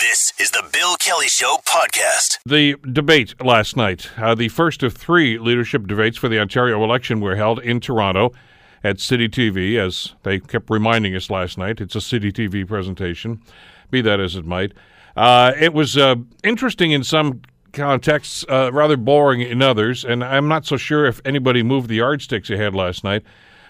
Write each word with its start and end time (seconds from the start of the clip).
This 0.00 0.32
is 0.38 0.52
the 0.52 0.62
Bill 0.72 0.94
Kelly 0.94 1.26
Show 1.26 1.56
podcast. 1.66 2.38
The 2.46 2.76
debate 2.92 3.34
last 3.44 3.76
night, 3.76 4.08
uh, 4.16 4.36
the 4.36 4.46
first 4.46 4.84
of 4.84 4.94
three 4.94 5.40
leadership 5.40 5.88
debates 5.88 6.16
for 6.16 6.28
the 6.28 6.38
Ontario 6.38 6.84
election, 6.84 7.20
were 7.20 7.34
held 7.34 7.58
in 7.58 7.80
Toronto 7.80 8.32
at 8.84 9.00
City 9.00 9.28
TV, 9.28 9.76
as 9.76 10.14
they 10.22 10.38
kept 10.38 10.70
reminding 10.70 11.16
us 11.16 11.30
last 11.30 11.58
night. 11.58 11.80
It's 11.80 11.96
a 11.96 12.00
City 12.00 12.30
TV 12.30 12.64
presentation, 12.64 13.42
be 13.90 14.00
that 14.02 14.20
as 14.20 14.36
it 14.36 14.44
might. 14.44 14.72
Uh, 15.16 15.52
it 15.58 15.74
was 15.74 15.96
uh, 15.96 16.14
interesting 16.44 16.92
in 16.92 17.02
some 17.02 17.42
contexts, 17.72 18.44
uh, 18.48 18.70
rather 18.72 18.96
boring 18.96 19.40
in 19.40 19.62
others, 19.62 20.04
and 20.04 20.22
I'm 20.22 20.46
not 20.46 20.64
so 20.64 20.76
sure 20.76 21.06
if 21.06 21.20
anybody 21.24 21.64
moved 21.64 21.88
the 21.88 21.96
yardsticks 21.96 22.50
ahead 22.50 22.72
last 22.72 23.02
night. 23.02 23.24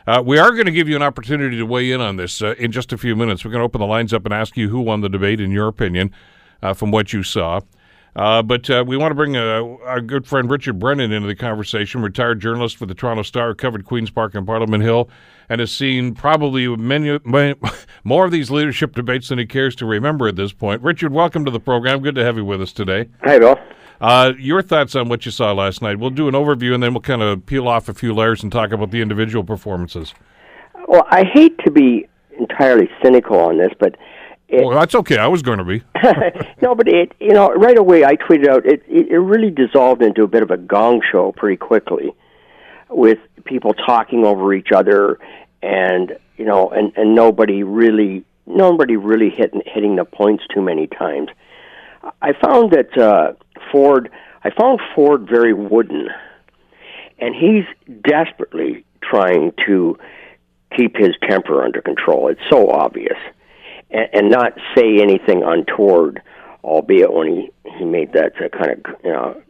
Uh, 0.09 0.23
we 0.23 0.39
are 0.39 0.53
going 0.53 0.65
to 0.65 0.73
give 0.73 0.89
you 0.89 0.97
an 0.97 1.03
opportunity 1.03 1.59
to 1.59 1.67
weigh 1.67 1.93
in 1.93 2.01
on 2.01 2.17
this 2.17 2.41
uh, 2.41 2.55
in 2.59 2.73
just 2.73 2.95
a 2.95 2.97
few 2.97 3.15
minutes. 3.15 3.45
We're 3.45 3.51
going 3.51 3.61
to 3.61 3.67
open 3.67 3.83
the 3.83 3.87
lines 3.87 4.15
up 4.15 4.25
and 4.25 4.33
ask 4.33 4.57
you 4.57 4.71
who 4.71 4.81
won 4.81 5.03
the 5.03 5.09
debate, 5.11 5.39
in 5.39 5.51
your 5.51 5.69
opinion, 5.69 6.13
uh, 6.63 6.73
from 6.73 6.91
what 6.91 7.13
you 7.13 7.23
saw. 7.23 7.61
Uh, 8.17 8.41
but 8.41 8.71
uh, 8.71 8.83
we 8.87 8.97
want 8.97 9.11
to 9.11 9.15
bring 9.15 9.37
uh, 9.37 9.63
our 9.85 10.01
good 10.01 10.27
friend 10.27 10.51
Richard 10.51 10.79
Brennan 10.79 11.13
into 11.13 11.29
the 11.29 11.35
conversation, 11.35 12.01
retired 12.01 12.41
journalist 12.41 12.79
for 12.79 12.87
the 12.87 12.95
Toronto 12.95 13.23
Star, 13.23 13.55
covered 13.55 13.85
Queen's 13.85 14.09
Park 14.09 14.35
and 14.35 14.47
Parliament 14.47 14.83
Hill, 14.83 15.11
and 15.51 15.61
has 15.61 15.71
seen 15.71 16.15
probably 16.15 16.75
many, 16.75 17.21
many 17.27 17.55
more 18.03 18.25
of 18.25 18.31
these 18.31 18.51
leadership 18.51 18.95
debates 18.95 19.29
than 19.29 19.39
he 19.39 19.45
cares 19.45 19.77
to 19.77 19.85
remember 19.85 20.27
at 20.27 20.37
this 20.37 20.55
point. 20.55 20.81
Richard, 20.81 21.13
welcome 21.13 21.45
to 21.45 21.51
the 21.51 21.61
program. 21.61 22.01
Good 22.01 22.15
to 22.15 22.25
have 22.25 22.39
you 22.39 22.47
with 22.47 22.63
us 22.63 22.73
today. 22.73 23.11
Hi, 23.25 23.39
Bill. 23.39 23.59
Uh, 24.01 24.33
your 24.39 24.63
thoughts 24.63 24.95
on 24.95 25.09
what 25.09 25.25
you 25.27 25.33
saw 25.33 25.53
last 25.53 25.83
night? 25.83 25.99
We'll 25.99 26.11
do 26.11 26.29
an 26.29 26.35
overview 26.35 26.75
and 26.75 26.83
then 26.83 26.95
we'll 26.95 27.01
kind 27.01 27.23
of 27.23 27.45
peel 27.47 27.67
off 27.67 27.89
a 27.89 27.95
few 27.95 28.15
layers 28.15 28.43
and 28.43 28.53
talk 28.53 28.71
about 28.71 28.91
the 28.91 29.01
individual 29.01 29.45
performances. 29.45 30.15
Well, 30.87 31.05
I 31.11 31.25
hate 31.25 31.59
to 31.65 31.71
be 31.71 32.09
entirely 32.39 32.89
cynical 33.03 33.39
on 33.39 33.59
this, 33.59 33.73
but 33.79 33.97
it, 34.49 34.65
well, 34.65 34.79
that's 34.79 34.95
okay. 34.95 35.19
I 35.19 35.27
was 35.27 35.43
going 35.43 35.59
to 35.59 35.65
be. 35.65 35.83
no, 36.63 36.75
but 36.75 36.89
it 36.89 37.13
you 37.21 37.33
know 37.33 37.53
right 37.53 37.77
away 37.77 38.05
I 38.05 38.17
tweeted 38.17 38.49
out 38.49 38.65
it, 38.65 38.83
it 38.89 39.09
it 39.09 39.19
really 39.19 39.51
dissolved 39.51 40.01
into 40.01 40.23
a 40.23 40.27
bit 40.27 40.43
of 40.43 40.51
a 40.51 40.57
gong 40.57 41.03
show 41.13 41.33
pretty 41.37 41.57
quickly, 41.57 42.15
with 42.89 43.19
people 43.45 43.75
talking 43.75 44.25
over 44.25 44.55
each 44.55 44.73
other, 44.75 45.19
and 45.61 46.17
you 46.39 46.47
know, 46.47 46.71
and 46.71 46.97
and 46.97 47.15
nobody 47.15 47.63
really 47.63 48.25
nobody 48.47 48.97
really 48.97 49.29
hitting 49.29 49.61
hitting 49.67 49.97
the 49.97 50.07
points 50.07 50.45
too 50.55 50.63
many 50.63 50.87
times. 50.87 51.29
I 52.23 52.33
found 52.33 52.71
that. 52.71 52.97
uh 52.97 53.33
Ford, 53.71 54.11
I 54.45 54.51
found 54.51 54.81
Ford 54.95 55.27
very 55.29 55.53
wooden, 55.53 56.09
and 57.19 57.35
he's 57.35 57.65
desperately 58.03 58.85
trying 59.03 59.53
to 59.67 59.99
keep 60.77 60.97
his 60.97 61.15
temper 61.29 61.63
under 61.63 61.81
control. 61.81 62.29
It's 62.29 62.41
so 62.51 62.71
obvious, 62.71 63.19
and, 63.91 64.09
and 64.13 64.31
not 64.31 64.53
say 64.77 64.99
anything 65.01 65.43
untoward. 65.43 66.23
Albeit 66.65 67.13
when 67.13 67.29
he 67.29 67.51
he 67.79 67.85
made 67.85 68.13
that 68.13 68.33
uh, 68.43 68.49
kind 68.49 68.73
of 68.73 69.05
you 69.05 69.13
know 69.13 69.41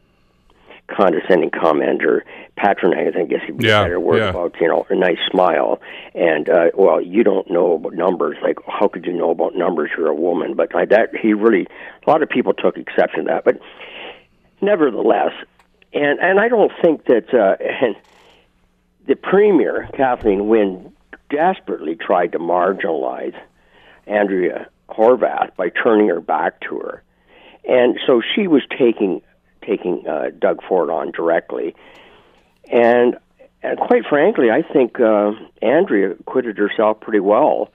condescending 0.88 1.50
comment 1.50 2.04
or 2.04 2.24
patronizing, 2.56 3.22
I 3.22 3.24
guess 3.24 3.40
he'd 3.46 3.58
be 3.58 3.66
yeah, 3.66 3.80
a 3.80 3.84
better 3.84 4.00
word 4.00 4.18
yeah. 4.18 4.30
about, 4.30 4.54
you 4.60 4.68
know, 4.68 4.86
a 4.88 4.94
nice 4.94 5.18
smile. 5.30 5.80
And, 6.14 6.48
uh, 6.48 6.70
well, 6.74 7.00
you 7.00 7.22
don't 7.22 7.50
know 7.50 7.74
about 7.74 7.94
numbers. 7.94 8.36
Like, 8.42 8.56
how 8.66 8.88
could 8.88 9.04
you 9.04 9.12
know 9.12 9.30
about 9.30 9.54
numbers? 9.54 9.90
You're 9.96 10.08
a 10.08 10.14
woman. 10.14 10.54
But 10.54 10.74
I, 10.74 10.86
that, 10.86 11.10
he 11.14 11.34
really, 11.34 11.66
a 12.06 12.10
lot 12.10 12.22
of 12.22 12.28
people 12.28 12.54
took 12.54 12.76
exception 12.76 13.24
to 13.24 13.30
that. 13.30 13.44
But 13.44 13.60
nevertheless, 14.60 15.32
and, 15.92 16.18
and 16.20 16.38
I 16.40 16.48
don't 16.48 16.72
think 16.82 17.04
that, 17.06 17.32
uh, 17.32 17.56
and 17.86 17.96
the 19.06 19.16
premier, 19.16 19.88
Kathleen 19.94 20.48
Wynne, 20.48 20.92
desperately 21.30 21.94
tried 21.94 22.32
to 22.32 22.38
marginalize 22.38 23.38
Andrea 24.06 24.68
Horwath 24.88 25.54
by 25.56 25.68
turning 25.68 26.08
her 26.08 26.20
back 26.20 26.60
to 26.62 26.78
her. 26.78 27.02
And 27.68 27.98
so 28.06 28.22
she 28.34 28.46
was 28.46 28.62
taking 28.78 29.20
taking 29.68 30.06
uh, 30.08 30.30
Doug 30.38 30.62
Ford 30.66 30.90
on 30.90 31.12
directly. 31.12 31.74
And, 32.70 33.16
and 33.62 33.78
quite 33.78 34.06
frankly, 34.08 34.50
I 34.50 34.62
think 34.62 34.98
uh, 35.00 35.32
Andrea 35.62 36.12
acquitted 36.12 36.56
herself 36.58 37.00
pretty 37.00 37.20
well. 37.20 37.70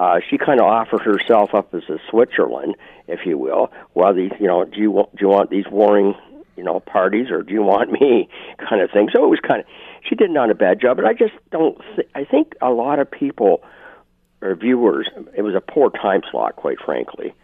Uh, 0.00 0.18
she 0.30 0.38
kind 0.38 0.60
of 0.60 0.64
offered 0.64 1.02
herself 1.02 1.54
up 1.54 1.74
as 1.74 1.82
a 1.90 1.98
Switzerland, 2.08 2.74
if 3.06 3.26
you 3.26 3.36
will. 3.36 3.70
Well, 3.92 4.14
these, 4.14 4.30
you 4.40 4.46
know, 4.46 4.64
do 4.64 4.80
you 4.80 4.90
want, 4.90 5.14
do 5.14 5.18
you 5.20 5.28
want 5.28 5.50
these 5.50 5.66
warring, 5.70 6.14
you 6.56 6.64
know, 6.64 6.80
parties, 6.80 7.30
or 7.30 7.42
do 7.42 7.52
you 7.52 7.62
want 7.62 7.92
me, 7.92 8.30
kind 8.66 8.80
of 8.80 8.90
thing. 8.90 9.10
So 9.12 9.22
it 9.22 9.28
was 9.28 9.40
kind 9.46 9.60
of, 9.60 9.66
she 10.08 10.14
did 10.14 10.30
not 10.30 10.50
a 10.50 10.54
bad 10.54 10.80
job. 10.80 10.96
But 10.96 11.04
I 11.04 11.12
just 11.12 11.34
don't. 11.52 11.78
Th- 11.96 12.08
I 12.14 12.24
think 12.24 12.54
a 12.62 12.70
lot 12.70 12.98
of 12.98 13.10
people 13.10 13.62
or 14.40 14.54
viewers, 14.54 15.06
it 15.36 15.42
was 15.42 15.54
a 15.54 15.60
poor 15.60 15.90
time 15.90 16.22
slot, 16.30 16.56
quite 16.56 16.80
frankly, 16.80 17.34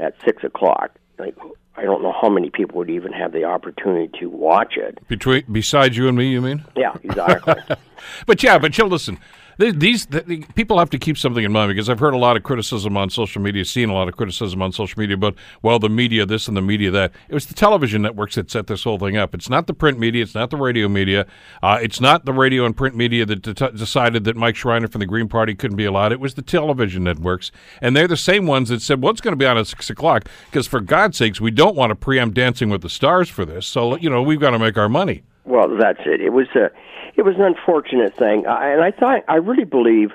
at 0.00 0.14
six 0.24 0.44
o'clock. 0.44 0.92
Like 1.18 1.36
I 1.76 1.82
don't 1.82 2.00
know 2.00 2.12
how 2.12 2.28
many 2.28 2.48
people 2.48 2.78
would 2.78 2.90
even 2.90 3.12
have 3.12 3.32
the 3.32 3.42
opportunity 3.42 4.16
to 4.20 4.26
watch 4.28 4.76
it. 4.76 5.00
Between 5.08 5.42
besides 5.50 5.96
you 5.96 6.06
and 6.06 6.16
me, 6.16 6.30
you 6.30 6.40
mean? 6.40 6.64
Yeah, 6.76 6.94
exactly. 7.02 7.54
but 8.26 8.40
yeah, 8.44 8.58
but 8.58 8.78
you 8.78 8.84
listen. 8.84 9.18
These 9.58 10.06
the, 10.06 10.44
people 10.54 10.78
have 10.78 10.90
to 10.90 10.98
keep 10.98 11.16
something 11.16 11.44
in 11.44 11.52
mind 11.52 11.70
because 11.70 11.88
I've 11.88 12.00
heard 12.00 12.14
a 12.14 12.18
lot 12.18 12.36
of 12.36 12.42
criticism 12.42 12.96
on 12.96 13.10
social 13.10 13.40
media, 13.40 13.64
seen 13.64 13.88
a 13.88 13.94
lot 13.94 14.08
of 14.08 14.16
criticism 14.16 14.60
on 14.62 14.72
social 14.72 14.98
media 14.98 15.16
but 15.16 15.34
well, 15.62 15.78
the 15.78 15.88
media 15.88 16.26
this 16.26 16.48
and 16.48 16.56
the 16.56 16.62
media 16.62 16.90
that. 16.90 17.12
It 17.28 17.34
was 17.34 17.46
the 17.46 17.54
television 17.54 18.02
networks 18.02 18.34
that 18.34 18.50
set 18.50 18.66
this 18.66 18.84
whole 18.84 18.98
thing 18.98 19.16
up. 19.16 19.34
It's 19.34 19.48
not 19.48 19.66
the 19.66 19.74
print 19.74 19.98
media, 19.98 20.22
it's 20.22 20.34
not 20.34 20.50
the 20.50 20.56
radio 20.56 20.88
media, 20.88 21.26
uh, 21.62 21.78
it's 21.80 22.00
not 22.00 22.24
the 22.24 22.32
radio 22.32 22.64
and 22.64 22.76
print 22.76 22.96
media 22.96 23.24
that 23.26 23.42
de- 23.42 23.72
decided 23.72 24.24
that 24.24 24.36
Mike 24.36 24.56
Schreiner 24.56 24.88
from 24.88 24.98
the 25.00 25.06
Green 25.06 25.28
Party 25.28 25.54
couldn't 25.54 25.76
be 25.76 25.84
allowed. 25.84 26.12
It 26.12 26.20
was 26.20 26.34
the 26.34 26.42
television 26.42 27.04
networks, 27.04 27.52
and 27.80 27.96
they're 27.96 28.08
the 28.08 28.16
same 28.16 28.46
ones 28.46 28.68
that 28.70 28.82
said, 28.82 29.02
"Well, 29.02 29.12
it's 29.12 29.20
going 29.20 29.32
to 29.32 29.36
be 29.36 29.46
on 29.46 29.56
at 29.58 29.66
six 29.66 29.90
o'clock," 29.90 30.28
because 30.50 30.66
for 30.66 30.80
God's 30.80 31.16
sakes, 31.16 31.40
we 31.40 31.50
don't 31.50 31.76
want 31.76 31.90
to 31.90 31.96
preempt 31.96 32.34
Dancing 32.34 32.70
with 32.70 32.82
the 32.82 32.88
Stars 32.88 33.28
for 33.28 33.44
this. 33.44 33.66
So 33.66 33.96
you 33.96 34.10
know, 34.10 34.22
we've 34.22 34.40
got 34.40 34.50
to 34.50 34.58
make 34.58 34.76
our 34.76 34.88
money. 34.88 35.22
Well, 35.44 35.76
that's 35.76 36.00
it. 36.06 36.20
It 36.20 36.30
was 36.30 36.46
a, 36.54 36.70
it 37.16 37.22
was 37.22 37.34
an 37.36 37.42
unfortunate 37.42 38.16
thing, 38.16 38.46
uh, 38.46 38.58
and 38.58 38.82
I 38.82 38.90
thought 38.90 39.22
I 39.28 39.36
really 39.36 39.64
believe 39.64 40.10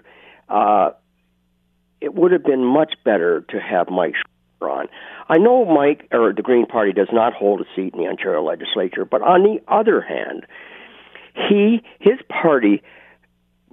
uh, 0.49 0.91
it 2.01 2.13
would 2.15 2.31
have 2.31 2.43
been 2.43 2.65
much 2.65 2.95
better 3.03 3.41
to 3.49 3.59
have 3.59 3.89
Mike 3.89 4.15
on. 4.61 4.87
I 5.29 5.37
know 5.37 5.63
Mike 5.65 6.07
or 6.11 6.33
the 6.33 6.41
Green 6.41 6.65
Party 6.65 6.91
does 6.91 7.07
not 7.13 7.33
hold 7.33 7.61
a 7.61 7.65
seat 7.75 7.93
in 7.93 8.01
the 8.01 8.07
Ontario 8.07 8.43
legislature, 8.43 9.05
but 9.05 9.21
on 9.21 9.43
the 9.43 9.61
other 9.67 10.01
hand, 10.01 10.45
he 11.47 11.81
his 11.99 12.19
party 12.27 12.81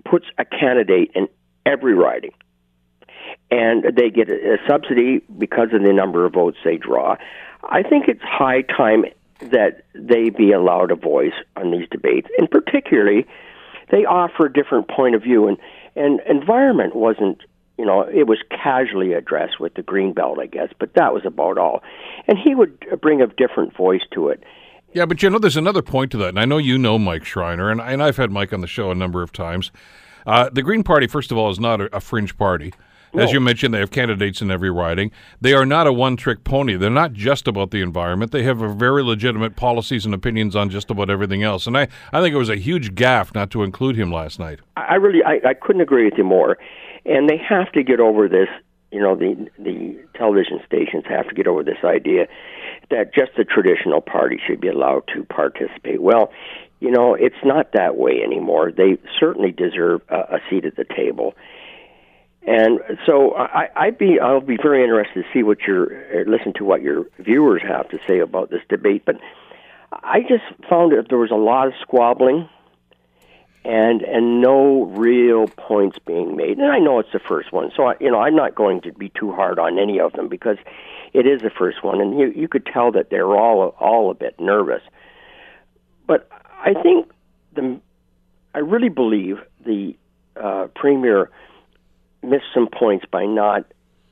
puts 0.05 0.27
a 0.39 0.45
candidate 0.45 1.11
in 1.15 1.29
every 1.65 1.95
riding. 1.95 2.33
And 3.51 3.85
they 3.97 4.11
get 4.11 4.29
a 4.29 4.59
subsidy 4.69 5.21
because 5.39 5.69
of 5.73 5.83
the 5.83 5.93
number 5.93 6.25
of 6.25 6.35
votes 6.35 6.59
they 6.65 6.77
draw. 6.77 7.17
I 7.65 7.83
think 7.83 8.07
it's 8.09 8.23
high 8.23 8.63
time 8.63 9.05
that 9.41 9.85
they 9.95 10.31
be 10.31 10.53
allowed 10.53 10.91
a 10.91 10.97
voice 10.97 11.35
on 11.57 11.71
these 11.71 11.89
debates, 11.91 12.29
and 12.39 12.51
particularly 12.51 13.27
they 13.91 14.05
offer 14.05 14.47
a 14.47 14.53
different 14.53 14.89
point 14.89 15.15
of 15.15 15.23
view. 15.23 15.49
And 15.49 15.59
and 15.95 16.21
environment 16.29 16.95
wasn't, 16.95 17.41
you 17.79 17.85
know, 17.85 18.03
it 18.03 18.27
was 18.27 18.39
casually 18.51 19.13
addressed 19.13 19.59
with 19.59 19.75
the 19.75 19.83
green 19.83 20.13
belt, 20.13 20.39
I 20.39 20.47
guess, 20.47 20.69
but 20.79 20.95
that 20.95 21.15
was 21.15 21.25
about 21.25 21.59
all. 21.59 21.83
And 22.29 22.39
he 22.39 22.55
would 22.55 22.79
bring 23.01 23.23
a 23.23 23.27
different 23.27 23.77
voice 23.77 24.03
to 24.13 24.29
it. 24.29 24.43
Yeah, 24.93 25.07
but 25.07 25.23
you 25.23 25.31
know, 25.31 25.39
there's 25.39 25.57
another 25.57 25.83
point 25.83 26.11
to 26.13 26.17
that, 26.19 26.31
and 26.31 26.41
I 26.41 26.45
know 26.45 26.59
you 26.59 26.79
know 26.79 26.99
Mike 26.99 27.25
Schreiner, 27.25 27.71
and, 27.71 27.81
and 27.81 28.03
I've 28.03 28.17
had 28.17 28.31
Mike 28.31 28.53
on 28.53 28.61
the 28.61 28.67
show 28.67 28.91
a 28.91 28.95
number 28.95 29.23
of 29.23 29.33
times. 29.33 29.71
Uh, 30.27 30.49
the 30.51 30.63
Green 30.63 30.83
Party, 30.83 31.07
first 31.07 31.31
of 31.31 31.39
all, 31.39 31.51
is 31.51 31.61
not 31.61 31.81
a, 31.81 31.97
a 31.97 32.01
fringe 32.01 32.37
party. 32.37 32.73
As 33.15 33.33
you 33.33 33.41
mentioned, 33.41 33.73
they 33.73 33.79
have 33.79 33.91
candidates 33.91 34.43
in 34.43 34.51
every 34.51 34.71
riding. 34.71 35.11
They 35.41 35.55
are 35.55 35.65
not 35.65 35.87
a 35.87 35.93
one 35.93 36.17
trick 36.17 36.45
pony. 36.45 36.77
They're 36.77 36.91
not 36.91 37.13
just 37.13 37.49
about 37.49 37.71
the 37.71 37.81
environment. 37.81 38.33
They 38.33 38.43
have 38.43 38.59
very 38.59 39.03
legitimate 39.03 39.57
policies 39.57 40.05
and 40.05 40.15
opinions 40.15 40.55
on 40.55 40.71
just 40.71 40.91
about 40.91 41.09
everything 41.09 41.43
else. 41.43 41.67
And 41.67 41.79
I, 41.79 41.89
I 42.13 42.21
think 42.21 42.35
it 42.35 42.39
was 42.39 42.51
a 42.51 42.57
huge 42.57 42.95
gaffe 42.95 43.35
not 43.35 43.51
to 43.53 43.63
include 43.63 43.97
him 43.97 44.13
last 44.13 44.39
night. 44.39 44.61
I 44.77 44.97
really, 44.97 45.23
I, 45.25 45.41
I 45.49 45.55
couldn't 45.55 45.83
agree 45.83 46.05
with 46.05 46.15
you 46.19 46.25
more. 46.25 46.59
And 47.05 47.29
they 47.29 47.39
have 47.39 47.73
to 47.73 47.83
get 47.83 48.01
over 48.01 48.29
this. 48.29 48.49
You 48.93 49.01
know, 49.01 49.17
the 49.17 49.49
the 49.59 49.99
television 50.15 50.61
stations 50.65 51.05
have 51.09 51.29
to 51.29 51.35
get 51.35 51.47
over 51.47 51.65
this 51.65 51.83
idea 51.85 52.29
that 52.91 53.13
just 53.13 53.33
the 53.37 53.45
traditional 53.45 54.01
party 54.01 54.39
should 54.47 54.61
be 54.61 54.69
allowed 54.69 55.03
to 55.15 55.25
participate. 55.25 56.01
Well, 56.01 56.31
you 56.81 56.91
know, 56.91 57.15
it's 57.15 57.43
not 57.45 57.73
that 57.73 57.97
way 57.97 58.23
anymore. 58.23 58.71
They 58.71 58.99
certainly 59.19 59.51
deserve 59.51 60.03
a, 60.09 60.37
a 60.37 60.39
seat 60.49 60.65
at 60.65 60.77
the 60.77 60.85
table 60.85 61.35
and 62.47 62.81
so 63.05 63.35
I, 63.35 63.69
I'd 63.75 63.99
be 63.99 64.21
I'll 64.21 64.41
be 64.41 64.57
very 64.57 64.85
interested 64.85 65.25
to 65.25 65.29
see 65.33 65.43
what 65.43 65.63
your 65.63 65.87
uh, 65.87 66.31
listen 66.31 66.53
to 66.55 66.65
what 66.65 66.81
your 66.81 67.05
viewers 67.19 67.63
have 67.63 67.89
to 67.91 67.99
say 68.07 68.21
about 68.21 68.51
this 68.51 68.63
debate. 68.69 69.03
But 69.05 69.17
I 69.93 70.21
just 70.21 70.45
found 70.69 70.93
that 70.93 71.09
there 71.09 71.19
was 71.19 71.33
a 71.33 71.37
lot 71.37 71.67
of 71.67 71.75
squabbling 71.83 72.49
and 73.65 74.03
and 74.03 74.41
no 74.41 74.85
real 74.85 75.49
points 75.49 75.99
being 76.07 76.37
made. 76.37 76.59
And 76.59 76.71
I 76.71 76.79
know 76.79 77.01
it's 77.01 77.13
the 77.13 77.19
first 77.19 77.53
one, 77.53 77.73
so 77.77 77.89
I, 77.89 77.95
you 77.99 78.13
know 78.13 78.21
I'm 78.21 78.37
not 78.37 78.55
going 78.55 78.81
to 78.83 78.93
be 78.93 79.09
too 79.09 79.33
hard 79.33 79.59
on 79.59 79.79
any 79.79 79.99
of 79.99 80.13
them 80.13 80.29
because 80.29 80.59
it 81.13 81.27
is 81.27 81.43
the 81.43 81.51
first 81.51 81.83
one, 81.83 82.01
and 82.01 82.17
you 82.19 82.31
you 82.31 82.47
could 82.47 82.65
tell 82.65 82.93
that 82.93 83.11
they're 83.11 83.35
all 83.37 83.75
all 83.81 84.11
a 84.13 84.15
bit 84.15 84.39
nervous. 84.39 84.83
But 86.07 86.29
I 86.65 86.75
think 86.81 87.11
the 87.55 87.81
I 88.55 88.61
really 88.61 88.89
believe 88.89 89.39
the 89.65 89.97
uh, 90.41 90.69
premier 90.77 91.31
missed 92.27 92.47
some 92.53 92.69
points 92.69 93.07
by 93.11 93.25
not 93.25 93.65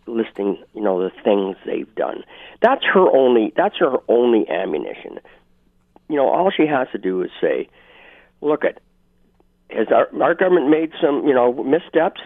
listing, 0.06 0.62
you 0.74 0.80
know, 0.82 1.02
the 1.02 1.10
things 1.22 1.56
they've 1.66 1.92
done. 1.94 2.24
That's 2.60 2.84
her 2.92 3.08
only. 3.10 3.52
That's 3.56 3.76
her 3.78 3.96
only 4.08 4.48
ammunition. 4.48 5.18
You 6.08 6.16
know, 6.16 6.28
all 6.28 6.50
she 6.50 6.66
has 6.66 6.88
to 6.92 6.98
do 6.98 7.22
is 7.22 7.30
say, 7.40 7.68
"Look 8.40 8.64
at, 8.64 8.80
has 9.70 9.88
our, 9.90 10.08
our 10.22 10.34
government 10.34 10.68
made 10.68 10.92
some, 11.00 11.26
you 11.26 11.34
know, 11.34 11.52
missteps? 11.64 12.20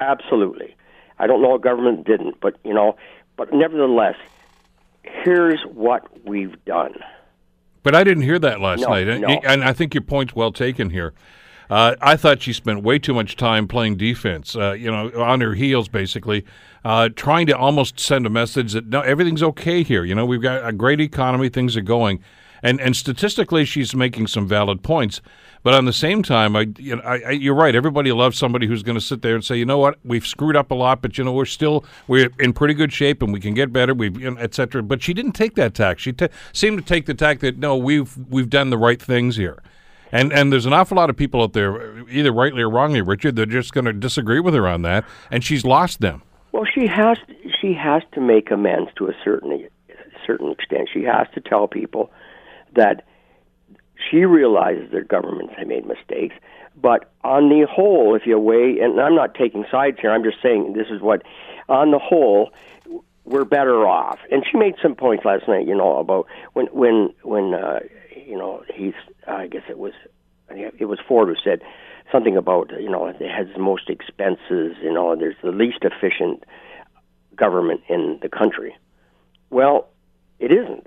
Absolutely. 0.00 0.74
I 1.18 1.26
don't 1.26 1.42
know 1.42 1.50
what 1.50 1.60
government 1.60 2.06
didn't, 2.06 2.40
but 2.40 2.56
you 2.64 2.74
know, 2.74 2.96
but 3.36 3.52
nevertheless, 3.52 4.16
here's 5.02 5.60
what 5.72 6.06
we've 6.26 6.62
done." 6.64 6.94
But 7.82 7.94
I 7.96 8.04
didn't 8.04 8.22
hear 8.22 8.38
that 8.38 8.60
last 8.60 8.80
No, 8.80 8.88
night, 8.90 9.06
no. 9.20 9.40
and 9.44 9.64
I 9.64 9.72
think 9.72 9.92
your 9.92 10.02
point's 10.02 10.34
well 10.34 10.52
taken 10.52 10.90
here. 10.90 11.12
Uh, 11.72 11.96
I 12.02 12.16
thought 12.16 12.42
she 12.42 12.52
spent 12.52 12.82
way 12.82 12.98
too 12.98 13.14
much 13.14 13.34
time 13.34 13.66
playing 13.66 13.96
defense, 13.96 14.54
uh, 14.54 14.72
you 14.72 14.90
know, 14.90 15.10
on 15.16 15.40
her 15.40 15.54
heels, 15.54 15.88
basically, 15.88 16.44
uh, 16.84 17.08
trying 17.16 17.46
to 17.46 17.56
almost 17.56 17.98
send 17.98 18.26
a 18.26 18.28
message 18.28 18.74
that 18.74 18.88
no, 18.88 19.00
everything's 19.00 19.42
okay 19.42 19.82
here. 19.82 20.04
You 20.04 20.14
know, 20.14 20.26
we've 20.26 20.42
got 20.42 20.68
a 20.68 20.72
great 20.72 21.00
economy, 21.00 21.48
things 21.48 21.74
are 21.74 21.80
going, 21.80 22.22
and 22.62 22.78
and 22.78 22.94
statistically, 22.94 23.64
she's 23.64 23.94
making 23.94 24.26
some 24.26 24.46
valid 24.46 24.82
points. 24.82 25.22
But 25.62 25.72
on 25.72 25.86
the 25.86 25.94
same 25.94 26.22
time, 26.22 26.56
I, 26.56 26.66
you 26.76 26.96
know, 26.96 27.02
I, 27.04 27.20
I, 27.20 27.30
you're 27.30 27.54
right. 27.54 27.74
Everybody 27.74 28.12
loves 28.12 28.36
somebody 28.36 28.66
who's 28.66 28.82
going 28.82 28.98
to 28.98 29.00
sit 29.00 29.22
there 29.22 29.34
and 29.34 29.42
say, 29.42 29.56
you 29.56 29.64
know 29.64 29.78
what, 29.78 29.98
we've 30.04 30.26
screwed 30.26 30.56
up 30.56 30.72
a 30.72 30.74
lot, 30.74 31.00
but 31.00 31.16
you 31.16 31.24
know 31.24 31.32
we're 31.32 31.46
still 31.46 31.86
we're 32.06 32.28
in 32.38 32.52
pretty 32.52 32.74
good 32.74 32.92
shape 32.92 33.22
and 33.22 33.32
we 33.32 33.40
can 33.40 33.54
get 33.54 33.72
better. 33.72 33.94
We've, 33.94 34.20
you 34.20 34.30
know, 34.30 34.36
et 34.38 34.52
cetera. 34.52 34.82
But 34.82 35.02
she 35.02 35.14
didn't 35.14 35.32
take 35.32 35.54
that 35.54 35.72
tack. 35.72 35.98
She 35.98 36.12
t- 36.12 36.28
seemed 36.52 36.76
to 36.80 36.84
take 36.84 37.06
the 37.06 37.14
tack 37.14 37.40
that 37.40 37.56
no, 37.56 37.78
we've 37.78 38.14
we've 38.28 38.50
done 38.50 38.68
the 38.68 38.76
right 38.76 39.00
things 39.00 39.36
here. 39.36 39.62
And 40.12 40.32
and 40.32 40.52
there's 40.52 40.66
an 40.66 40.74
awful 40.74 40.96
lot 40.96 41.10
of 41.10 41.16
people 41.16 41.42
out 41.42 41.54
there, 41.54 42.06
either 42.08 42.30
rightly 42.30 42.62
or 42.62 42.70
wrongly, 42.70 43.00
Richard, 43.00 43.34
they're 43.34 43.46
just 43.46 43.72
going 43.72 43.86
to 43.86 43.94
disagree 43.94 44.40
with 44.40 44.54
her 44.54 44.68
on 44.68 44.82
that, 44.82 45.04
and 45.30 45.42
she's 45.42 45.64
lost 45.64 46.00
them. 46.00 46.22
Well, 46.52 46.66
she 46.66 46.86
has 46.86 47.16
she 47.60 47.72
has 47.72 48.02
to 48.12 48.20
make 48.20 48.50
amends 48.50 48.90
to 48.96 49.06
a 49.06 49.14
certain 49.24 49.66
certain 50.26 50.52
extent. 50.52 50.90
She 50.92 51.02
has 51.04 51.26
to 51.34 51.40
tell 51.40 51.66
people 51.66 52.12
that 52.76 53.06
she 54.10 54.24
realizes 54.24 54.90
their 54.90 55.04
governments 55.04 55.54
have 55.56 55.66
made 55.66 55.86
mistakes, 55.86 56.34
but 56.80 57.12
on 57.24 57.48
the 57.48 57.66
whole, 57.70 58.14
if 58.14 58.26
you 58.26 58.38
weigh, 58.38 58.80
and 58.80 59.00
I'm 59.00 59.14
not 59.14 59.34
taking 59.34 59.64
sides 59.70 59.98
here, 60.00 60.10
I'm 60.10 60.24
just 60.24 60.42
saying 60.42 60.74
this 60.74 60.88
is 60.90 61.00
what, 61.00 61.22
on 61.68 61.90
the 61.90 61.98
whole, 61.98 62.50
we're 63.24 63.44
better 63.44 63.86
off. 63.86 64.18
And 64.30 64.44
she 64.50 64.58
made 64.58 64.74
some 64.82 64.94
points 64.94 65.24
last 65.24 65.46
night, 65.48 65.66
you 65.66 65.74
know, 65.74 65.98
about 65.98 66.26
when 66.54 66.66
when 66.66 67.14
when 67.22 67.54
uh, 67.54 67.80
you 68.32 68.38
know 68.38 68.64
he's 68.74 68.94
I 69.28 69.46
guess 69.46 69.64
it 69.68 69.78
was 69.78 69.92
it 70.48 70.86
was 70.86 70.98
Ford 71.06 71.28
who 71.28 71.34
said 71.44 71.60
something 72.10 72.34
about 72.38 72.70
you 72.80 72.88
know 72.88 73.06
it 73.06 73.20
has 73.20 73.46
the 73.54 73.60
most 73.60 73.90
expenses, 73.90 74.74
you 74.82 74.92
know, 74.92 75.14
there's 75.14 75.36
the 75.42 75.50
least 75.50 75.80
efficient 75.82 76.44
government 77.36 77.82
in 77.90 78.18
the 78.22 78.30
country. 78.30 78.74
Well, 79.50 79.88
it 80.38 80.50
isn't. 80.50 80.86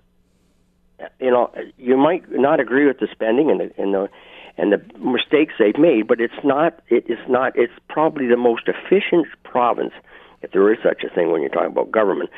You 1.20 1.30
know, 1.30 1.52
you 1.78 1.98
might 1.98 2.24
not 2.32 2.60
agree 2.60 2.88
with 2.88 2.98
the 3.00 3.08
spending 3.12 3.52
and 3.52 3.60
the 3.60 3.72
and 3.78 3.94
the 3.94 4.10
and 4.58 4.74
the 4.74 4.82
mistakes 4.98 5.54
they've 5.60 5.78
made, 5.78 6.08
but 6.08 6.20
it's 6.20 6.42
not. 6.44 6.80
It 6.90 7.06
is 7.08 7.20
not. 7.30 7.56
It's 7.56 7.74
probably 7.90 8.26
the 8.28 8.38
most 8.38 8.64
efficient 8.68 9.28
province, 9.44 9.94
if 10.42 10.52
there 10.52 10.74
is 10.74 10.80
such 10.82 11.04
a 11.04 11.14
thing 11.14 11.32
when 11.32 11.42
you're 11.42 11.52
talking 11.52 11.72
about 11.72 11.92
government, 11.92 12.32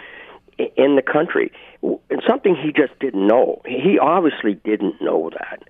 in 0.58 0.96
the 0.96 1.02
country. 1.02 1.52
Something 2.28 2.56
he 2.56 2.72
just 2.72 2.98
didn't 3.00 3.28
know. 3.28 3.62
He 3.66 4.00
obviously 4.00 4.56
didn't 4.56 5.02
know 5.02 5.30
that, 5.32 5.64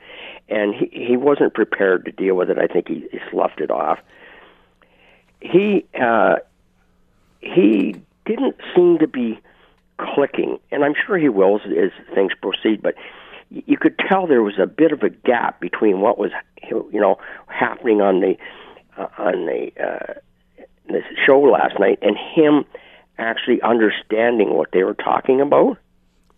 and 0.50 0.74
he 0.74 0.90
he 0.92 1.18
wasn't 1.18 1.54
prepared 1.54 2.06
to 2.06 2.12
deal 2.12 2.36
with 2.36 2.50
it. 2.50 2.58
I 2.58 2.68
think 2.68 2.88
he, 2.88 3.08
he 3.12 3.20
sloughed 3.30 3.62
it 3.62 3.72
off. 3.72 4.00
He 5.42 5.86
uh, 6.00 6.38
he 7.42 7.96
didn't 8.26 8.56
seem 8.76 9.00
to 9.00 9.08
be 9.08 9.40
clicking, 9.98 10.60
and 10.72 10.84
I'm 10.84 10.94
sure 11.06 11.18
he 11.18 11.30
will 11.30 11.56
as, 11.58 11.72
as 11.72 12.16
things 12.16 12.32
proceed. 12.42 12.82
But 12.82 12.96
you 13.50 13.78
could 13.78 13.98
tell 14.00 14.28
there 14.28 14.44
was 14.44 14.60
a 14.60 14.68
bit 14.68 14.92
of 14.92 15.04
a 15.04 15.10
gap 15.10 15.60
between 15.60 16.02
what 16.02 16.18
was, 16.18 16.32
you 16.70 16.88
know, 16.94 17.18
happening 17.48 18.02
on 18.02 18.22
the 18.22 18.38
uh, 18.98 19.08
on 19.18 19.46
the 19.46 19.72
uh, 19.82 20.14
this 20.90 21.04
show 21.26 21.40
last 21.40 21.80
night 21.80 22.00
and 22.02 22.18
him 22.18 22.66
actually 23.18 23.62
understanding 23.62 24.54
what 24.54 24.72
they 24.72 24.84
were 24.84 24.94
talking 24.94 25.42
about. 25.42 25.78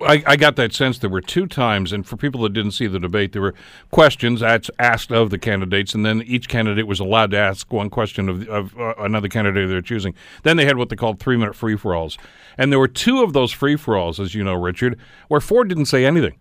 I, 0.02 0.24
I 0.26 0.36
got 0.38 0.56
that 0.56 0.74
sense 0.74 1.00
there 1.00 1.10
were 1.10 1.22
two 1.22 1.46
times, 1.46 1.92
and 1.92 2.08
for 2.08 2.16
people 2.16 2.42
that 2.44 2.54
didn't 2.54 2.72
see 2.72 2.88
the 2.88 3.00
debate, 3.00 3.34
there 3.34 3.42
were 3.42 3.54
questions 3.92 4.42
asked, 4.42 5.12
of 5.12 5.30
the 5.30 5.38
candidates, 5.38 5.94
and 5.94 6.06
then 6.06 6.22
each 6.22 6.48
candidate 6.48 6.88
was 6.88 7.02
allowed 7.02 7.31
to 7.31 7.38
ask 7.38 7.72
one 7.74 7.90
question 7.90 8.30
of, 8.30 8.48
of 8.48 8.80
uh, 8.80 8.94
another 9.00 9.28
candidate 9.28 9.68
they're 9.68 9.81
choosing. 9.81 10.14
Then 10.44 10.56
they 10.56 10.66
had 10.66 10.78
what 10.78 10.90
they 10.90 10.96
called 10.96 11.20
three 11.20 11.36
minute 11.36 11.56
free 11.56 11.76
for 11.76 11.94
alls. 11.94 12.18
And 12.58 12.72
there 12.72 12.80
were 12.80 12.88
two 12.88 13.24
of 13.24 13.34
those 13.34 13.52
free 13.52 13.76
for 13.76 13.98
alls, 13.98 14.20
as 14.20 14.34
you 14.34 14.44
know, 14.44 14.54
Richard, 14.54 14.98
where 15.28 15.42
Ford 15.42 15.68
didn't 15.68 15.86
say 15.86 16.06
anything. 16.06 16.36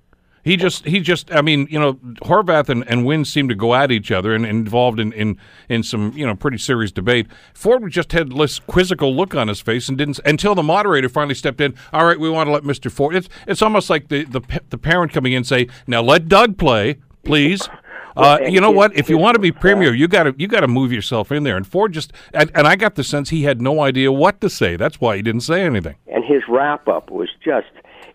He 0.45 0.57
just, 0.57 0.85
he 0.85 1.01
just, 1.01 1.31
I 1.33 1.43
mean, 1.43 1.67
you 1.71 1.79
know, 1.79 1.95
Horwath 2.23 2.69
and, 2.69 2.89
and 2.89 3.05
Wynne 3.05 3.25
seemed 3.25 3.49
to 3.51 3.55
go 3.55 3.75
at 3.75 3.91
each 3.91 4.11
other 4.11 4.35
and, 4.35 4.47
involved 4.47 5.01
in, 5.01 5.13
in, 5.13 5.37
in 5.69 5.83
some, 5.83 6.13
you 6.17 6.27
know, 6.27 6.35
pretty 6.35 6.59
serious 6.59 6.93
debate. 6.93 7.27
Ford 7.55 7.91
just 7.91 8.13
had 8.13 8.33
this 8.33 8.59
quizzical 8.59 9.15
look 9.15 9.35
on 9.35 9.49
his 9.49 9.61
face 9.61 9.89
and 9.89 9.99
didn't, 9.99 10.21
until 10.25 10.55
the 10.55 10.63
moderator 10.63 11.09
finally 11.09 11.35
stepped 11.35 11.61
in. 11.61 11.75
All 11.93 12.07
right, 12.07 12.19
we 12.19 12.31
want 12.31 12.49
to 12.49 12.53
let 12.53 12.63
Mr. 12.63 12.91
Ford. 12.91 13.15
It's, 13.15 13.29
it's 13.47 13.63
almost 13.63 13.91
like 13.91 14.09
the, 14.09 14.25
the, 14.25 14.41
the 14.71 14.79
parent 14.79 15.13
coming 15.13 15.33
in 15.33 15.39
and 15.39 15.47
say, 15.47 15.69
now 15.87 16.03
let 16.03 16.29
Doug 16.29 16.57
play, 16.59 16.97
please. 17.25 17.69
Uh, 18.19 18.41
you 18.49 18.61
know 18.61 18.71
what? 18.71 18.97
If 18.97 19.09
you 19.09 19.17
want 19.17 19.37
to 19.37 19.41
be 19.41 19.53
premier, 19.53 19.95
you 19.95 20.09
got 20.09 20.25
to 20.25 20.35
you 20.37 20.49
got 20.49 20.61
to 20.61 20.69
move 20.69 20.93
yourself 20.93 21.31
in 21.31 21.45
there. 21.45 21.57
And 21.57 21.65
Ford 21.65 21.93
just 21.93 22.13
and, 22.35 22.51
and 22.53 22.67
I 22.67 22.75
got 22.75 22.97
the 22.97 23.05
sense 23.05 23.31
he 23.31 23.45
had 23.45 23.63
no 23.63 23.81
idea 23.81 24.11
what 24.11 24.41
to 24.41 24.51
say. 24.51 24.75
That's 24.75 25.01
why 25.01 25.15
he 25.17 25.23
didn't 25.23 25.43
say 25.43 25.63
anything. 25.63 25.95
And 26.09 26.25
his 26.25 26.43
wrap 26.49 26.89
up 26.89 27.13
was 27.13 27.29
just, 27.45 27.69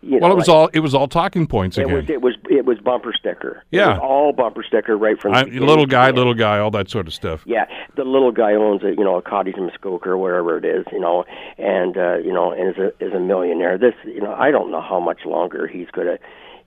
you 0.04 0.20
know, 0.20 0.24
Well, 0.28 0.32
it 0.34 0.36
was 0.36 0.48
like- 0.48 0.56
all 0.58 0.70
it 0.74 0.80
was 0.82 0.94
all 0.94 1.08
talking 1.08 1.48
points 1.48 1.78
It 1.78 1.84
again. 1.84 1.96
was 1.96 2.10
it 2.10 2.22
was 2.22 2.36
it 2.50 2.66
was 2.66 2.78
bumper 2.80 3.14
sticker. 3.14 3.64
It 3.72 3.78
Yeah. 3.78 3.90
was 3.94 4.00
all 4.04 4.34
bumper 4.34 4.62
sticker 4.64 4.98
right 4.98 5.20
from 5.20 5.32
the 5.32 5.38
I, 5.38 5.44
little 5.44 5.86
guy, 5.86 6.10
end. 6.10 6.18
little 6.18 6.34
guy, 6.34 6.60
all 6.60 6.72
that 6.72 6.90
sort 6.90 7.08
of 7.08 7.14
stuff. 7.14 7.42
Yeah, 7.46 7.66
the 7.96 8.04
little 8.04 8.32
guy 8.32 8.54
owns 8.54 8.84
a 8.84 8.90
you 8.90 9.04
know 9.04 9.16
a 9.16 9.22
cottage 9.22 9.56
in 9.58 9.66
Muskoka 9.66 10.10
or 10.10 10.18
wherever 10.18 10.58
it 10.58 10.66
is, 10.66 10.86
you 10.92 11.00
know, 11.00 11.26
and 11.58 11.98
uh, 11.98 12.18
you 12.18 12.34
know, 12.34 12.52
and 12.52 12.70
is 12.70 12.78
a 12.78 12.92
is 13.06 13.14
a 13.14 13.20
millionaire. 13.20 13.78
This, 13.78 13.96
you 14.06 14.22
know, 14.22 14.34
I 14.38 14.52
don't 14.52 14.70
know 14.72 14.82
how 14.82 15.00
much 15.00 15.26
longer 15.26 15.68
he's 15.68 15.88
gonna, 15.92 16.18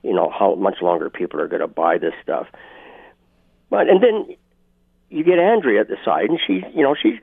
you 0.03 0.13
know, 0.13 0.29
how 0.29 0.55
much 0.55 0.81
longer 0.81 1.09
people 1.09 1.39
are 1.39 1.47
gonna 1.47 1.67
buy 1.67 1.97
this 1.97 2.13
stuff. 2.23 2.47
But 3.69 3.89
and 3.89 4.01
then 4.01 4.35
you 5.09 5.23
get 5.23 5.39
Andrea 5.39 5.81
at 5.81 5.87
the 5.89 5.97
side, 6.03 6.29
and 6.29 6.39
she's, 6.45 6.63
you 6.73 6.83
know, 6.83 6.95
she's. 7.01 7.19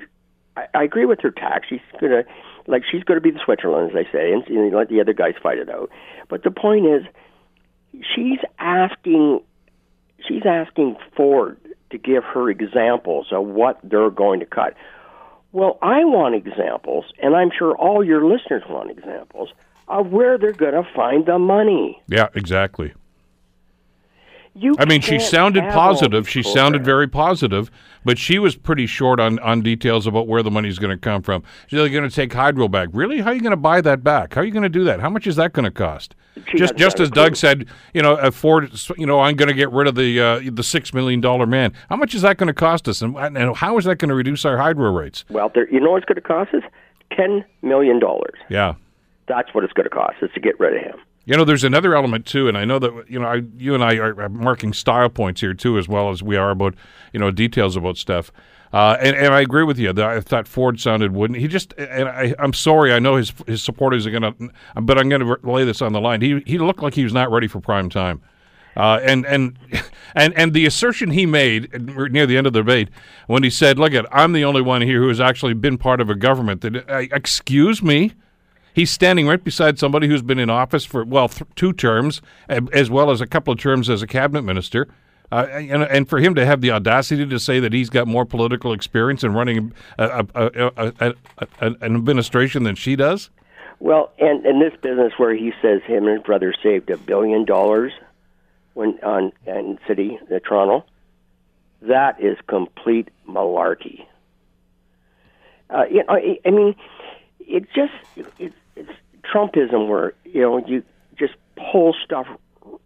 I, 0.56 0.66
I 0.74 0.82
agree 0.84 1.04
with 1.04 1.20
her 1.22 1.30
tack. 1.32 1.62
She's 1.68 1.80
gonna, 2.00 2.22
like, 2.66 2.82
she's 2.90 3.04
gonna 3.04 3.20
be 3.20 3.30
the 3.30 3.40
Switzerland, 3.44 3.90
as 3.90 3.94
they 3.94 4.10
say, 4.10 4.32
and, 4.32 4.46
and 4.46 4.74
let 4.74 4.88
the 4.88 5.00
other 5.00 5.12
guys 5.12 5.34
fight 5.42 5.58
it 5.58 5.68
out. 5.68 5.90
But 6.28 6.42
the 6.42 6.50
point 6.50 6.86
is, 6.86 7.02
she's 8.14 8.38
asking 8.58 9.40
she's 10.26 10.42
asking 10.46 10.96
Ford 11.16 11.58
to 11.90 11.98
give 11.98 12.24
her 12.24 12.50
examples 12.50 13.28
of 13.30 13.46
what 13.46 13.78
they're 13.82 14.10
going 14.10 14.40
to 14.40 14.46
cut. 14.46 14.74
Well, 15.52 15.78
I 15.82 16.04
want 16.04 16.34
examples, 16.34 17.04
and 17.22 17.36
I'm 17.36 17.50
sure 17.56 17.76
all 17.76 18.02
your 18.04 18.24
listeners 18.24 18.62
want 18.68 18.90
examples 18.90 19.50
of 19.86 20.08
where 20.08 20.38
they're 20.38 20.52
going 20.52 20.74
to 20.74 20.82
find 20.96 21.26
the 21.26 21.38
money. 21.38 22.02
Yeah, 22.08 22.28
exactly. 22.34 22.92
You 24.56 24.76
I 24.78 24.84
mean, 24.84 25.00
she 25.00 25.18
sounded 25.18 25.64
positive. 25.72 26.28
She 26.28 26.42
sounded 26.42 26.84
programs. 26.84 26.86
very 26.86 27.08
positive, 27.08 27.70
but 28.04 28.18
she 28.18 28.38
was 28.38 28.54
pretty 28.54 28.86
short 28.86 29.18
on, 29.18 29.38
on 29.40 29.62
details 29.62 30.06
about 30.06 30.28
where 30.28 30.42
the 30.42 30.50
money's 30.50 30.78
going 30.78 30.96
to 30.96 31.00
come 31.00 31.22
from. 31.22 31.42
She's 31.66 31.78
going 31.78 32.08
to 32.08 32.10
take 32.10 32.32
hydro 32.32 32.68
back. 32.68 32.88
Really? 32.92 33.20
How 33.20 33.30
are 33.30 33.34
you 33.34 33.40
going 33.40 33.50
to 33.50 33.56
buy 33.56 33.80
that 33.80 34.04
back? 34.04 34.34
How 34.34 34.42
are 34.42 34.44
you 34.44 34.52
going 34.52 34.62
to 34.62 34.68
do 34.68 34.84
that? 34.84 35.00
How 35.00 35.10
much 35.10 35.26
is 35.26 35.36
that 35.36 35.52
going 35.52 35.64
to 35.64 35.72
cost? 35.72 36.14
She 36.48 36.58
just 36.58 36.76
just 36.76 37.00
as 37.00 37.10
Doug 37.10 37.36
said, 37.36 37.66
you 37.92 38.02
know, 38.02 38.14
uh, 38.14 38.30
Ford, 38.30 38.70
you 38.96 39.06
know, 39.06 39.20
I'm 39.20 39.36
going 39.36 39.48
to 39.48 39.54
get 39.54 39.70
rid 39.70 39.86
of 39.86 39.94
the 39.94 40.20
uh, 40.20 40.40
the 40.52 40.64
six 40.64 40.92
million 40.92 41.20
dollar 41.20 41.46
man. 41.46 41.72
How 41.88 41.96
much 41.96 42.14
is 42.14 42.22
that 42.22 42.38
going 42.38 42.48
to 42.48 42.54
cost 42.54 42.88
us, 42.88 43.02
and, 43.02 43.16
and 43.16 43.56
how 43.56 43.78
is 43.78 43.84
that 43.84 43.96
going 43.96 44.08
to 44.08 44.14
reduce 44.14 44.44
our 44.44 44.58
hydro 44.58 44.90
rates? 44.92 45.24
Well, 45.30 45.50
there, 45.54 45.68
you 45.72 45.80
know 45.80 45.92
what's 45.92 46.04
going 46.04 46.16
to 46.16 46.20
cost 46.20 46.52
us? 46.54 46.62
$10 47.12 47.44
million. 47.62 48.00
Yeah. 48.48 48.74
That's 49.26 49.54
what 49.54 49.64
it's 49.64 49.72
going 49.72 49.84
to 49.84 49.90
cost 49.90 50.22
us 50.22 50.30
to 50.34 50.40
get 50.40 50.58
rid 50.60 50.76
of 50.76 50.82
him. 50.82 51.00
You 51.26 51.36
know, 51.36 51.44
there's 51.44 51.64
another 51.64 51.94
element 51.94 52.26
too, 52.26 52.48
and 52.48 52.58
I 52.58 52.64
know 52.64 52.78
that 52.78 53.04
you 53.08 53.18
know, 53.18 53.26
I, 53.26 53.42
you 53.56 53.74
and 53.74 53.82
I 53.82 53.96
are 53.96 54.28
marking 54.28 54.72
style 54.72 55.08
points 55.08 55.40
here 55.40 55.54
too, 55.54 55.78
as 55.78 55.88
well 55.88 56.10
as 56.10 56.22
we 56.22 56.36
are 56.36 56.50
about 56.50 56.74
you 57.12 57.20
know 57.20 57.30
details 57.30 57.76
about 57.76 57.96
stuff. 57.96 58.30
Uh, 58.74 58.96
and, 59.00 59.14
and 59.14 59.32
I 59.32 59.40
agree 59.40 59.62
with 59.62 59.78
you. 59.78 59.90
I 59.90 60.20
thought 60.20 60.48
Ford 60.48 60.80
sounded 60.80 61.12
wooden. 61.12 61.36
He 61.36 61.46
just, 61.46 61.74
and 61.74 62.08
I, 62.08 62.34
I'm 62.40 62.52
sorry. 62.52 62.92
I 62.92 62.98
know 62.98 63.14
his 63.14 63.32
his 63.46 63.62
supporters 63.62 64.04
are 64.04 64.10
going 64.10 64.22
to, 64.22 64.50
but 64.82 64.98
I'm 64.98 65.08
going 65.08 65.20
to 65.20 65.38
lay 65.48 65.64
this 65.64 65.80
on 65.80 65.92
the 65.92 66.00
line. 66.00 66.20
He 66.20 66.42
he 66.44 66.58
looked 66.58 66.82
like 66.82 66.94
he 66.94 67.04
was 67.04 67.12
not 67.12 67.30
ready 67.30 67.46
for 67.46 67.60
prime 67.60 67.88
time. 67.88 68.20
Uh, 68.76 68.98
and 69.02 69.24
and 69.26 69.56
and 70.14 70.34
and 70.34 70.52
the 70.52 70.66
assertion 70.66 71.10
he 71.10 71.24
made 71.24 71.72
near 72.12 72.26
the 72.26 72.36
end 72.36 72.46
of 72.46 72.52
the 72.52 72.60
debate 72.60 72.90
when 73.28 73.42
he 73.44 73.50
said, 73.50 73.78
"Look 73.78 73.94
at, 73.94 74.06
I'm 74.12 74.32
the 74.32 74.44
only 74.44 74.60
one 74.60 74.82
here 74.82 75.00
who 75.00 75.08
has 75.08 75.20
actually 75.20 75.54
been 75.54 75.78
part 75.78 76.00
of 76.00 76.10
a 76.10 76.14
government 76.14 76.60
that, 76.62 76.90
uh, 76.90 77.02
excuse 77.12 77.82
me." 77.82 78.12
He's 78.74 78.90
standing 78.90 79.26
right 79.26 79.42
beside 79.42 79.78
somebody 79.78 80.08
who's 80.08 80.20
been 80.20 80.40
in 80.40 80.50
office 80.50 80.84
for 80.84 81.04
well 81.04 81.28
th- 81.28 81.48
two 81.54 81.72
terms, 81.72 82.20
as 82.48 82.90
well 82.90 83.10
as 83.10 83.20
a 83.20 83.26
couple 83.26 83.52
of 83.52 83.58
terms 83.58 83.88
as 83.88 84.02
a 84.02 84.06
cabinet 84.06 84.42
minister. 84.42 84.88
Uh, 85.32 85.46
and, 85.50 85.82
and 85.84 86.08
for 86.08 86.18
him 86.18 86.34
to 86.34 86.44
have 86.44 86.60
the 86.60 86.70
audacity 86.70 87.24
to 87.24 87.38
say 87.38 87.58
that 87.58 87.72
he's 87.72 87.88
got 87.88 88.06
more 88.06 88.24
political 88.24 88.72
experience 88.72 89.24
in 89.24 89.32
running 89.32 89.72
a, 89.98 90.26
a, 90.34 90.90
a, 91.00 91.14
an 91.60 91.76
administration 91.82 92.64
than 92.64 92.74
she 92.74 92.94
does? 92.94 93.30
Well, 93.80 94.12
and 94.18 94.44
in 94.44 94.60
this 94.60 94.74
business 94.80 95.12
where 95.16 95.34
he 95.34 95.52
says 95.62 95.82
him 95.84 96.06
and 96.06 96.18
his 96.18 96.22
brother 96.22 96.54
saved 96.62 96.90
a 96.90 96.96
billion 96.96 97.44
dollars 97.44 97.92
when 98.74 98.98
on 99.02 99.32
in 99.46 99.78
city, 99.86 100.18
the 100.28 100.40
Toronto, 100.40 100.84
that 101.82 102.20
is 102.20 102.36
complete 102.46 103.08
malarkey. 103.28 104.06
Uh, 105.70 105.84
you 105.90 105.98
know, 105.98 106.04
I, 106.08 106.38
I 106.44 106.50
mean, 106.50 106.74
it 107.40 107.66
just 107.74 107.92
it, 108.38 108.52
Trumpism 109.32 109.88
where 109.88 110.14
you 110.24 110.40
know 110.40 110.64
you 110.66 110.82
just 111.18 111.34
pull 111.72 111.94
stuff 112.04 112.26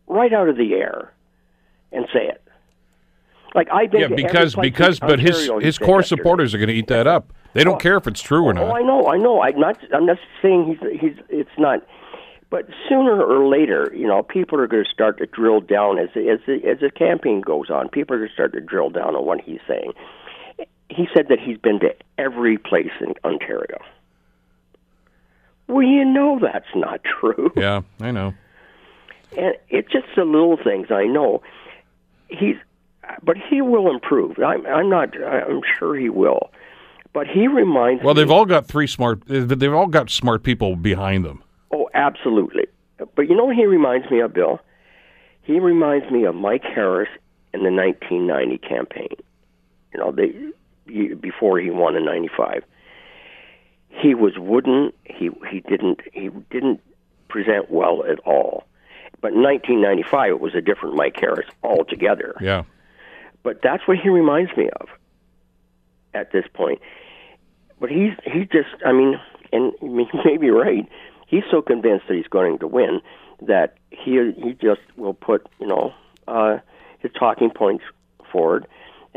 right 0.07 0.33
out 0.33 0.49
of 0.49 0.57
the 0.57 0.75
air 0.75 1.13
and 1.93 2.07
say 2.13 2.27
it. 2.27 2.43
Like 3.55 3.69
I've 3.73 3.91
been 3.91 4.01
yeah, 4.03 4.09
because 4.09 4.55
because 4.55 5.01
but 5.01 5.19
his 5.19 5.51
his 5.61 5.79
core 5.79 6.03
supporters 6.03 6.55
are 6.55 6.59
going 6.59 6.69
to 6.69 6.75
eat 6.75 6.89
that 6.89 7.07
up. 7.07 7.33
They 7.55 7.65
don't 7.65 7.77
oh, 7.77 7.79
care 7.79 7.97
if 7.97 8.07
it's 8.07 8.21
true 8.21 8.45
or 8.45 8.51
oh, 8.51 8.53
not. 8.53 8.65
Oh, 8.65 8.75
I 8.75 8.83
know, 8.83 9.07
I 9.09 9.17
know. 9.17 9.43
I'm 9.43 9.59
not. 9.59 9.79
I'm 9.93 10.07
not 10.07 10.19
saying 10.43 10.79
he's 10.81 11.01
he's. 11.01 11.25
It's 11.29 11.59
not. 11.59 11.87
But 12.51 12.69
sooner 12.89 13.23
or 13.23 13.47
later, 13.47 13.93
you 13.95 14.07
know, 14.07 14.23
people 14.23 14.59
are 14.61 14.67
going 14.67 14.85
to 14.85 14.91
start 14.91 15.19
to 15.19 15.27
drill 15.27 15.61
down 15.61 15.99
as 15.99 16.09
as 16.17 16.41
as 16.49 16.81
the 16.81 16.91
campaign 16.95 17.41
goes 17.41 17.71
on. 17.71 17.89
People 17.89 18.17
are 18.17 18.19
going 18.19 18.29
to 18.29 18.35
start 18.35 18.53
to 18.53 18.61
drill 18.61 18.91
down 18.91 19.17
on 19.17 19.25
what 19.25 19.41
he's 19.41 19.61
saying. 19.67 19.93
He 20.91 21.07
said 21.15 21.29
that 21.29 21.39
he's 21.39 21.59
been 21.59 21.81
to 21.81 21.95
every 22.17 22.57
place 22.57 22.93
in 23.01 23.15
Ontario. 23.25 23.79
Well, 25.69 25.83
you 25.83 26.05
know 26.05 26.39
that's 26.41 26.75
not 26.75 27.01
true. 27.05 27.53
Yeah, 27.57 27.83
I 28.01 28.11
know. 28.11 28.35
And 29.37 29.55
it's 29.69 29.93
just 29.93 30.07
the 30.17 30.25
little 30.25 30.57
things 30.57 30.87
I 30.91 31.05
know. 31.05 31.43
He's, 32.29 32.57
but 33.23 33.37
he 33.37 33.61
will 33.61 33.91
improve. 33.91 34.39
I'm, 34.39 34.65
I'm 34.67 34.89
not. 34.89 35.15
I'm 35.23 35.61
sure 35.79 35.95
he 35.95 36.09
will. 36.09 36.51
But 37.13 37.27
he 37.27 37.47
reminds. 37.47 38.03
Well, 38.03 38.15
me, 38.15 38.23
they've 38.23 38.31
all 38.31 38.47
got 38.47 38.67
three 38.67 38.87
smart. 38.87 39.23
They've 39.27 39.75
all 39.75 39.87
got 39.87 40.09
smart 40.11 40.43
people 40.43 40.77
behind 40.77 41.25
them. 41.25 41.43
Oh, 41.73 41.91
absolutely. 41.93 42.67
But 43.15 43.29
you 43.29 43.37
know, 43.37 43.51
he 43.51 43.67
reminds 43.67 44.11
me 44.11 44.21
of 44.21 44.33
Bill. 44.33 44.61
He 45.43 45.61
reminds 45.61 46.11
me 46.11 46.25
of 46.25 46.35
Mike 46.35 46.65
Harris 46.65 47.09
in 47.53 47.63
the 47.65 47.71
1990 47.71 48.59
campaign. 48.59 49.17
You 49.93 50.01
know, 50.01 50.13
they 50.13 51.15
before 51.15 51.59
he 51.59 51.71
won 51.71 51.97
in 51.97 52.05
'95 52.05 52.65
he 53.89 54.15
was 54.15 54.39
wooden. 54.39 54.93
He 55.05 55.31
he 55.51 55.61
didn't 55.61 56.01
he 56.13 56.31
didn't 56.51 56.81
present 57.29 57.71
well 57.71 58.05
at 58.05 58.19
all. 58.21 58.65
But 59.21 59.33
in 59.33 59.43
1995, 59.43 60.31
it 60.31 60.41
was 60.41 60.55
a 60.55 60.61
different 60.61 60.95
Mike 60.95 61.19
Harris 61.19 61.49
altogether. 61.63 62.37
Yeah. 62.41 62.65
But 63.43 63.63
that's 63.63 63.87
what 63.89 63.99
he 63.99 64.09
reminds 64.09 64.57
me 64.57 64.71
of 64.81 64.89
at 66.15 66.31
this 66.33 66.45
point. 66.53 66.81
But 67.81 67.91
he's 67.91 68.13
he 68.25 68.45
just 68.45 68.69
I 68.85 68.93
mean, 68.93 69.21
and 69.53 69.73
he 69.81 70.19
may 70.25 70.37
be 70.37 70.51
right. 70.51 70.89
He's 71.27 71.45
so 71.51 71.61
convinced 71.61 72.09
that 72.09 72.15
he's 72.15 72.29
going 72.29 72.59
to 72.59 72.67
win 72.67 73.01
that 73.43 73.77
he 73.91 74.33
he 74.37 74.53
just 74.55 74.81
will 74.97 75.15
put 75.15 75.47
you 75.61 75.67
know 75.67 75.93
uh, 76.27 76.59
his 76.99 77.13
talking 77.13 77.51
points 77.51 77.85
forward 78.31 78.67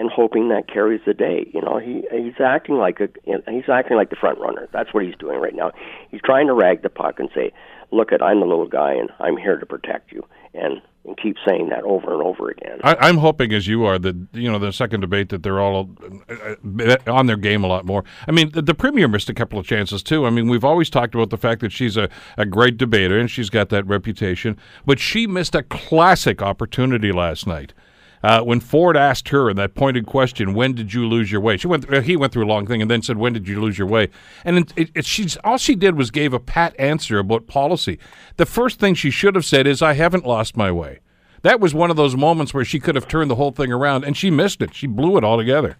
and 0.01 0.10
hoping 0.10 0.50
that 0.50 0.67
carries 0.67 1.00
the 1.05 1.13
day. 1.13 1.48
You 1.53 1.62
know, 1.62 1.77
he 1.77 2.03
he's 2.12 2.41
acting 2.43 2.75
like 2.75 3.00
a 3.00 3.08
he's 3.51 3.70
acting 3.72 3.98
like 3.98 4.10
the 4.10 4.15
front 4.15 4.39
runner. 4.39 4.67
That's 4.74 4.91
what 4.96 5.05
he's 5.05 5.15
doing 5.15 5.39
right 5.39 5.53
now. 5.53 5.72
He's 6.10 6.22
trying 6.25 6.48
to 6.48 6.53
rag 6.53 6.81
the 6.81 6.89
puck 6.89 7.20
and 7.20 7.29
say, 7.36 7.53
"Look, 7.91 8.12
at 8.12 8.20
I'm 8.20 8.39
the 8.39 8.48
little 8.48 8.67
guy, 8.67 8.93
and 8.93 9.12
I'm 9.20 9.38
here 9.38 9.58
to 9.58 9.65
protect 9.65 10.12
you." 10.12 10.25
And 10.55 10.81
and 11.05 11.17
keep 11.17 11.36
saying 11.48 11.70
that 11.70 11.84
over 11.84 12.13
and 12.13 12.22
over 12.22 12.50
again. 12.50 12.79
I, 12.84 13.10
am 13.10 13.17
hoping, 13.17 13.53
as 13.53 13.67
you 13.67 13.86
are, 13.86 13.98
that 14.00 14.27
you 14.34 14.51
know 14.51 14.58
the 14.58 14.74
second 14.74 15.01
debate 15.01 15.29
that 15.29 15.43
they're 15.43 15.60
all 15.60 15.89
uh, 16.29 16.96
on 17.08 17.27
their 17.27 17.38
game 17.38 17.63
a 17.63 17.67
lot 17.67 17.86
more. 17.86 18.03
I 18.27 18.31
mean, 18.31 18.51
the, 18.51 18.63
the, 18.63 18.74
premier 18.74 19.08
missed 19.08 19.29
a 19.29 19.36
couple 19.36 19.60
of 19.60 19.67
chances 19.67 20.01
too. 20.01 20.25
I 20.25 20.31
mean, 20.31 20.50
we've 20.50 20.65
always 20.65 20.89
talked 20.89 21.13
about 21.13 21.29
the 21.29 21.38
fact 21.38 21.62
that 21.62 21.72
she's 21.72 21.96
a, 21.96 22.10
a 22.38 22.46
great 22.48 22.77
debater 22.77 23.20
and 23.20 23.29
she's 23.29 23.51
got 23.51 23.70
that 23.70 23.86
reputation, 23.86 24.58
but 24.84 25.00
she 25.00 25.27
missed 25.27 25.53
a 25.53 25.62
classic 25.62 26.41
opportunity 26.41 27.12
last 27.12 27.46
night 27.46 27.74
uh, 28.23 28.41
when 28.41 28.59
Ford 28.59 28.95
asked 28.95 29.29
her 29.29 29.49
in 29.49 29.57
that 29.57 29.75
pointed 29.75 30.05
question, 30.05 30.53
"When 30.53 30.73
did 30.73 30.93
you 30.93 31.07
lose 31.07 31.31
your 31.31 31.41
way?" 31.41 31.57
She 31.57 31.67
went. 31.67 31.91
He 32.03 32.15
went 32.15 32.33
through 32.33 32.45
a 32.45 32.47
long 32.47 32.67
thing 32.67 32.81
and 32.81 32.89
then 32.89 33.01
said, 33.01 33.17
"When 33.17 33.33
did 33.33 33.47
you 33.47 33.59
lose 33.59 33.77
your 33.77 33.87
way?" 33.87 34.09
And 34.45 34.71
it, 34.75 34.91
it, 34.95 35.05
she's 35.05 35.37
all 35.37 35.57
she 35.57 35.75
did 35.75 35.95
was 35.95 36.11
gave 36.11 36.33
a 36.33 36.39
pat 36.39 36.75
answer 36.79 37.19
about 37.19 37.47
policy. 37.47 37.99
The 38.37 38.45
first 38.45 38.79
thing 38.79 38.93
she 38.95 39.11
should 39.11 39.35
have 39.35 39.45
said 39.45 39.67
is, 39.67 39.81
"I 39.81 39.93
haven't 39.93 40.25
lost 40.25 40.55
my 40.55 40.71
way." 40.71 40.99
That 41.43 41.59
was 41.59 41.73
one 41.73 41.89
of 41.89 41.95
those 41.95 42.15
moments 42.15 42.53
where 42.53 42.63
she 42.63 42.79
could 42.79 42.95
have 42.95 43.07
turned 43.07 43.31
the 43.31 43.35
whole 43.35 43.51
thing 43.51 43.71
around, 43.71 44.03
and 44.03 44.15
she 44.15 44.29
missed 44.29 44.61
it. 44.61 44.75
She 44.75 44.85
blew 44.85 45.17
it 45.17 45.23
altogether. 45.23 45.77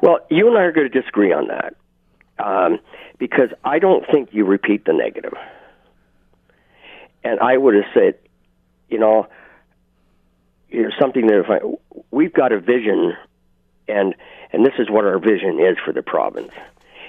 Well, 0.00 0.20
you 0.30 0.48
and 0.48 0.56
I 0.56 0.62
are 0.62 0.72
going 0.72 0.90
to 0.90 1.00
disagree 1.00 1.32
on 1.32 1.48
that 1.48 1.74
um, 2.38 2.78
because 3.18 3.50
I 3.64 3.78
don't 3.78 4.04
think 4.10 4.30
you 4.32 4.46
repeat 4.46 4.86
the 4.86 4.94
negative. 4.94 5.34
And 7.22 7.38
I 7.40 7.58
would 7.58 7.74
have 7.74 7.84
said, 7.92 8.14
you 8.88 8.98
know, 8.98 9.26
you 10.70 10.82
know, 10.82 10.90
something 10.98 11.26
that 11.26 11.40
if 11.40 11.50
I, 11.50 11.60
we've 12.10 12.32
got 12.32 12.52
a 12.52 12.60
vision, 12.60 13.14
and 13.88 14.14
and 14.52 14.64
this 14.64 14.74
is 14.78 14.90
what 14.90 15.04
our 15.04 15.18
vision 15.18 15.58
is 15.60 15.76
for 15.84 15.92
the 15.92 16.02
province. 16.02 16.52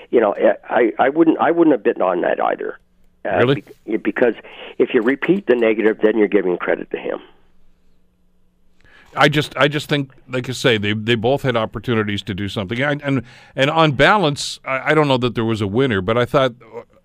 You 0.09 0.19
know, 0.19 0.35
I 0.69 0.91
I 0.99 1.09
wouldn't 1.09 1.37
I 1.39 1.51
wouldn't 1.51 1.73
have 1.73 1.83
bitten 1.83 2.01
on 2.01 2.21
that 2.21 2.43
either. 2.43 2.79
Uh, 3.23 3.37
really? 3.37 3.63
Be, 3.85 3.97
because 3.97 4.33
if 4.77 4.93
you 4.93 5.01
repeat 5.01 5.47
the 5.47 5.55
negative, 5.55 5.99
then 6.01 6.17
you're 6.17 6.27
giving 6.27 6.57
credit 6.57 6.89
to 6.91 6.97
him. 6.97 7.19
I 9.15 9.27
just, 9.27 9.55
I 9.57 9.67
just 9.67 9.89
think, 9.89 10.11
like 10.29 10.47
I 10.47 10.53
say, 10.53 10.77
they 10.77 10.93
they 10.93 11.15
both 11.15 11.41
had 11.41 11.57
opportunities 11.57 12.23
to 12.23 12.33
do 12.33 12.47
something, 12.47 12.79
and 12.81 13.01
and, 13.01 13.23
and 13.55 13.69
on 13.69 13.91
balance, 13.91 14.59
I, 14.63 14.91
I 14.91 14.93
don't 14.93 15.07
know 15.07 15.17
that 15.17 15.35
there 15.35 15.45
was 15.45 15.61
a 15.61 15.67
winner, 15.67 16.01
but 16.01 16.17
I 16.17 16.25
thought, 16.25 16.53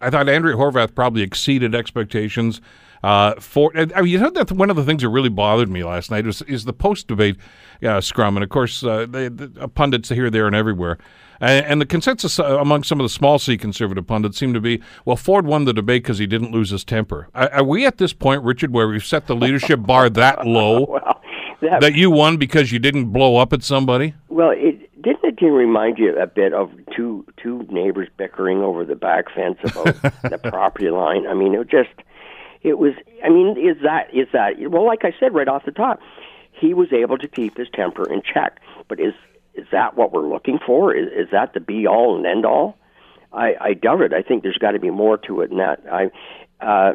I 0.01 0.11
thought 0.11 0.29
Andrea 0.29 0.55
Horwath 0.57 0.95
probably 0.95 1.23
exceeded 1.23 1.75
expectations. 1.75 2.61
Uh, 3.03 3.35
for 3.41 3.71
I 3.77 4.03
mean, 4.03 4.07
you 4.07 4.19
know 4.19 4.31
that 4.31 4.51
one 4.53 4.71
of 4.71 4.77
the 4.77 4.85
things 4.85 5.03
that 5.03 5.09
really 5.09 5.29
bothered 5.29 5.69
me 5.69 5.85
last 5.85 6.11
night 6.11 6.27
was 6.27 6.43
is 6.43 6.65
the 6.65 6.73
post 6.73 7.09
debate 7.09 7.37
uh, 7.83 8.01
scrum, 8.01 8.37
and 8.37 8.45
of 8.45 8.51
course, 8.51 8.83
uh, 8.83 9.07
they, 9.09 9.29
the 9.29 9.69
pundits 9.69 10.09
here, 10.09 10.31
there, 10.31 10.47
and 10.47 10.57
everywhere. 10.57 10.99
And, 11.41 11.67
and 11.67 11.81
the 11.81 11.87
consensus 11.87 12.39
uh, 12.39 12.59
among 12.59 12.83
some 12.85 13.01
of 13.01 13.05
the 13.05 13.11
small 13.11 13.39
C 13.39 13.57
conservative 13.57 14.07
pundits 14.07 14.39
seemed 14.39 14.55
to 14.55 14.61
be, 14.61 14.81
well, 15.05 15.17
Ford 15.17 15.47
won 15.47 15.65
the 15.65 15.73
debate 15.73 16.03
because 16.03 16.19
he 16.19 16.27
didn't 16.27 16.51
lose 16.51 16.71
his 16.71 16.85
temper. 16.85 17.29
Are, 17.35 17.53
are, 17.53 17.65
we 17.65 17.87
at 17.87 17.99
this 17.99 18.13
point, 18.13 18.43
Richard, 18.43 18.73
where 18.73 18.89
we've 18.89 19.05
set 19.05 19.27
the 19.27 19.37
leadership 19.37 19.83
bar 19.83 20.09
that 20.11 20.47
low 20.47 20.87
well, 20.87 21.23
that, 21.61 21.81
that, 21.81 21.95
you 21.95 22.11
won 22.11 22.37
because 22.37 22.73
you 22.73 22.79
didn't 22.79 23.07
blow 23.07 23.37
up 23.37 23.53
at 23.53 23.63
somebody? 23.63 24.15
Well, 24.29 24.51
it 24.51 24.91
didn't 25.03 25.41
it 25.41 25.45
remind 25.45 25.99
you 25.99 26.17
a 26.19 26.27
bit 26.27 26.53
of 26.53 26.71
two 26.95 27.25
two 27.37 27.67
neighbors 27.71 28.09
bickering 28.17 28.63
over 28.63 28.85
the 28.85 28.97
back 28.97 29.27
fence 29.35 29.59
about 29.63 29.95
the 30.23 30.39
property 30.39 30.91
line? 30.91 31.27
I 31.27 31.35
mean, 31.35 31.55
it 31.55 31.69
just 31.69 31.91
it 32.63 32.79
was. 32.79 32.95
I 33.25 33.29
mean, 33.29 33.57
is 33.59 33.83
that 33.83 34.15
is 34.15 34.29
that? 34.33 34.55
Well, 34.71 34.87
like 34.87 35.05
I 35.05 35.15
said 35.19 35.35
right 35.35 35.49
off 35.49 35.65
the 35.65 35.73
top, 35.73 36.01
he 36.53 36.75
was 36.75 36.93
able 36.93 37.19
to 37.19 37.29
keep 37.29 37.57
his 37.57 37.69
temper 37.73 38.11
in 38.11 38.23
check. 38.23 38.61
But 38.89 39.01
is 39.01 39.15
is 39.55 39.67
that 39.73 39.97
what 39.97 40.13
we're 40.13 40.29
looking 40.29 40.59
for? 40.65 40.95
Is, 40.95 41.09
is 41.13 41.31
that 41.33 41.55
the 41.55 41.61
be 41.61 41.87
all 41.87 42.17
and 42.17 42.27
end 42.27 42.45
all? 42.45 42.77
I, 43.33 43.55
I 43.61 43.75
doubt 43.75 44.03
it. 44.03 44.13
I 44.13 44.23
think 44.23 44.43
there's 44.43 44.59
got 44.59 44.73
to 44.73 44.79
be 44.79 44.91
more 44.91 45.19
to 45.19 45.41
it 45.41 45.49
than 45.49 45.59
that. 45.59 45.83
I, 45.91 46.11
uh, 46.65 46.95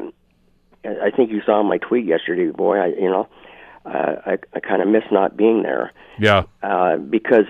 I 0.83 1.11
think 1.15 1.31
you 1.31 1.41
saw 1.45 1.61
my 1.63 1.77
tweet 1.77 2.05
yesterday, 2.05 2.47
boy. 2.47 2.77
I, 2.77 2.87
you 2.87 3.09
know, 3.09 3.27
uh, 3.85 4.15
I, 4.25 4.37
I 4.53 4.59
kind 4.59 4.81
of 4.81 4.87
miss 4.87 5.03
not 5.11 5.37
being 5.37 5.63
there. 5.63 5.91
Yeah. 6.19 6.43
Uh, 6.63 6.97
because, 6.97 7.45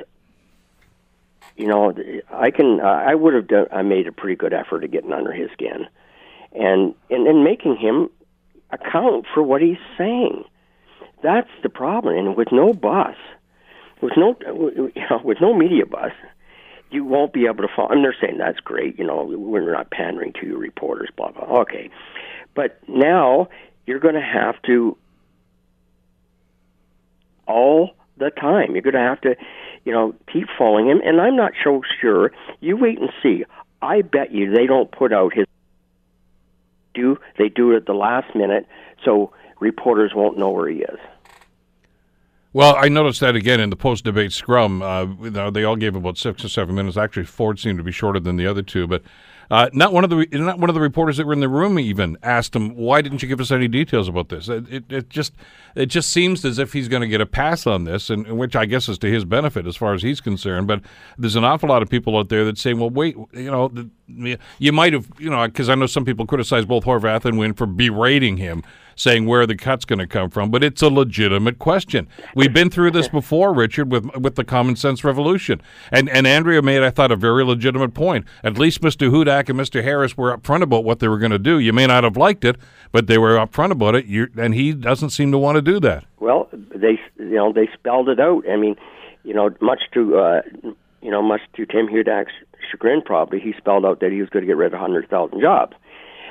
you 1.56 1.68
know, 1.68 1.94
I 2.32 2.52
can. 2.52 2.80
Uh, 2.82 2.84
I 2.84 3.16
would 3.16 3.34
have 3.34 3.48
done. 3.48 3.68
I 3.72 3.82
made 3.82 4.08
a 4.08 4.12
pretty 4.12 4.36
good 4.36 4.54
effort 4.54 4.84
of 4.84 4.92
getting 4.92 5.14
under 5.14 5.32
his 5.32 5.50
skin 5.52 5.88
and 6.54 6.94
and, 7.10 7.28
and 7.28 7.44
making 7.44 7.78
him 7.78 8.10
account 8.72 9.26
for 9.34 9.44
what 9.44 9.62
he's 9.62 9.78
saying. 9.98 10.44
That's 11.24 11.50
the 11.62 11.70
problem. 11.70 12.18
And 12.18 12.36
with 12.36 12.52
no 12.52 12.74
bus, 12.74 13.16
with 14.02 14.14
no 14.18 14.36
you 14.46 15.04
know, 15.10 15.22
with 15.24 15.38
no 15.42 15.54
media 15.54 15.86
bus, 15.86 16.12
you 16.90 17.06
won't 17.06 17.34
be 17.34 17.46
able 17.46 17.68
to 17.68 17.74
follow. 17.76 17.92
And 17.92 18.04
they're 18.04 18.16
saying 18.20 18.38
that's 18.38 18.60
great. 18.60 18.98
You 18.98 19.06
know, 19.06 19.24
we're 19.24 19.72
not 19.72 19.92
pandering 19.92 20.34
to 20.42 20.48
your 20.48 20.58
reporters. 20.58 21.10
Blah 21.16 21.32
blah. 21.32 21.62
Okay, 21.62 21.90
but 22.56 22.80
now 22.88 23.50
you're 23.86 24.00
going 24.00 24.16
to 24.16 24.22
have 24.22 24.62
to 24.64 24.98
all 27.48 27.92
the 28.18 28.30
time. 28.30 28.74
You're 28.74 28.82
going 28.82 28.94
to 28.94 29.00
have 29.00 29.22
to, 29.22 29.36
you 29.84 29.92
know, 29.92 30.16
keep 30.32 30.48
following 30.58 30.88
him. 30.88 31.02
And 31.04 31.20
I'm 31.20 31.36
not 31.36 31.54
so 31.64 31.82
sure. 32.00 32.32
You 32.60 32.78
wait 32.78 33.00
and 33.00 33.10
see. 33.22 33.46
I 33.82 34.02
bet 34.02 34.32
you 34.32 34.52
they 34.52 34.68
don't 34.68 34.92
put 34.92 35.12
out 35.12 35.34
his 35.34 35.48
do 36.94 37.18
they 37.38 37.50
do 37.50 37.72
it 37.72 37.78
at 37.78 37.86
the 37.86 37.94
last 37.94 38.36
minute 38.36 38.68
so 39.04 39.32
reporters 39.60 40.12
won't 40.14 40.38
know 40.38 40.50
where 40.50 40.70
he 40.70 40.80
is. 40.80 41.00
Well, 42.54 42.76
I 42.78 42.90
noticed 42.90 43.22
that 43.22 43.36
again 43.36 43.62
in 43.62 43.70
the 43.70 43.78
post-debate 43.78 44.34
scrum. 44.34 44.82
Uh, 44.82 45.06
they 45.50 45.64
all 45.64 45.78
gave 45.78 45.96
about 45.96 46.18
six 46.18 46.44
or 46.44 46.50
seven 46.50 46.76
minutes. 46.76 46.98
Actually, 46.98 47.26
Ford 47.26 47.60
seemed 47.60 47.78
to 47.78 47.84
be 47.84 47.94
shorter 47.94 48.20
than 48.20 48.36
the 48.36 48.46
other 48.46 48.62
two, 48.62 48.88
but 48.88 49.04
Uh, 49.52 49.70
not 49.74 49.92
one 49.92 50.06
of 50.06 50.10
the 50.10 50.26
not 50.32 50.60
one 50.60 50.70
of 50.70 50.74
the 50.74 50.80
reporters 50.80 51.18
that 51.18 51.28
were 51.28 51.34
in 51.34 51.42
the 51.42 51.50
room 51.50 51.78
even 51.78 52.18
asked 52.24 52.56
him, 52.56 52.74
"Why 52.74 53.02
didn't 53.02 53.22
you 53.22 53.28
give 53.28 53.42
us 53.42 53.52
any 53.52 53.68
details 53.68 54.08
about 54.08 54.30
this?" 54.30 54.48
It, 54.48 54.72
it, 54.72 54.84
it 54.90 55.10
just 55.10 55.34
it 55.76 55.88
just 55.88 56.10
seems 56.10 56.46
as 56.46 56.58
if 56.58 56.72
he's 56.72 56.88
going 56.88 57.02
to 57.02 57.08
get 57.08 57.20
a 57.20 57.26
pass 57.26 57.68
on 57.68 57.84
this, 57.84 58.10
and 58.10 58.38
which 58.38 58.56
I 58.56 58.66
guess 58.66 58.88
is 58.88 58.98
to 59.00 59.12
his 59.12 59.26
benefit 59.26 59.68
as 59.68 59.76
far 59.76 59.94
as 59.94 60.04
he's 60.04 60.22
concerned. 60.22 60.68
But 60.68 60.82
there's 61.18 61.36
an 61.36 61.44
awful 61.44 61.68
lot 61.68 61.82
of 61.82 61.90
people 61.90 62.18
out 62.18 62.30
there 62.30 62.46
that 62.46 62.58
say, 62.58 62.74
"Well, 62.74 62.90
wait, 62.90 63.18
you 63.34 63.52
know, 63.52 63.68
the, 63.68 64.38
you 64.58 64.72
might 64.72 64.94
have, 64.94 65.10
you 65.20 65.30
know, 65.30 65.46
because 65.46 65.68
I 65.68 65.76
know 65.76 65.86
some 65.86 66.06
people 66.06 66.26
criticize 66.26 66.64
both 66.64 66.86
Horwath 66.86 67.26
and 67.26 67.38
Wynne 67.38 67.54
for 67.54 67.68
berating 67.68 68.38
him." 68.38 68.64
Saying 69.02 69.26
where 69.26 69.48
the 69.48 69.56
cut's 69.56 69.84
going 69.84 70.00
to 70.00 70.06
come 70.06 70.30
from, 70.30 70.52
but 70.52 70.64
it's 70.64 70.82
a 70.82 70.90
legitimate 70.90 71.58
question. 71.58 72.08
We've 72.36 72.54
been 72.54 72.70
through 72.70 72.92
this 72.92 73.08
before, 73.08 73.54
Richard, 73.54 73.92
with 73.92 74.06
with 74.16 74.36
the 74.36 74.44
common 74.44 74.76
sense 74.76 75.04
revolution, 75.04 75.62
and 75.92 76.08
and 76.10 76.28
Andrea 76.28 76.62
made, 76.62 76.84
I 76.84 76.92
thought, 76.92 77.12
a 77.12 77.16
very 77.16 77.44
legitimate 77.44 77.94
point. 77.94 78.26
At 78.44 78.58
least 78.58 78.82
Mr. 78.82 79.10
Hudak 79.10 79.50
and 79.50 79.60
Mr. 79.60 79.84
Harris 79.84 80.16
were 80.16 80.38
upfront 80.38 80.62
about 80.62 80.84
what 80.84 81.00
they 81.00 81.08
were 81.08 81.18
going 81.18 81.32
to 81.32 81.40
do. 81.40 81.58
You 81.58 81.74
may 81.74 81.88
not 81.88 82.04
have 82.04 82.16
liked 82.16 82.46
it, 82.46 82.58
but 82.92 83.08
they 83.08 83.18
were 83.18 83.36
upfront 83.36 83.72
about 83.72 83.96
it. 83.96 84.06
You, 84.06 84.28
and 84.38 84.54
he 84.54 84.74
doesn't 84.74 85.10
seem 85.10 85.32
to 85.32 85.38
want 85.38 85.56
to 85.56 85.62
do 85.62 85.80
that. 85.80 86.06
Well, 86.20 86.48
they 86.52 87.00
you 87.18 87.36
know 87.36 87.52
they 87.52 87.70
spelled 87.74 88.08
it 88.10 88.20
out. 88.20 88.44
I 88.48 88.56
mean, 88.56 88.76
you 89.24 89.34
know, 89.34 89.50
much 89.62 89.82
to 89.94 90.18
uh, 90.18 90.42
you 91.02 91.10
know 91.10 91.24
much 91.24 91.42
to 91.56 91.66
Tim 91.66 91.88
Hudak's 91.88 92.34
chagrin, 92.70 93.02
probably 93.02 93.40
he 93.40 93.54
spelled 93.58 93.86
out 93.86 94.00
that 94.02 94.12
he 94.12 94.22
was 94.22 94.30
going 94.30 94.44
to 94.44 94.48
get 94.48 94.58
rid 94.58 94.72
of 94.74 94.80
hundred 94.80 95.10
thousand 95.10 95.42
jobs 95.42 95.74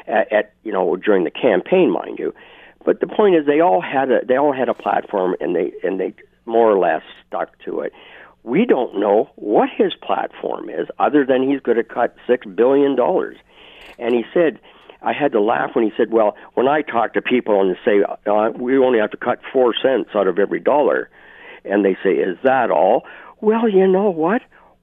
at, 0.07 0.33
at 0.33 0.53
you 0.63 0.73
know 0.73 0.97
during 0.97 1.25
the 1.25 1.31
campaign, 1.31 1.91
mind 1.91 2.19
you. 2.19 2.33
But 2.85 3.01
the 3.01 3.07
point 3.07 3.37
is, 3.37 3.47
they 3.47 3.61
all 3.61 3.81
had 3.81 4.11
a 4.11 4.25
they 4.25 4.37
all 4.37 4.53
had 4.53 4.69
a 4.69 4.75
platform, 4.75 5.37
and 5.41 5.55
they 5.55 5.73
and 5.83 6.01
they 6.01 6.15
more 6.47 6.71
or 6.71 6.79
less 6.79 7.03
stuck 7.27 7.59
to 7.65 7.81
it. 7.81 7.93
We 8.43 8.65
don't 8.65 8.99
know 8.99 9.31
what 9.37 9.69
his 9.69 9.93
platform 9.95 10.71
is, 10.71 10.89
other 10.99 11.27
than 11.27 11.49
he's 11.49 11.61
going 11.61 11.77
to 11.77 11.85
cut 11.85 12.17
six 12.27 12.47
billion 12.47 12.97
dollars. 12.97 13.37
And 13.99 14.15
he 14.15 14.25
said, 14.33 14.59
I 15.03 15.13
had 15.13 15.33
to 15.33 15.41
laugh 15.41 15.75
when 15.75 15.85
he 15.85 15.93
said, 15.97 16.11
"Well, 16.11 16.37
when 16.55 16.69
I 16.69 16.83
talk 16.83 17.15
to 17.15 17.23
people 17.23 17.61
and 17.61 17.77
say 17.85 18.03
uh, 18.27 18.51
we 18.57 18.79
only 18.79 18.99
have 18.99 19.11
to 19.13 19.17
cut 19.17 19.41
four 19.53 19.75
cents 19.75 20.11
out 20.15 20.27
of 20.27 20.39
every 20.39 20.61
dollar," 20.61 21.11
and 21.65 21.85
they 21.85 21.97
say, 22.03 22.13
"Is 22.13 22.39
that 22.45 22.71
all?" 22.71 23.05
Well, 23.41 23.69
you 23.69 23.87
know 23.87 24.11
what? 24.11 24.43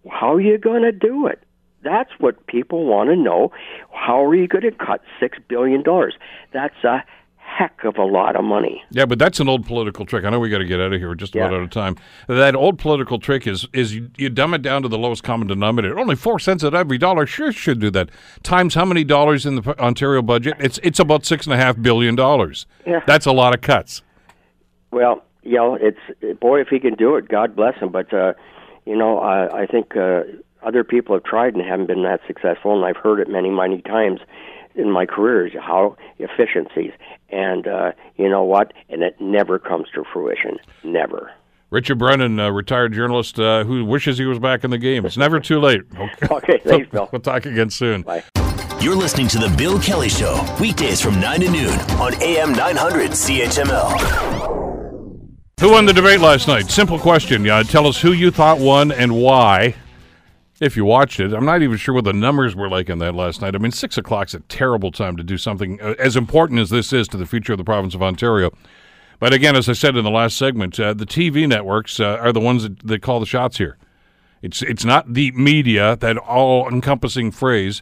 How 0.09 0.33
are 0.33 0.41
you 0.41 0.57
going 0.57 0.83
to 0.83 0.91
do 0.91 1.27
it? 1.27 1.43
That's 1.83 2.09
what 2.19 2.47
people 2.47 2.85
want 2.85 3.09
to 3.09 3.15
know. 3.15 3.51
How 3.91 4.25
are 4.25 4.35
you 4.35 4.47
going 4.47 4.63
to 4.63 4.71
cut 4.71 5.01
six 5.19 5.37
billion 5.47 5.83
dollars? 5.83 6.15
That's 6.51 6.83
a 6.83 7.03
heck 7.47 7.83
of 7.85 7.97
a 7.97 8.03
lot 8.03 8.35
of 8.35 8.43
money. 8.43 8.83
Yeah, 8.91 9.05
but 9.05 9.17
that's 9.17 9.39
an 9.39 9.47
old 9.47 9.65
political 9.65 10.05
trick. 10.05 10.25
I 10.25 10.29
know 10.29 10.39
we 10.39 10.49
got 10.49 10.59
to 10.59 10.65
get 10.65 10.79
out 10.79 10.93
of 10.93 10.99
here. 10.99 11.07
We're 11.07 11.15
just 11.15 11.33
about 11.33 11.51
yeah. 11.51 11.57
out 11.57 11.63
of 11.63 11.69
time. 11.69 11.95
That 12.27 12.55
old 12.55 12.77
political 12.77 13.19
trick 13.19 13.47
is 13.47 13.67
is 13.73 13.95
you, 13.95 14.11
you, 14.17 14.29
dumb 14.29 14.53
it 14.53 14.61
down 14.61 14.83
to 14.83 14.87
the 14.87 14.97
lowest 14.97 15.23
common 15.23 15.47
denominator. 15.47 15.97
Only 15.97 16.15
four 16.15 16.39
cents 16.39 16.63
at 16.63 16.73
every 16.73 16.97
dollar. 16.97 17.25
Sure, 17.25 17.51
should 17.51 17.79
do 17.79 17.89
that. 17.91 18.09
Times 18.43 18.75
how 18.75 18.85
many 18.85 19.03
dollars 19.03 19.45
in 19.45 19.55
the 19.55 19.79
Ontario 19.79 20.21
budget? 20.21 20.55
It's 20.59 20.79
it's 20.83 20.99
about 20.99 21.25
six 21.25 21.45
and 21.45 21.53
a 21.53 21.57
half 21.57 21.81
billion 21.81 22.15
dollars. 22.15 22.65
Yeah, 22.85 23.01
that's 23.07 23.25
a 23.25 23.31
lot 23.31 23.55
of 23.55 23.61
cuts. 23.61 24.03
Well, 24.91 25.23
you 25.43 25.55
know, 25.55 25.75
it's 25.75 26.39
boy, 26.39 26.61
if 26.61 26.67
he 26.67 26.79
can 26.79 26.95
do 26.95 27.15
it, 27.15 27.29
God 27.29 27.55
bless 27.55 27.77
him. 27.79 27.91
But 27.91 28.13
uh, 28.13 28.33
you 28.85 28.95
know, 28.95 29.19
I, 29.19 29.63
I 29.63 29.65
think. 29.65 29.95
Uh, 29.95 30.23
other 30.63 30.83
people 30.83 31.15
have 31.15 31.23
tried 31.23 31.53
and 31.53 31.63
haven't 31.63 31.85
been 31.85 32.03
that 32.03 32.19
successful, 32.25 32.75
and 32.75 32.83
I've 32.83 33.01
heard 33.01 33.19
it 33.19 33.29
many, 33.29 33.49
many 33.51 33.79
times 33.83 34.19
in 34.77 34.91
my 34.91 35.05
career 35.05 35.47
is 35.47 35.53
how 35.53 35.97
efficiencies, 36.19 36.91
and 37.29 37.67
uh, 37.67 37.91
you 38.15 38.29
know 38.29 38.43
what, 38.43 38.73
and 38.89 39.03
it 39.03 39.19
never 39.19 39.59
comes 39.59 39.87
to 39.95 40.03
fruition, 40.11 40.57
never. 40.83 41.31
Richard 41.69 41.97
Brennan, 41.97 42.39
a 42.39 42.51
retired 42.53 42.93
journalist 42.93 43.37
uh, 43.39 43.65
who 43.65 43.83
wishes 43.83 44.17
he 44.17 44.25
was 44.25 44.39
back 44.39 44.63
in 44.63 44.71
the 44.71 44.77
game. 44.77 45.05
It's 45.05 45.17
never 45.17 45.39
too 45.39 45.59
late. 45.59 45.81
Okay, 45.97 46.27
okay 46.31 46.61
thanks, 46.63 46.89
Bill. 46.89 47.09
We'll 47.11 47.21
talk 47.21 47.45
again 47.45 47.69
soon. 47.69 48.03
Bye. 48.03 48.23
You're 48.79 48.95
listening 48.95 49.27
to 49.29 49.39
The 49.39 49.53
Bill 49.57 49.79
Kelly 49.79 50.07
Show, 50.07 50.45
weekdays 50.61 51.01
from 51.01 51.19
9 51.19 51.41
to 51.41 51.51
noon 51.51 51.79
on 51.99 52.13
AM 52.21 52.53
900 52.53 53.11
CHML. 53.11 54.47
Who 55.59 55.71
won 55.71 55.85
the 55.85 55.93
debate 55.93 56.19
last 56.21 56.47
night? 56.47 56.69
Simple 56.69 56.99
question. 56.99 57.43
Yeah, 57.43 57.63
tell 57.63 57.87
us 57.87 57.99
who 57.99 58.13
you 58.13 58.29
thought 58.29 58.59
won 58.59 58.91
and 58.91 59.15
why 59.15 59.75
if 60.59 60.75
you 60.75 60.85
watched 60.85 61.19
it. 61.19 61.33
I'm 61.33 61.45
not 61.45 61.61
even 61.61 61.77
sure 61.77 61.93
what 61.93 62.03
the 62.03 62.13
numbers 62.13 62.55
were 62.55 62.69
like 62.69 62.89
in 62.89 62.99
that 62.99 63.15
last 63.15 63.41
night. 63.41 63.55
I 63.55 63.57
mean, 63.57 63.71
six 63.71 63.97
o'clock's 63.97 64.33
a 64.33 64.39
terrible 64.41 64.91
time 64.91 65.17
to 65.17 65.23
do 65.23 65.37
something 65.37 65.79
uh, 65.81 65.95
as 65.99 66.15
important 66.15 66.59
as 66.59 66.69
this 66.69 66.91
is 66.93 67.07
to 67.09 67.17
the 67.17 67.25
future 67.25 67.53
of 67.53 67.57
the 67.57 67.63
province 67.63 67.93
of 67.93 68.01
Ontario. 68.01 68.51
But 69.19 69.33
again, 69.33 69.55
as 69.55 69.67
I 69.67 69.73
said 69.73 69.95
in 69.95 70.03
the 70.03 70.11
last 70.11 70.37
segment, 70.37 70.79
uh, 70.79 70.93
the 70.93 71.05
TV 71.05 71.47
networks 71.47 71.99
uh, 71.99 72.17
are 72.21 72.31
the 72.31 72.39
ones 72.39 72.63
that, 72.63 72.79
that 72.87 73.01
call 73.01 73.19
the 73.19 73.25
shots 73.25 73.57
here. 73.57 73.77
It's 74.41 74.61
it's 74.61 74.85
not 74.85 75.15
the 75.15 75.31
media, 75.31 75.95
that 75.95 76.17
all-encompassing 76.17 77.31
phrase. 77.31 77.81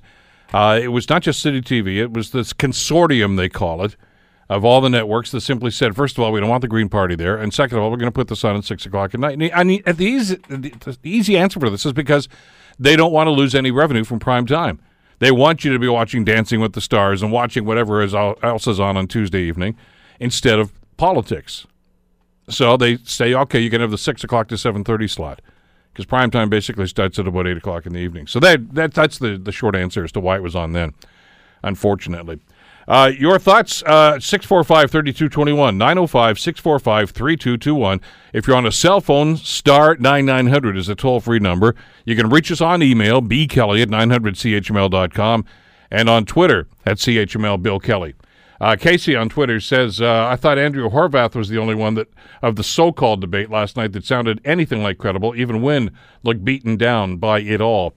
Uh, 0.53 0.79
it 0.81 0.87
was 0.87 1.09
not 1.09 1.21
just 1.21 1.41
City 1.41 1.61
TV; 1.61 1.97
it 1.97 2.13
was 2.13 2.31
this 2.31 2.53
consortium 2.53 3.35
they 3.35 3.49
call 3.49 3.83
it 3.83 3.97
of 4.49 4.63
all 4.63 4.79
the 4.79 4.89
networks 4.89 5.31
that 5.31 5.41
simply 5.41 5.71
said, 5.71 5.95
first 5.95 6.17
of 6.17 6.23
all, 6.23 6.31
we 6.31 6.39
don't 6.39 6.49
want 6.49 6.61
the 6.61 6.67
Green 6.67 6.89
Party 6.89 7.15
there, 7.15 7.35
and 7.37 7.53
second 7.53 7.77
of 7.77 7.83
all, 7.83 7.89
we're 7.89 7.97
going 7.97 8.11
to 8.11 8.15
put 8.15 8.27
this 8.27 8.43
on 8.43 8.55
at 8.55 8.63
six 8.63 8.85
o'clock 8.85 9.13
at 9.13 9.19
night. 9.19 9.41
And 9.41 9.69
the, 9.69 9.81
the, 9.81 10.05
easy, 10.05 10.35
the 10.47 10.97
easy 11.03 11.37
answer 11.37 11.59
for 11.59 11.69
this 11.69 11.85
is 11.85 11.93
because 11.93 12.29
they 12.79 12.95
don't 12.95 13.11
want 13.11 13.27
to 13.27 13.31
lose 13.31 13.55
any 13.55 13.71
revenue 13.71 14.03
from 14.03 14.19
prime 14.19 14.45
time. 14.45 14.79
They 15.19 15.31
want 15.31 15.63
you 15.63 15.71
to 15.71 15.79
be 15.79 15.87
watching 15.87 16.25
Dancing 16.25 16.59
with 16.59 16.73
the 16.73 16.81
Stars 16.81 17.23
and 17.23 17.31
watching 17.31 17.65
whatever 17.65 18.01
is 18.01 18.13
else 18.13 18.67
is 18.67 18.79
on 18.79 18.97
on 18.97 19.07
Tuesday 19.07 19.41
evening 19.41 19.77
instead 20.19 20.59
of 20.59 20.71
politics. 20.97 21.65
So 22.49 22.77
they 22.77 22.97
say, 22.97 23.33
okay, 23.33 23.59
you 23.59 23.69
can 23.69 23.81
have 23.81 23.91
the 23.91 23.97
six 23.97 24.23
o'clock 24.23 24.47
to 24.49 24.57
seven 24.57 24.83
thirty 24.83 25.07
slot 25.07 25.41
because 25.91 26.05
prime 26.05 26.31
time 26.31 26.49
basically 26.49 26.87
starts 26.87 27.17
at 27.17 27.27
about 27.27 27.47
eight 27.47 27.57
o'clock 27.57 27.85
in 27.85 27.93
the 27.93 27.99
evening. 27.99 28.27
So 28.27 28.39
that, 28.41 28.75
that 28.75 28.93
that's 28.93 29.17
the 29.19 29.37
the 29.37 29.51
short 29.51 29.75
answer 29.75 30.03
as 30.03 30.11
to 30.11 30.19
why 30.19 30.35
it 30.35 30.43
was 30.43 30.55
on 30.55 30.73
then. 30.73 30.93
Unfortunately. 31.63 32.39
Uh, 32.87 33.11
your 33.17 33.39
thoughts, 33.39 33.81
uh, 33.83 34.19
645 34.19 34.91
3221, 34.91 35.77
905 35.77 36.39
645 36.39 37.09
3221. 37.11 38.01
If 38.31 38.47
you're 38.47 38.55
on 38.55 38.65
a 38.65 38.71
cell 38.71 39.01
phone, 39.01 39.37
star 39.37 39.95
9900 39.95 40.77
is 40.77 40.87
a 40.87 40.95
toll 40.95 41.19
free 41.19 41.39
number. 41.39 41.75
You 42.05 42.15
can 42.15 42.29
reach 42.29 42.51
us 42.51 42.61
on 42.61 42.83
email, 42.83 43.21
bkelly 43.21 43.81
at 43.81 43.89
900chml.com, 43.89 45.45
and 45.89 46.09
on 46.09 46.25
Twitter 46.25 46.67
at 46.85 46.97
CHML 46.97 47.61
Bill 47.61 47.79
Kelly. 47.79 48.13
Uh, 48.61 48.75
Casey 48.79 49.15
on 49.15 49.29
Twitter 49.29 49.59
says, 49.59 49.99
uh, 49.99 50.27
I 50.29 50.35
thought 50.35 50.57
Andrew 50.57 50.89
Horwath 50.89 51.35
was 51.35 51.49
the 51.49 51.57
only 51.57 51.75
one 51.75 51.95
that 51.95 52.07
of 52.41 52.55
the 52.55 52.63
so 52.63 52.91
called 52.91 53.19
debate 53.19 53.49
last 53.49 53.75
night 53.75 53.91
that 53.93 54.05
sounded 54.05 54.39
anything 54.45 54.81
like 54.81 54.97
credible, 54.97 55.35
even 55.35 55.61
when 55.61 55.91
looked 56.23 56.45
beaten 56.45 56.77
down 56.77 57.17
by 57.17 57.41
it 57.41 57.59
all. 57.59 57.95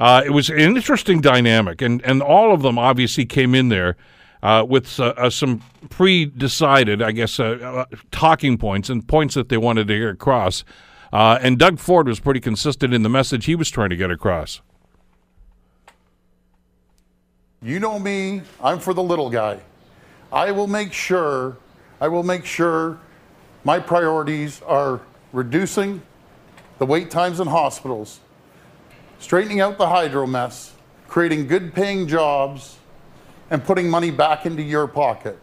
Uh, 0.00 0.22
it 0.24 0.30
was 0.30 0.48
an 0.48 0.58
interesting 0.58 1.20
dynamic, 1.20 1.82
and, 1.82 2.00
and 2.02 2.22
all 2.22 2.54
of 2.54 2.62
them 2.62 2.78
obviously 2.78 3.26
came 3.26 3.54
in 3.54 3.68
there 3.68 3.96
uh, 4.42 4.64
with 4.68 5.00
uh, 5.00 5.14
uh, 5.16 5.30
some 5.30 5.62
pre-decided, 5.90 7.02
I 7.02 7.12
guess, 7.12 7.40
uh, 7.40 7.86
uh, 7.90 7.96
talking 8.10 8.58
points 8.58 8.88
and 8.88 9.06
points 9.06 9.34
that 9.34 9.48
they 9.48 9.56
wanted 9.56 9.88
to 9.88 9.98
get 9.98 10.08
across. 10.08 10.64
And 11.12 11.58
Doug 11.58 11.78
Ford 11.78 12.06
was 12.06 12.20
pretty 12.20 12.40
consistent 12.40 12.94
in 12.94 13.02
the 13.02 13.08
message 13.08 13.46
he 13.46 13.54
was 13.54 13.70
trying 13.70 13.90
to 13.90 13.96
get 13.96 14.10
across. 14.10 14.60
You 17.60 17.80
know 17.80 17.98
me, 17.98 18.42
I'm 18.62 18.78
for 18.78 18.94
the 18.94 19.02
little 19.02 19.30
guy. 19.30 19.58
I 20.32 20.52
will 20.52 20.68
make 20.68 20.92
sure, 20.92 21.56
I 22.00 22.06
will 22.06 22.22
make 22.22 22.44
sure 22.44 23.00
my 23.64 23.80
priorities 23.80 24.62
are 24.62 25.00
reducing 25.32 26.02
the 26.78 26.86
wait 26.86 27.10
times 27.10 27.40
in 27.40 27.48
hospitals, 27.48 28.20
straightening 29.18 29.60
out 29.60 29.78
the 29.78 29.88
hydro 29.88 30.26
mess, 30.26 30.74
creating 31.08 31.48
good 31.48 31.74
paying 31.74 32.06
jobs, 32.06 32.78
and 33.50 33.64
putting 33.64 33.88
money 33.88 34.10
back 34.10 34.46
into 34.46 34.62
your 34.62 34.86
pocket. 34.86 35.38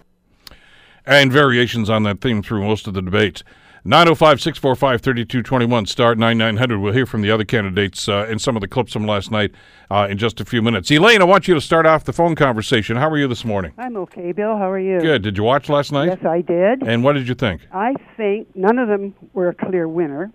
And 1.06 1.32
variations 1.32 1.90
on 1.90 2.04
that 2.04 2.22
theme 2.22 2.42
through 2.42 2.64
most 2.64 2.88
of 2.88 2.94
the 2.94 3.02
debates. 3.02 3.44
905 3.88 4.42
645 4.42 5.02
3221, 5.02 5.86
start 5.86 6.18
9900. 6.18 6.80
We'll 6.80 6.92
hear 6.92 7.06
from 7.06 7.22
the 7.22 7.30
other 7.30 7.46
candidates 7.46 8.10
uh, 8.10 8.26
in 8.28 8.40
some 8.40 8.58
of 8.58 8.62
the 8.62 8.68
clips 8.68 8.94
from 8.94 9.06
last 9.06 9.30
night 9.30 9.52
uh, 9.92 10.08
in 10.10 10.18
just 10.18 10.42
a 10.42 10.46
few 10.46 10.64
minutes. 10.64 10.90
Elaine, 10.90 11.22
I 11.22 11.26
want 11.26 11.48
you 11.48 11.54
to 11.54 11.62
start 11.62 11.86
off 11.86 12.04
the 12.04 12.12
phone 12.12 12.34
conversation. 12.34 12.98
How 12.98 13.08
are 13.12 13.18
you 13.18 13.28
this 13.28 13.46
morning? 13.46 13.74
I'm 13.78 13.96
okay, 13.98 14.32
Bill. 14.32 14.58
How 14.58 14.72
are 14.72 14.80
you? 14.80 15.00
Good. 15.00 15.22
Did 15.22 15.38
you 15.38 15.44
watch 15.44 15.70
last 15.70 15.92
night? 15.92 16.08
Yes, 16.08 16.26
I 16.26 16.42
did. 16.42 16.82
And 16.82 17.04
what 17.04 17.14
did 17.14 17.28
you 17.28 17.36
think? 17.36 17.68
I 17.72 17.94
think 18.18 18.48
none 18.56 18.80
of 18.80 18.88
them 18.88 19.14
were 19.34 19.50
a 19.50 19.54
clear 19.54 19.88
winner. 19.88 20.32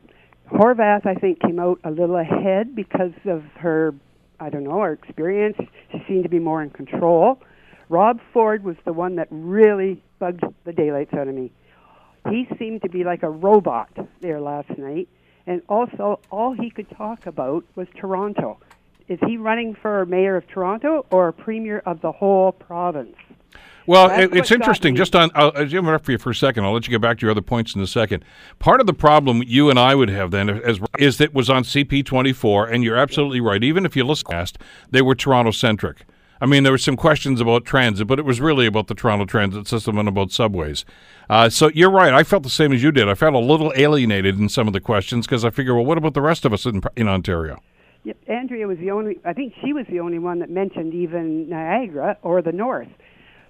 Horwath, 0.53 1.05
I 1.05 1.15
think, 1.15 1.41
came 1.41 1.59
out 1.59 1.81
a 1.83 1.91
little 1.91 2.17
ahead 2.17 2.77
because 2.77 3.13
of 3.25 3.43
her, 3.57 3.93
I 4.39 4.49
don't 4.51 4.63
know, 4.63 4.79
her 4.79 4.93
experience. 4.93 5.57
She 5.91 6.05
seemed 6.07 6.23
to 6.23 6.29
be 6.29 6.39
more 6.39 6.63
in 6.63 6.71
control. 6.71 7.43
Rob 7.91 8.21
Ford 8.33 8.63
was 8.63 8.77
the 8.85 8.93
one 8.93 9.17
that 9.17 9.27
really 9.31 10.01
bugged 10.21 10.45
the 10.65 10.73
daylights 10.73 11.13
out 11.13 11.27
of 11.27 11.35
me. 11.35 11.51
He 12.31 12.47
seemed 12.57 12.83
to 12.83 12.89
be 12.89 13.03
like 13.03 13.25
a 13.25 13.29
robot 13.29 13.91
there 14.21 14.41
last 14.41 14.71
night, 14.79 15.09
and 15.47 15.61
also 15.69 16.21
all 16.31 16.53
he 16.53 16.71
could 16.71 16.89
talk 16.91 17.27
about 17.27 17.65
was 17.75 17.89
Toronto. 17.97 18.61
Is 19.09 19.19
he 19.27 19.37
running 19.37 19.75
for 19.75 20.07
mayor 20.07 20.37
of 20.37 20.47
Toronto 20.47 21.05
or 21.11 21.33
premier 21.33 21.83
of 21.85 22.01
the 22.01 22.13
whole 22.13 22.53
province? 22.53 23.17
Well, 23.87 24.09
it, 24.09 24.37
it's 24.37 24.53
interesting. 24.53 24.95
Just 24.95 25.17
on, 25.17 25.33
I'll, 25.35 25.51
I'll 25.57 25.63
interrupt 25.63 26.05
for 26.05 26.13
you 26.13 26.19
for 26.19 26.31
a 26.31 26.35
second. 26.35 26.65
I'll 26.65 26.73
let 26.73 26.87
you 26.87 26.93
get 26.93 27.01
back 27.01 27.19
to 27.19 27.23
your 27.23 27.33
other 27.33 27.43
points 27.43 27.75
in 27.75 27.81
a 27.81 27.89
second. 27.89 28.25
Part 28.61 28.81
of 28.81 28.87
the 28.87 28.95
problem 28.95 29.43
you 29.45 29.69
and 29.69 29.81
I 29.81 29.97
would 29.97 30.11
have 30.11 30.31
then 30.31 30.49
as, 30.49 30.79
is 31.01 31.19
that 31.19 31.25
it 31.25 31.35
was 31.35 31.51
on 31.51 31.65
CP24, 31.65 32.73
and 32.73 32.85
you're 32.85 32.97
absolutely 32.97 33.41
right. 33.41 33.65
Even 33.65 33.85
if 33.85 33.97
you 33.97 34.05
listen 34.05 34.29
past, 34.31 34.59
they 34.89 35.03
were 35.03 35.17
Toronto 35.17 35.51
centric. 35.51 36.05
I 36.41 36.47
mean, 36.47 36.63
there 36.63 36.73
were 36.73 36.79
some 36.79 36.97
questions 36.97 37.41
about 37.41 37.65
transit, 37.65 38.07
but 38.07 38.19
it 38.19 38.25
was 38.25 38.41
really 38.41 38.67
about 38.67 38.87
the 38.87 38.95
Toronto 38.95 39.27
transit 39.27 39.69
system 39.69 39.99
and 39.99 40.09
about 40.09 40.33
subways. 40.33 40.85
Uh, 41.29 41.51
so 41.51 41.69
you're 41.69 41.91
right. 41.91 42.15
I 42.15 42.23
felt 42.23 42.43
the 42.43 42.51
same 42.51 42.73
as 42.73 42.83
you 42.83 42.91
did. 42.93 43.09
I 43.09 43.15
felt 43.15 43.35
a 43.35 43.39
little 43.39 43.73
alienated 43.77 44.39
in 44.39 44.49
some 44.49 44.67
of 44.67 44.73
the 44.73 44.81
questions 44.81 45.27
because 45.27 45.45
I 45.45 45.51
figure, 45.51 45.75
well, 45.75 45.85
what 45.85 45.99
about 45.99 46.15
the 46.15 46.23
rest 46.23 46.45
of 46.45 46.53
us 46.53 46.65
in, 46.65 46.81
in 46.97 47.09
Ontario? 47.09 47.61
Yeah, 48.03 48.15
Andrea 48.29 48.67
was 48.67 48.79
the 48.79 48.91
only. 48.91 49.19
I 49.27 49.35
think 49.35 49.53
she 49.63 49.75
was 49.75 49.85
the 49.91 50.01
only 50.01 50.19
one 50.19 50.39
that 50.39 50.49
mentioned 50.49 50.95
even 50.95 51.51
Niagara 51.51 52.17
or 52.23 52.41
the 52.41 52.53
North, 52.53 52.89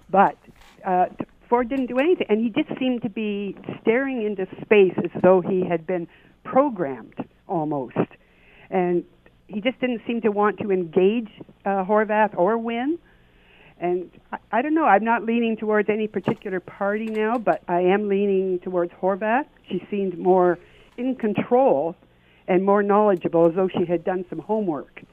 but 0.09 0.37
uh, 0.85 1.05
Ford 1.47 1.69
didn't 1.69 1.85
do 1.85 1.99
anything, 1.99 2.27
and 2.27 2.41
he 2.41 2.49
just 2.49 2.77
seemed 2.77 3.01
to 3.03 3.09
be 3.09 3.55
staring 3.81 4.21
into 4.23 4.45
space 4.61 4.93
as 4.97 5.21
though 5.21 5.39
he 5.39 5.65
had 5.65 5.87
been 5.87 6.05
programmed 6.43 7.15
almost, 7.47 7.95
and 8.69 9.05
he 9.53 9.61
just 9.61 9.79
didn't 9.79 10.01
seem 10.07 10.21
to 10.21 10.29
want 10.29 10.59
to 10.59 10.71
engage 10.71 11.29
uh, 11.65 11.83
Horwath 11.83 12.35
or 12.37 12.57
Wynne. 12.57 12.97
And 13.79 14.11
I, 14.31 14.37
I 14.51 14.61
don't 14.61 14.73
know. 14.73 14.85
I'm 14.85 15.03
not 15.03 15.23
leaning 15.23 15.57
towards 15.57 15.89
any 15.89 16.07
particular 16.07 16.59
party 16.59 17.05
now, 17.05 17.37
but 17.37 17.63
I 17.67 17.81
am 17.81 18.07
leaning 18.07 18.59
towards 18.59 18.91
Horwath. 18.93 19.45
She 19.69 19.85
seemed 19.89 20.17
more 20.17 20.59
in 20.97 21.15
control 21.15 21.95
and 22.47 22.63
more 22.65 22.83
knowledgeable, 22.83 23.47
as 23.47 23.55
though 23.55 23.69
she 23.69 23.85
had 23.85 24.03
done 24.03 24.25
some 24.29 24.39
homework. 24.39 25.03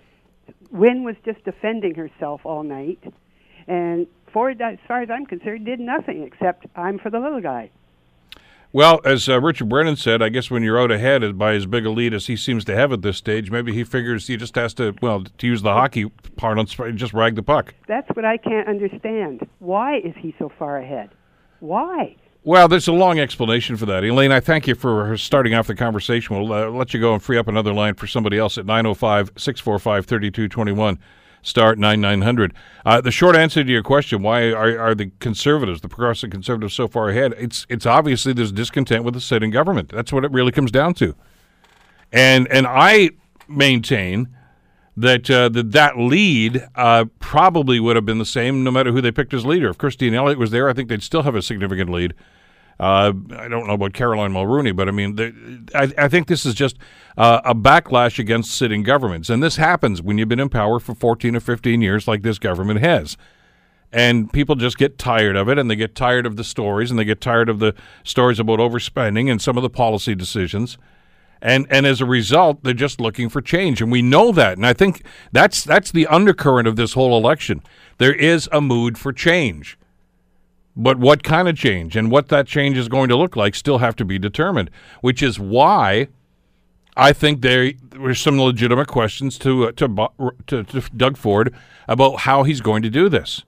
Wynne 0.71 1.05
was 1.05 1.17
just 1.25 1.45
defending 1.45 1.95
herself 1.95 2.41
all 2.45 2.63
night, 2.63 2.99
and 3.67 4.07
Ford, 4.33 4.61
as 4.61 4.79
far 4.87 5.03
as 5.03 5.11
I'm 5.11 5.25
concerned, 5.25 5.65
did 5.65 5.81
nothing 5.81 6.23
except 6.23 6.67
I'm 6.75 6.99
for 6.99 7.11
the 7.11 7.21
little 7.21 7.41
guy. 7.41 7.71
Well, 8.71 9.01
as 9.03 9.29
uh, 9.31 9.41
Richard 9.41 9.71
Brennan 9.71 9.97
said, 9.97 10.21
I 10.21 10.29
guess 10.29 10.51
when 10.51 10.63
you're 10.63 10.79
out 10.79 10.91
ahead 10.91 11.39
by 11.39 11.55
as 11.55 11.65
big 11.65 11.87
a 11.87 11.91
lead 11.91 12.13
as 12.13 12.27
he 12.27 12.37
seems 12.37 12.67
to 12.67 12.77
have 12.77 12.93
at 12.93 13.01
this 13.01 13.17
stage, 13.17 13.51
maybe 13.51 13.73
he 13.73 13.83
figures 13.83 14.27
he 14.27 14.37
just 14.37 14.55
has 14.57 14.75
to, 14.75 14.95
well, 15.01 15.25
to 15.25 15.47
use 15.47 15.63
the 15.63 15.73
hockey 15.73 16.05
part, 16.37 16.37
parlance, 16.37 16.75
just 16.95 17.15
rag 17.15 17.35
the 17.35 17.43
puck. 17.43 17.75
That's 17.87 18.09
what 18.15 18.27
I 18.27 18.37
can't 18.37 18.69
understand. 18.69 19.47
Why 19.59 19.99
is 19.99 20.15
he 20.19 20.35
so 20.39 20.53
far 20.59 20.79
ahead? 20.79 21.11
Why? 21.61 22.17
Well, 22.45 22.69
there's 22.69 22.89
a 22.89 22.93
long 22.93 23.19
explanation 23.19 23.77
for 23.77 23.87
that. 23.87 24.05
Elaine, 24.05 24.33
I 24.33 24.41
thank 24.41 24.67
you 24.67 24.75
for 24.75 25.17
starting 25.17 25.55
off 25.55 25.67
the 25.67 25.75
conversation. 25.75 26.37
We'll 26.37 26.53
uh, 26.53 26.69
let 26.69 26.93
you 26.93 27.01
go 27.01 27.15
and 27.15 27.23
free 27.23 27.39
up 27.39 27.49
another 27.49 27.73
line 27.73 27.95
for 27.95 28.07
somebody 28.07 28.39
else 28.39 28.59
at 28.59 28.67
905 28.67 29.33
645 29.37 30.07
3221 30.07 30.99
start 31.49 31.79
9900. 31.79 32.55
Uh, 32.85 33.01
the 33.01 33.11
short 33.11 33.37
answer 33.37 33.65
to 33.65 33.71
your 33.71 33.83
question, 33.83 34.23
why 34.23 34.51
are, 34.51 34.79
are 34.79 34.95
the 34.95 35.11
conservatives, 35.19 35.81
the 35.81 35.89
progressive 35.89 36.31
conservatives, 36.31 36.75
so 36.75 36.87
far 36.87 37.09
ahead? 37.09 37.35
It's 37.39 37.67
it's 37.69 37.87
obviously 37.87 38.33
there's 38.33 38.53
discontent 38.53 39.05
with 39.05 39.15
the 39.15 39.21
sitting 39.21 39.51
government. 39.51 39.91
That's 39.91 40.13
what 40.13 40.25
it 40.25 40.31
really 40.31 40.53
comes 40.53 40.71
down 40.71 40.95
to. 40.95 41.15
And 42.13 42.47
and 42.49 42.67
I 42.67 43.11
maintain 43.49 44.29
that 44.97 45.31
uh, 45.31 45.49
that, 45.49 45.73
that 45.73 45.99
lead 45.99 46.67
uh, 46.75 47.07
probably 47.21 47.81
would 47.81 47.97
have 47.97 48.05
been 48.05 48.19
the 48.19 48.27
same 48.27 48.65
no 48.65 48.71
matter 48.71 48.93
who 48.93 49.01
they 49.01 49.13
picked 49.13 49.33
as 49.33 49.47
leader. 49.47 49.71
If 49.71 49.79
Christine 49.79 50.15
Elliott 50.15 50.39
was 50.39 50.51
there, 50.51 50.69
I 50.69 50.73
think 50.73 50.89
they'd 50.89 51.03
still 51.03 51.23
have 51.23 51.35
a 51.35 51.43
significant 51.43 51.91
lead. 51.91 52.15
Uh, 52.81 53.13
I 53.37 53.49
don't 53.49 53.67
know 53.67 53.75
about 53.75 53.93
Caroline 53.93 54.33
Mulroney, 54.33 54.75
but 54.75 54.89
I 54.89 54.93
mean, 54.93 55.67
I, 55.75 55.93
I, 55.99 56.09
think 56.09 56.29
this 56.29 56.47
is 56.47 56.55
just 56.55 56.77
uh, 57.17 57.41
a 57.45 57.53
backlash 57.53 58.21
against 58.21 58.53
sitting 58.53 58.85
governments. 58.85 59.29
And 59.29 59.43
this 59.43 59.57
happens 59.57 60.01
when 60.01 60.17
you've 60.17 60.29
been 60.29 60.39
in 60.39 60.49
power 60.49 60.79
for 60.79 60.95
14 60.95 61.35
or 61.35 61.41
15 61.41 61.83
years, 61.83 62.07
like 62.07 62.23
this 62.23 62.39
government 62.39 62.79
has. 62.79 63.17
And 63.91 64.33
people 64.33 64.55
just 64.55 64.79
get 64.79 64.97
tired 64.97 65.35
of 65.35 65.49
it, 65.49 65.59
and 65.59 65.69
they 65.69 65.75
get 65.75 65.97
tired 65.97 66.25
of 66.25 66.37
the 66.37 66.45
stories, 66.45 66.91
and 66.91 67.01
they 67.01 67.05
get 67.05 67.21
tired 67.21 67.49
of 67.49 67.59
the 67.59 67.75
stories 68.05 68.39
about 68.39 68.61
overspending 68.61 69.29
and 69.29 69.43
some 69.43 69.57
of 69.57 69.63
the 69.63 69.71
policy 69.71 70.15
decisions. 70.15 70.79
And, 71.43 71.67
and 71.71 71.85
as 71.85 72.01
a 72.01 72.07
result, 72.07 72.63
they're 72.63 72.75
just 72.75 73.01
looking 73.01 73.29
for 73.29 73.41
change, 73.41 73.81
and 73.81 73.91
we 73.91 74.03
know 74.03 74.31
that. 74.33 74.57
And 74.57 74.67
I 74.67 74.73
think 74.73 75.03
that's 75.33 75.65
that's 75.65 75.91
the 75.91 76.07
undercurrent 76.09 76.69
of 76.69 76.77
this 76.77 76.93
whole 76.93 77.17
election. 77.17 77.63
There 77.99 78.15
is 78.15 78.49
a 78.53 78.61
mood 78.61 78.99
for 78.99 79.13
change 79.13 79.78
but 80.79 80.99
what 80.99 81.25
kind 81.25 81.49
of 81.49 81.57
change 81.57 81.97
and 81.97 82.11
what 82.11 82.29
that 82.29 82.47
change 82.47 82.79
is 82.79 82.89
going 82.89 83.09
to 83.09 83.17
look 83.17 83.35
like 83.35 83.55
still 83.55 83.79
have 83.79 83.97
to 83.97 84.05
be 84.05 84.19
determined, 84.19 84.71
which 85.01 85.23
is 85.23 85.39
why 85.39 86.07
I 86.97 87.13
think 87.13 87.43
there 87.43 87.73
were 87.99 88.15
some 88.15 88.41
legitimate 88.41 88.87
questions 88.87 89.39
to, 89.41 89.69
uh, 89.69 89.73
to, 89.73 90.33
to, 90.47 90.63
to 90.63 90.81
Doug 90.97 91.17
Ford 91.17 91.53
about 91.89 92.21
how 92.21 92.45
he's 92.45 92.61
going 92.61 92.83
to 92.83 92.91
do 92.91 93.09
this 93.09 93.45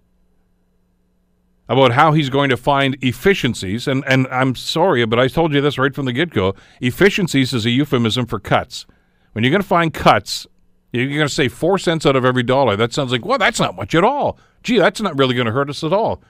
about 1.68 1.92
how 1.92 2.10
he's 2.10 2.30
going 2.30 2.50
to 2.50 2.56
find 2.56 2.96
efficiencies. 3.00 3.86
And, 3.86 4.02
and 4.08 4.26
I'm 4.26 4.56
sorry, 4.56 5.06
but 5.06 5.20
I 5.20 5.28
told 5.28 5.54
you 5.54 5.60
this 5.60 5.78
right 5.78 5.94
from 5.94 6.04
the 6.04 6.12
get 6.12 6.30
go. 6.30 6.56
Efficiencies 6.80 7.52
is 7.52 7.64
a 7.64 7.70
euphemism 7.70 8.26
for 8.26 8.40
cuts. 8.40 8.86
When 9.32 9.44
you're 9.44 9.52
going 9.52 9.62
to 9.62 9.68
find 9.68 9.94
cuts, 9.94 10.48
you're 10.92 11.06
going 11.06 11.20
to 11.20 11.32
say 11.32 11.46
four 11.46 11.78
cents 11.78 12.04
out 12.04 12.16
of 12.16 12.24
every 12.24 12.42
dollar. 12.42 12.74
That 12.74 12.92
sounds 12.92 13.12
like, 13.12 13.24
well, 13.24 13.38
that's 13.38 13.60
not 13.60 13.76
much 13.76 13.94
at 13.94 14.02
all. 14.02 14.36
Gee, 14.64 14.78
that's 14.78 15.00
not 15.00 15.16
really 15.16 15.34
going 15.34 15.46
to 15.46 15.52
hurt 15.52 15.70
us 15.70 15.84
at 15.84 15.92
all. 15.92 16.20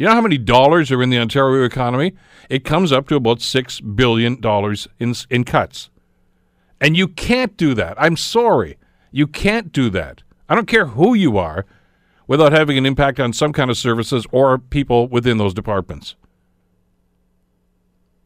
You 0.00 0.06
know 0.06 0.14
how 0.14 0.22
many 0.22 0.38
dollars 0.38 0.90
are 0.90 1.02
in 1.02 1.10
the 1.10 1.18
Ontario 1.18 1.62
economy? 1.62 2.14
It 2.48 2.64
comes 2.64 2.90
up 2.90 3.06
to 3.08 3.16
about 3.16 3.40
$6 3.40 3.96
billion 3.96 4.40
in, 4.98 5.14
in 5.28 5.44
cuts. 5.44 5.90
And 6.80 6.96
you 6.96 7.06
can't 7.06 7.54
do 7.58 7.74
that. 7.74 8.00
I'm 8.00 8.16
sorry. 8.16 8.78
You 9.10 9.26
can't 9.26 9.72
do 9.72 9.90
that. 9.90 10.22
I 10.48 10.54
don't 10.54 10.66
care 10.66 10.86
who 10.86 11.12
you 11.12 11.36
are 11.36 11.66
without 12.26 12.50
having 12.50 12.78
an 12.78 12.86
impact 12.86 13.20
on 13.20 13.34
some 13.34 13.52
kind 13.52 13.68
of 13.68 13.76
services 13.76 14.24
or 14.32 14.56
people 14.56 15.06
within 15.06 15.36
those 15.36 15.52
departments. 15.52 16.14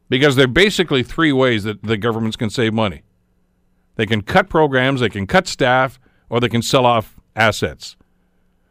Because 0.08 0.36
there 0.36 0.44
are 0.44 0.46
basically 0.46 1.02
three 1.02 1.32
ways 1.32 1.64
that 1.64 1.82
the 1.82 1.96
governments 1.96 2.36
can 2.36 2.50
save 2.50 2.72
money 2.72 3.02
they 3.96 4.06
can 4.06 4.22
cut 4.22 4.48
programs, 4.48 5.00
they 5.00 5.08
can 5.08 5.26
cut 5.26 5.48
staff, 5.48 5.98
or 6.28 6.38
they 6.38 6.48
can 6.48 6.62
sell 6.62 6.86
off 6.86 7.18
assets. 7.34 7.96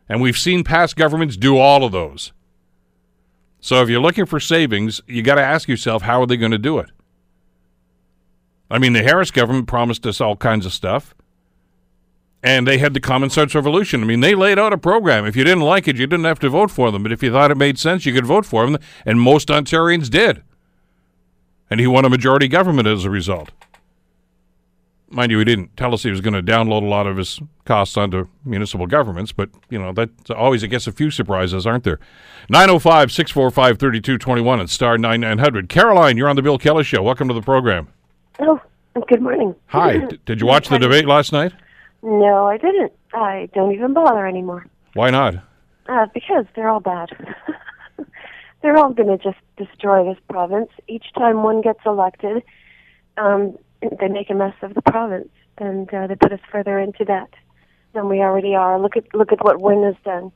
And 0.08 0.22
we've 0.22 0.38
seen 0.38 0.64
past 0.64 0.96
governments 0.96 1.36
do 1.36 1.58
all 1.58 1.84
of 1.84 1.92
those. 1.92 2.32
So 3.64 3.82
if 3.82 3.88
you're 3.88 4.02
looking 4.02 4.26
for 4.26 4.42
savings, 4.42 5.02
you 5.08 5.22
got 5.22 5.36
to 5.36 5.42
ask 5.42 5.70
yourself, 5.70 6.02
how 6.02 6.22
are 6.22 6.28
they 6.28 6.36
going 6.36 6.52
to 6.52 6.58
do 6.58 6.80
it? 6.80 6.92
I 8.70 8.78
mean, 8.78 8.92
the 8.92 9.04
Harris 9.04 9.32
government 9.32 9.70
promised 9.70 10.06
us 10.06 10.20
all 10.20 10.36
kinds 10.36 10.66
of 10.66 10.74
stuff, 10.74 11.16
and 12.44 12.68
they 12.68 12.78
had 12.78 12.94
the 12.94 13.00
common 13.00 13.30
sense 13.30 13.56
revolution. 13.56 14.04
I 14.04 14.06
mean, 14.06 14.20
they 14.20 14.36
laid 14.36 14.60
out 14.60 14.74
a 14.74 14.78
program. 14.78 15.26
If 15.26 15.38
you 15.38 15.46
didn't 15.46 15.64
like 15.64 15.88
it, 15.88 15.96
you 15.96 16.06
didn't 16.06 16.26
have 16.26 16.40
to 16.40 16.50
vote 16.50 16.72
for 16.72 16.92
them. 16.92 17.04
But 17.04 17.14
if 17.14 17.24
you 17.24 17.32
thought 17.32 17.52
it 17.52 17.58
made 17.58 17.80
sense, 17.80 18.06
you 18.06 18.12
could 18.12 18.26
vote 18.26 18.46
for 18.46 18.66
them, 18.66 18.78
and 19.06 19.22
most 19.22 19.48
Ontarians 19.48 20.10
did. 20.10 20.44
And 21.70 21.80
he 21.80 21.88
won 21.88 22.04
a 22.04 22.10
majority 22.10 22.50
government 22.50 22.90
as 22.90 23.06
a 23.06 23.10
result. 23.10 23.52
Mind 25.14 25.32
you, 25.32 25.38
he 25.38 25.46
didn't 25.46 25.78
tell 25.78 25.94
us 25.94 26.02
he 26.02 26.10
was 26.10 26.22
going 26.22 26.34
to 26.34 26.42
download 26.42 26.82
a 26.82 26.88
lot 26.88 27.06
of 27.06 27.18
his 27.18 27.40
costs 27.66 27.98
onto 27.98 28.28
municipal 28.44 28.88
governments, 28.88 29.32
but, 29.32 29.50
you 29.70 29.78
know, 29.78 29.94
that's 29.94 30.32
always, 30.32 30.64
I 30.64 30.68
guess, 30.68 30.88
a 30.88 30.92
few 30.92 31.12
surprises, 31.12 31.68
aren't 31.68 31.84
there? 31.84 32.00
905 32.50 33.12
645 33.12 33.78
3221 33.78 34.60
and 34.60 34.70
star 34.70 34.98
9900. 34.98 35.70
Caroline, 35.70 36.18
you're 36.18 36.28
on 36.28 36.36
the 36.36 36.42
Bill 36.42 36.58
Kelly 36.58 36.84
Show. 36.84 37.04
Welcome 37.04 37.28
to 37.28 37.34
the 37.36 37.44
program. 37.44 37.90
Oh, 38.40 38.60
good 39.08 39.22
morning. 39.22 39.54
Hi. 39.68 40.00
D- 40.08 40.20
did 40.26 40.42
you 40.42 40.48
watch 40.48 40.70
the 40.70 40.80
debate 40.80 41.06
last 41.06 41.32
night? 41.32 41.54
No, 42.02 42.48
I 42.48 42.58
didn't. 42.58 42.92
I 43.14 43.50
don't 43.54 43.72
even 43.72 43.94
bother 43.94 44.26
anymore. 44.26 44.66
Why 44.94 45.12
not? 45.12 45.36
Uh, 45.88 46.08
because 46.12 46.46
they're 46.56 46.70
all 46.70 46.80
bad. 46.80 47.10
they're 48.64 48.78
all 48.78 48.94
going 48.94 49.16
to 49.16 49.24
just 49.24 49.38
destroy 49.58 50.04
this 50.04 50.22
province. 50.28 50.70
Each 50.88 51.06
time 51.16 51.44
one 51.44 51.62
gets 51.62 51.82
elected, 51.86 52.42
um, 53.18 53.58
they 54.00 54.08
make 54.08 54.30
a 54.30 54.34
mess 54.34 54.56
of 54.62 54.74
the 54.74 54.82
province, 54.82 55.30
and 55.58 55.92
uh, 55.94 56.08
they 56.08 56.16
put 56.16 56.32
us 56.32 56.40
further 56.52 56.80
into 56.80 57.06
debt 57.06 57.34
than 57.94 58.10
we 58.10 58.20
already 58.20 58.56
are. 58.56 58.80
Look 58.80 58.98
at 58.98 59.14
look 59.14 59.32
at 59.32 59.44
what 59.44 59.62
Wynne 59.62 59.84
has 59.84 59.96
done, 60.04 60.32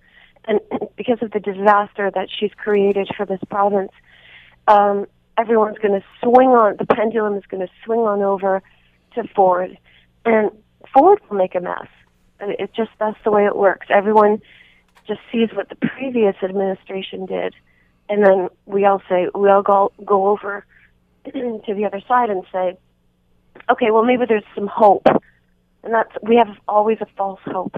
and 0.46 0.60
because 0.96 1.20
of 1.22 1.32
the 1.32 1.40
disaster 1.40 2.12
that 2.12 2.30
she's 2.30 2.52
created 2.56 3.10
for 3.16 3.26
this 3.26 3.40
province, 3.50 3.92
um, 4.68 5.08
everyone's 5.38 5.78
going 5.80 6.00
to 6.00 6.06
swing 6.22 6.50
on. 6.50 6.78
The 6.78 6.86
pendulum 6.86 7.36
is 7.36 7.46
going 7.50 7.66
to 7.66 7.72
swing 7.84 8.02
on 8.02 8.22
over 8.22 8.62
to 9.16 9.24
Ford, 9.36 9.78
and 10.26 10.52
Ford 10.94 11.20
will 11.30 11.38
make 11.38 11.56
a 11.56 11.62
mess. 11.62 11.88
And 12.40 12.52
it 12.52 12.72
just 12.76 12.92
that's 13.00 13.18
the 13.24 13.32
way 13.32 13.46
it 13.46 13.56
works. 13.56 13.88
Everyone 13.90 14.42
just 15.08 15.22
sees 15.32 15.50
what 15.54 15.70
the 15.70 15.76
previous 15.76 16.36
administration 16.44 17.26
did, 17.26 17.56
and 18.10 18.24
then 18.24 18.50
we 18.66 18.86
all 18.86 19.02
say 19.10 19.28
we 19.34 19.50
all 19.50 19.64
go 19.64 19.92
go 20.06 20.28
over 20.28 20.66
to 21.26 21.74
the 21.74 21.86
other 21.86 22.02
side 22.08 22.30
and 22.30 22.44
say 22.52 22.78
okay, 23.70 23.92
well 23.92 24.04
maybe 24.04 24.26
there's 24.28 24.44
some 24.56 24.68
hope, 24.68 25.08
and 25.84 25.94
that's 25.94 26.12
we 26.24 26.36
have 26.36 26.56
always 26.68 26.98
a 27.02 27.08
false 27.18 27.40
hope. 27.46 27.76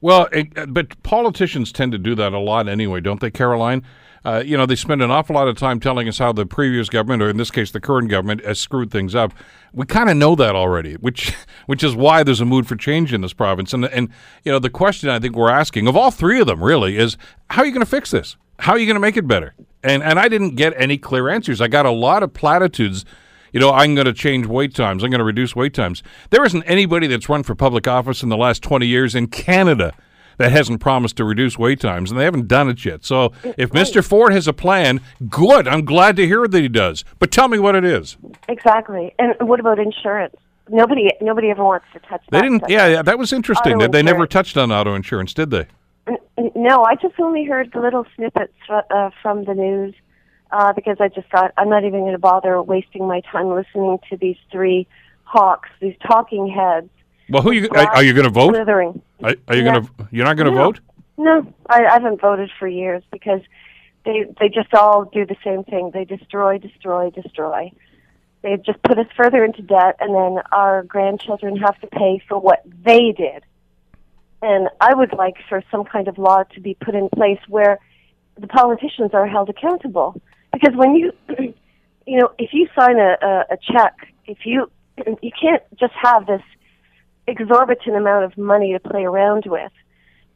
Well, 0.00 0.28
it, 0.32 0.56
uh, 0.56 0.66
but 0.66 1.02
politicians 1.02 1.72
tend 1.72 1.92
to 1.92 1.98
do 1.98 2.14
that 2.14 2.32
a 2.32 2.38
lot 2.38 2.68
anyway, 2.68 3.00
don't 3.00 3.20
they, 3.20 3.30
Caroline? 3.30 3.82
Uh, 4.24 4.42
you 4.44 4.56
know, 4.56 4.66
they 4.66 4.74
spend 4.74 5.00
an 5.00 5.10
awful 5.10 5.34
lot 5.34 5.48
of 5.48 5.56
time 5.56 5.80
telling 5.80 6.08
us 6.08 6.18
how 6.18 6.32
the 6.32 6.44
previous 6.44 6.88
government, 6.88 7.22
or 7.22 7.30
in 7.30 7.36
this 7.36 7.50
case, 7.50 7.70
the 7.70 7.80
current 7.80 8.10
government, 8.10 8.44
has 8.44 8.60
screwed 8.60 8.90
things 8.90 9.14
up. 9.14 9.32
We 9.72 9.86
kind 9.86 10.10
of 10.10 10.16
know 10.16 10.34
that 10.34 10.54
already, 10.54 10.94
which 10.94 11.34
which 11.66 11.82
is 11.82 11.94
why 11.94 12.22
there's 12.22 12.40
a 12.40 12.44
mood 12.44 12.66
for 12.66 12.76
change 12.76 13.12
in 13.12 13.20
this 13.20 13.32
province. 13.32 13.72
And 13.72 13.84
and 13.86 14.08
you 14.44 14.52
know, 14.52 14.58
the 14.58 14.70
question 14.70 15.08
I 15.08 15.18
think 15.18 15.36
we're 15.36 15.50
asking 15.50 15.86
of 15.86 15.96
all 15.96 16.10
three 16.10 16.40
of 16.40 16.46
them 16.46 16.62
really 16.62 16.96
is, 16.96 17.16
how 17.50 17.62
are 17.62 17.66
you 17.66 17.72
going 17.72 17.84
to 17.84 17.90
fix 17.90 18.10
this? 18.10 18.36
How 18.60 18.72
are 18.72 18.78
you 18.78 18.86
going 18.86 18.96
to 18.96 19.00
make 19.00 19.16
it 19.16 19.26
better? 19.26 19.54
And 19.82 20.02
and 20.02 20.18
I 20.18 20.28
didn't 20.28 20.56
get 20.56 20.74
any 20.76 20.98
clear 20.98 21.28
answers. 21.28 21.60
I 21.60 21.68
got 21.68 21.86
a 21.86 21.90
lot 21.90 22.22
of 22.22 22.34
platitudes 22.34 23.04
you 23.52 23.60
know, 23.60 23.70
I'm 23.70 23.94
going 23.94 24.06
to 24.06 24.12
change 24.12 24.46
wait 24.46 24.74
times. 24.74 25.02
I'm 25.02 25.10
going 25.10 25.18
to 25.18 25.24
reduce 25.24 25.54
wait 25.56 25.74
times. 25.74 26.02
There 26.30 26.44
isn't 26.44 26.62
anybody 26.64 27.06
that's 27.06 27.28
run 27.28 27.42
for 27.42 27.54
public 27.54 27.86
office 27.86 28.22
in 28.22 28.28
the 28.28 28.36
last 28.36 28.62
20 28.62 28.86
years 28.86 29.14
in 29.14 29.28
Canada 29.28 29.94
that 30.38 30.52
hasn't 30.52 30.80
promised 30.80 31.16
to 31.16 31.24
reduce 31.24 31.58
wait 31.58 31.80
times, 31.80 32.10
and 32.10 32.18
they 32.18 32.24
haven't 32.24 32.48
done 32.48 32.68
it 32.68 32.84
yet. 32.84 33.04
So 33.04 33.32
if 33.56 33.70
Mr. 33.70 34.04
Ford 34.04 34.32
has 34.32 34.46
a 34.46 34.52
plan, 34.52 35.00
good. 35.28 35.66
I'm 35.66 35.84
glad 35.84 36.16
to 36.16 36.26
hear 36.26 36.46
that 36.46 36.60
he 36.62 36.68
does. 36.68 37.04
But 37.18 37.30
tell 37.30 37.48
me 37.48 37.58
what 37.58 37.74
it 37.74 37.84
is. 37.84 38.16
Exactly. 38.48 39.14
And 39.18 39.34
what 39.40 39.60
about 39.60 39.78
insurance? 39.78 40.36
Nobody, 40.70 41.10
nobody 41.20 41.50
ever 41.50 41.64
wants 41.64 41.86
to 41.94 41.98
touch. 42.00 42.22
They 42.30 42.38
that 42.38 42.42
didn't. 42.42 42.58
stuff. 42.60 42.70
Yeah, 42.70 42.86
yeah, 42.86 43.02
that 43.02 43.18
was 43.18 43.32
interesting. 43.32 43.74
Auto 43.74 43.82
That 43.84 43.92
they 43.92 44.02
never 44.02 44.26
touched 44.26 44.56
on 44.56 44.70
auto 44.70 44.94
insurance, 44.94 45.34
did 45.34 45.50
they? 45.50 45.66
No, 46.54 46.84
I 46.84 46.94
just 46.94 47.18
only 47.18 47.44
heard 47.44 47.70
the 47.72 47.80
little 47.80 48.06
snippets 48.14 48.52
uh, 48.68 49.10
from 49.22 49.44
the 49.44 49.54
news 49.54 49.94
uh, 50.50 50.72
because 50.72 50.96
I 51.00 51.08
just 51.08 51.28
thought 51.30 51.52
I'm 51.56 51.68
not 51.68 51.84
even 51.84 52.00
going 52.00 52.12
to 52.12 52.18
bother 52.18 52.60
wasting 52.62 53.06
my 53.06 53.20
time 53.32 53.48
listening 53.48 53.98
to 54.10 54.16
these 54.16 54.36
three 54.50 54.86
hawks, 55.24 55.68
these 55.80 55.96
talking 56.06 56.48
heads. 56.48 56.90
Well, 57.28 57.42
who 57.42 57.52
you 57.52 57.68
are, 57.70 57.86
are 57.96 58.02
you 58.02 58.14
going 58.14 58.24
to 58.24 58.30
vote? 58.30 58.54
Slithering. 58.54 59.02
Are, 59.22 59.34
are 59.48 59.56
you 59.56 59.62
No. 59.62 59.72
going 59.72 59.84
to? 59.86 60.08
You're 60.10 60.24
not 60.24 60.36
going 60.36 60.50
to 60.50 60.54
No. 60.54 60.64
vote? 60.64 60.80
No, 61.18 61.52
I, 61.68 61.84
I 61.84 61.92
haven't 61.94 62.20
voted 62.20 62.50
for 62.58 62.68
years 62.68 63.02
because 63.12 63.40
they 64.04 64.24
they 64.40 64.48
just 64.48 64.72
all 64.72 65.04
do 65.04 65.26
the 65.26 65.36
same 65.44 65.64
thing. 65.64 65.90
They 65.92 66.04
destroy, 66.04 66.58
destroy, 66.58 67.10
destroy. 67.10 67.72
They 68.42 68.56
just 68.64 68.80
put 68.84 68.98
us 68.98 69.06
further 69.16 69.44
into 69.44 69.62
debt, 69.62 69.96
and 70.00 70.14
then 70.14 70.42
our 70.52 70.84
grandchildren 70.84 71.56
have 71.56 71.78
to 71.80 71.88
pay 71.88 72.22
for 72.28 72.38
what 72.38 72.62
they 72.84 73.12
did. 73.12 73.42
And 74.40 74.68
I 74.80 74.94
would 74.94 75.12
like 75.12 75.34
for 75.48 75.62
some 75.72 75.84
kind 75.84 76.06
of 76.06 76.16
law 76.18 76.44
to 76.54 76.60
be 76.60 76.74
put 76.80 76.94
in 76.94 77.08
place 77.08 77.40
where 77.48 77.80
the 78.38 78.46
politicians 78.46 79.10
are 79.12 79.26
held 79.26 79.48
accountable. 79.48 80.22
Because 80.52 80.74
when 80.74 80.94
you, 80.94 81.12
you 82.06 82.18
know, 82.18 82.30
if 82.38 82.50
you 82.52 82.68
sign 82.78 82.98
a, 82.98 83.16
a, 83.22 83.44
a 83.52 83.56
check, 83.72 83.94
if 84.26 84.38
you 84.44 84.70
you 85.22 85.30
can't 85.40 85.62
just 85.78 85.94
have 86.02 86.26
this 86.26 86.42
exorbitant 87.26 87.96
amount 87.96 88.24
of 88.24 88.36
money 88.38 88.72
to 88.72 88.80
play 88.80 89.04
around 89.04 89.44
with 89.46 89.72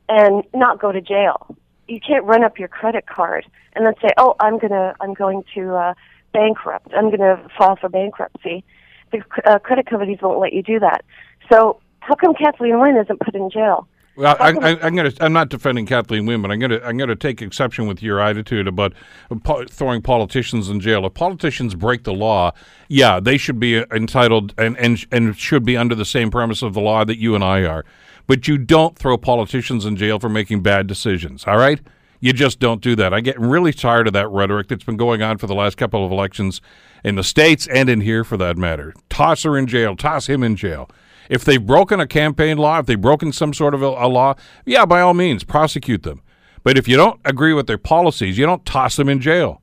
and 0.09 0.45
not 0.55 0.81
go 0.81 0.93
to 0.93 1.01
jail. 1.01 1.57
You 1.89 2.01
can't 2.01 2.25
run 2.25 2.45
up 2.45 2.59
your 2.59 2.69
credit 2.69 3.07
card 3.07 3.47
and 3.75 3.87
then 3.87 3.95
say, 4.01 4.09
"Oh, 4.19 4.37
I'm 4.41 4.59
gonna, 4.59 4.95
I'm 5.01 5.15
going 5.15 5.43
to 5.55 5.75
uh, 5.75 5.95
bankrupt. 6.33 6.93
I'm 6.95 7.11
gonna 7.11 7.47
file 7.59 7.77
for 7.77 7.89
bankruptcy." 7.89 8.65
The 9.11 9.23
uh, 9.45 9.59
credit 9.59 9.87
companies 9.87 10.19
won't 10.23 10.39
let 10.39 10.53
you 10.53 10.63
do 10.63 10.79
that. 10.81 11.05
So, 11.51 11.81
how 12.01 12.15
come 12.15 12.35
Kathleen 12.35 12.81
Wynne 12.81 12.97
isn't 12.97 13.21
put 13.21 13.35
in 13.35 13.51
jail? 13.51 13.89
Well, 14.15 14.37
I, 14.39 14.51
I, 14.51 14.87
I'm 14.87 14.95
going 14.95 15.11
to. 15.11 15.25
I'm 15.25 15.33
not 15.33 15.49
defending 15.49 15.87
Kathleen 15.87 16.27
Wynne, 16.27 16.43
but 16.43 16.51
I'm 16.51 16.59
going 16.59 16.71
to. 16.71 16.85
I'm 16.87 16.99
going 16.99 17.09
to 17.09 17.17
take 17.17 17.41
exception 17.41 17.87
with 17.87 18.03
your 18.03 18.21
attitude 18.21 18.69
about 18.69 18.93
uh, 19.31 19.37
po- 19.43 19.65
throwing 19.65 20.03
politicians 20.03 20.69
in 20.69 20.81
jail. 20.81 21.07
If 21.07 21.15
politicians 21.15 21.75
break 21.75 22.05
the 22.05 22.13
law, 22.13 22.53
yeah, 22.89 23.21
they 23.21 23.39
should 23.39 23.59
be 23.59 23.79
entitled 23.91 24.55
and 24.59 24.77
and 24.77 25.05
and 25.11 25.37
should 25.37 25.65
be 25.65 25.79
under 25.79 25.95
the 25.95 26.05
same 26.05 26.31
premise 26.31 26.61
of 26.61 26.75
the 26.75 26.81
law 26.81 27.05
that 27.05 27.19
you 27.19 27.35
and 27.35 27.43
I 27.43 27.65
are. 27.65 27.87
But 28.27 28.47
you 28.47 28.59
don't 28.59 28.99
throw 28.99 29.17
politicians 29.17 29.87
in 29.87 29.97
jail 29.97 30.19
for 30.19 30.29
making 30.29 30.63
bad 30.63 30.87
decisions. 30.87 31.47
All 31.47 31.57
right. 31.57 31.81
You 32.21 32.33
just 32.33 32.61
don't 32.61 32.81
do 32.81 32.95
that. 32.97 33.13
I 33.13 33.21
get 33.21 33.39
really 33.41 33.73
tired 33.73 34.07
of 34.07 34.13
that 34.13 34.29
rhetoric 34.29 34.69
that's 34.69 34.85
been 34.85 34.97
going 34.97 35.23
on 35.23 35.39
for 35.39 35.49
the 35.49 35.57
last 35.57 35.77
couple 35.77 36.07
of 36.07 36.13
elections 36.13 36.61
in 37.03 37.17
the 37.17 37.25
states 37.25 37.67
and 37.67 37.89
in 37.89 38.01
here, 38.01 38.23
for 38.23 38.37
that 38.37 38.57
matter. 38.57 38.95
Toss 39.09 39.43
her 39.43 39.59
in 39.59 39.67
jail. 39.67 39.97
Toss 39.97 40.29
him 40.29 40.45
in 40.45 40.55
jail. 40.55 40.89
If 41.29 41.45
they've 41.45 41.65
broken 41.65 42.01
a 42.01 42.07
campaign 42.07 42.59
law, 42.59 42.79
if 42.79 42.87
they've 42.87 43.01
broken 43.01 43.33
some 43.33 43.55
sort 43.55 43.75
of 43.75 43.83
a, 43.83 43.87
a 43.87 44.09
law, 44.09 44.35
yeah, 44.65 44.85
by 44.85 45.01
all 45.01 45.15
means, 45.15 45.45
prosecute 45.45 46.03
them. 46.03 46.23
But 46.63 46.79
if 46.79 46.87
you 46.87 46.97
don't 46.97 47.21
agree 47.25 47.53
with 47.53 47.67
their 47.67 47.79
policies, 47.79 48.39
you 48.39 48.47
don't 48.47 48.65
toss 48.65 48.97
them 48.97 49.09
in 49.09 49.21
jail. 49.21 49.63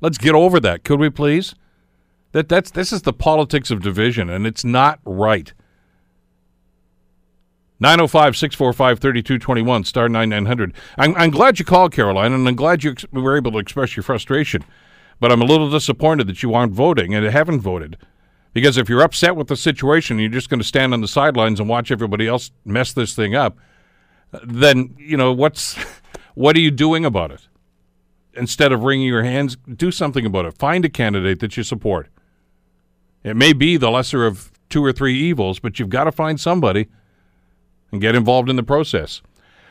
Let's 0.00 0.18
get 0.18 0.34
over 0.34 0.60
that, 0.60 0.84
could 0.84 1.00
we 1.00 1.10
please? 1.10 1.54
That 2.32 2.48
that's 2.48 2.70
this 2.70 2.92
is 2.92 3.02
the 3.02 3.12
politics 3.12 3.70
of 3.70 3.80
division, 3.80 4.28
and 4.28 4.46
it's 4.46 4.64
not 4.64 4.98
right. 5.04 5.52
905 7.80 8.36
645 8.36 8.98
3221, 8.98 9.84
star 9.84 10.08
9900. 10.08 10.74
I'm, 10.96 11.14
I'm 11.16 11.30
glad 11.30 11.58
you 11.58 11.64
called, 11.64 11.92
Caroline, 11.92 12.32
and 12.32 12.46
I'm 12.46 12.56
glad 12.56 12.84
you 12.84 12.92
ex- 12.92 13.04
were 13.12 13.36
able 13.36 13.52
to 13.52 13.58
express 13.58 13.96
your 13.96 14.02
frustration. 14.02 14.64
But 15.20 15.32
I'm 15.32 15.42
a 15.42 15.46
little 15.46 15.70
disappointed 15.70 16.26
that 16.26 16.42
you 16.42 16.54
aren't 16.54 16.72
voting 16.72 17.14
and 17.14 17.24
haven't 17.26 17.60
voted. 17.60 17.96
Because 18.54 18.78
if 18.78 18.88
you're 18.88 19.02
upset 19.02 19.36
with 19.36 19.48
the 19.48 19.56
situation, 19.56 20.18
you're 20.18 20.30
just 20.30 20.48
going 20.48 20.60
to 20.60 20.66
stand 20.66 20.94
on 20.94 21.00
the 21.00 21.08
sidelines 21.08 21.60
and 21.60 21.68
watch 21.68 21.90
everybody 21.90 22.26
else 22.26 22.52
mess 22.64 22.92
this 22.92 23.14
thing 23.14 23.34
up. 23.34 23.58
Then 24.42 24.94
you 24.96 25.16
know 25.16 25.32
what's 25.32 25.74
what 26.34 26.56
are 26.56 26.60
you 26.60 26.70
doing 26.70 27.04
about 27.04 27.32
it? 27.32 27.48
Instead 28.32 28.72
of 28.72 28.82
wringing 28.82 29.08
your 29.08 29.24
hands, 29.24 29.56
do 29.56 29.90
something 29.90 30.24
about 30.24 30.46
it. 30.46 30.56
Find 30.56 30.84
a 30.84 30.88
candidate 30.88 31.40
that 31.40 31.56
you 31.56 31.62
support. 31.62 32.08
It 33.22 33.36
may 33.36 33.52
be 33.52 33.76
the 33.76 33.90
lesser 33.90 34.26
of 34.26 34.52
two 34.70 34.84
or 34.84 34.92
three 34.92 35.16
evils, 35.16 35.58
but 35.58 35.78
you've 35.78 35.88
got 35.88 36.04
to 36.04 36.12
find 36.12 36.40
somebody 36.40 36.88
and 37.92 38.00
get 38.00 38.14
involved 38.14 38.50
in 38.50 38.56
the 38.56 38.62
process. 38.62 39.22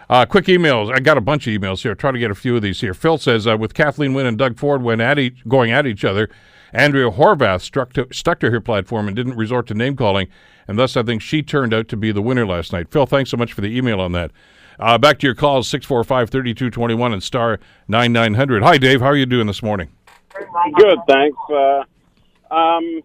Uh, 0.10 0.26
quick 0.26 0.46
emails. 0.46 0.93
I 0.93 1.00
got 1.00 1.17
a 1.17 1.22
bunch 1.22 1.48
of 1.48 1.54
emails 1.54 1.82
here. 1.82 1.96
Try 1.96 2.12
to 2.12 2.19
get 2.19 2.32
a 2.32 2.36
few 2.36 2.56
of 2.56 2.62
these 2.62 2.82
here. 2.82 2.93
Phil 2.93 3.17
says, 3.17 3.48
uh, 3.48 3.58
with 3.58 3.74
Kathleen 3.74 4.13
Wynne 4.13 4.26
and 4.26 4.38
Doug 4.38 4.58
Ford 4.58 4.82
when 4.82 5.02
at 5.02 5.19
each, 5.19 5.48
going 5.48 5.72
at 5.72 5.86
each 5.86 6.04
other, 6.06 6.30
Andrea 6.73 7.12
Horwath 7.12 7.62
struck 7.62 7.93
to, 7.93 8.07
stuck 8.12 8.39
to 8.39 8.49
her 8.49 8.59
platform 8.59 9.07
and 9.07 9.15
didn't 9.15 9.36
resort 9.36 9.67
to 9.67 9.73
name 9.73 9.95
calling, 9.95 10.27
and 10.67 10.77
thus 10.77 10.97
I 10.97 11.03
think 11.03 11.21
she 11.21 11.43
turned 11.43 11.73
out 11.73 11.88
to 11.89 11.97
be 11.97 12.12
the 12.12 12.21
winner 12.21 12.45
last 12.45 12.73
night. 12.73 12.89
Phil, 12.89 13.05
thanks 13.05 13.29
so 13.29 13.38
much 13.38 13.53
for 13.53 13.62
the 13.62 13.77
email 13.77 14.01
on 14.01 14.12
that. 14.13 14.31
Uh, 14.79 14.97
back 14.97 15.19
to 15.19 15.27
your 15.27 15.36
calls, 15.36 15.67
645 15.67 16.31
3221 16.31 17.13
and 17.13 17.21
star 17.21 17.59
9900. 17.88 18.63
Hi, 18.63 18.77
Dave. 18.77 19.01
How 19.01 19.07
are 19.07 19.15
you 19.15 19.27
doing 19.27 19.45
this 19.45 19.62
morning? 19.62 19.89
Good, 20.77 20.97
thanks. 21.07 21.38
Uh, 21.47 21.83
um, 22.51 23.01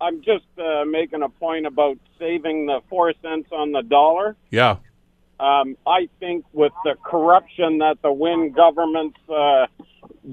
I'm 0.00 0.20
just 0.22 0.44
uh, 0.58 0.84
making 0.84 1.22
a 1.22 1.28
point 1.30 1.66
about 1.66 1.96
saving 2.18 2.66
the 2.66 2.80
four 2.90 3.14
cents 3.22 3.48
on 3.50 3.72
the 3.72 3.82
dollar. 3.82 4.36
Yeah. 4.50 4.76
Um, 5.40 5.76
I 5.86 6.08
think 6.20 6.44
with 6.52 6.72
the 6.84 6.96
corruption 7.02 7.78
that 7.78 8.00
the 8.02 8.12
Wynne 8.12 8.52
government's 8.52 9.18
uh, 9.28 9.66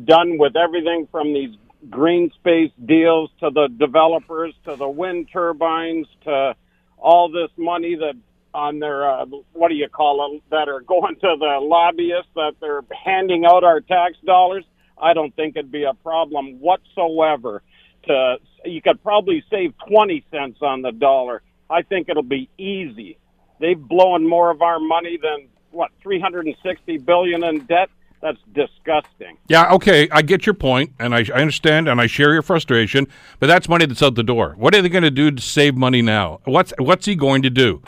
done 0.06 0.38
with 0.38 0.56
everything 0.56 1.08
from 1.12 1.34
these 1.34 1.56
green 1.89 2.32
space 2.39 2.72
deals 2.86 3.30
to 3.39 3.50
the 3.50 3.67
developers 3.67 4.54
to 4.65 4.76
the 4.76 4.88
wind 4.88 5.30
turbines 5.32 6.08
to 6.24 6.56
all 6.98 7.30
this 7.30 7.50
money 7.58 7.96
that 7.96 8.15
on 8.54 8.80
their 8.80 9.10
uh, 9.10 9.26
what 9.54 9.69
do 9.69 9.76
you 9.76 9.89
call 9.89 10.36
it 10.36 10.43
that 10.52 10.69
are 10.69 10.82
going 10.82 11.15
to 11.15 11.36
the 11.39 11.60
lobbyists 11.62 12.30
that 12.36 12.54
they're 12.62 12.84
handing 13.04 13.46
out 13.46 13.63
our 13.63 13.82
tax 13.82 14.15
dollars. 14.26 14.63
I 15.02 15.13
don't 15.13 15.36
think 15.36 15.56
it'd 15.56 15.72
be 15.72 15.84
a 15.84 15.93
problem 15.93 16.60
whatsoever. 16.60 17.63
To 18.08 18.36
you 18.65 18.82
could 18.82 19.02
probably 19.02 19.43
save 19.50 19.74
twenty 19.88 20.24
cents 20.32 20.60
on 20.62 20.82
the 20.82 20.91
dollar. 20.91 21.41
I 21.69 21.82
think 21.82 22.10
it'll 22.10 22.22
be 22.24 22.50
easy. 22.58 23.17
They've 23.60 23.80
blown 23.80 24.28
more 24.28 24.52
of 24.52 24.62
our 24.62 24.80
money 24.80 25.17
than 25.22 25.48
what 25.72 25.91
360 26.02 26.98
billion 27.00 27.43
in 27.43 27.65
debt. 27.65 27.89
That's 28.24 28.38
disgusting. 28.54 29.38
Yeah, 29.50 29.70
okay, 29.74 30.08
I 30.10 30.22
get 30.22 30.46
your 30.46 30.54
point, 30.56 30.94
and 30.98 31.14
I, 31.14 31.26
I 31.36 31.42
understand, 31.42 31.90
and 31.90 32.00
I 32.00 32.08
share 32.08 32.32
your 32.32 32.42
frustration. 32.42 33.06
But 33.40 33.48
that's 33.48 33.68
money 33.68 33.86
that's 33.86 34.02
out 34.02 34.16
the 34.16 34.24
door. 34.24 34.54
What 34.58 34.74
are 34.74 34.82
they 34.82 34.88
going 34.88 35.04
to 35.04 35.12
do 35.12 35.30
to 35.30 35.42
save 35.42 35.76
money 35.76 36.02
now? 36.02 36.40
What's 36.46 36.74
what's 36.80 37.06
he 37.06 37.16
going 37.16 37.42
to 37.42 37.50
do? 37.50 37.82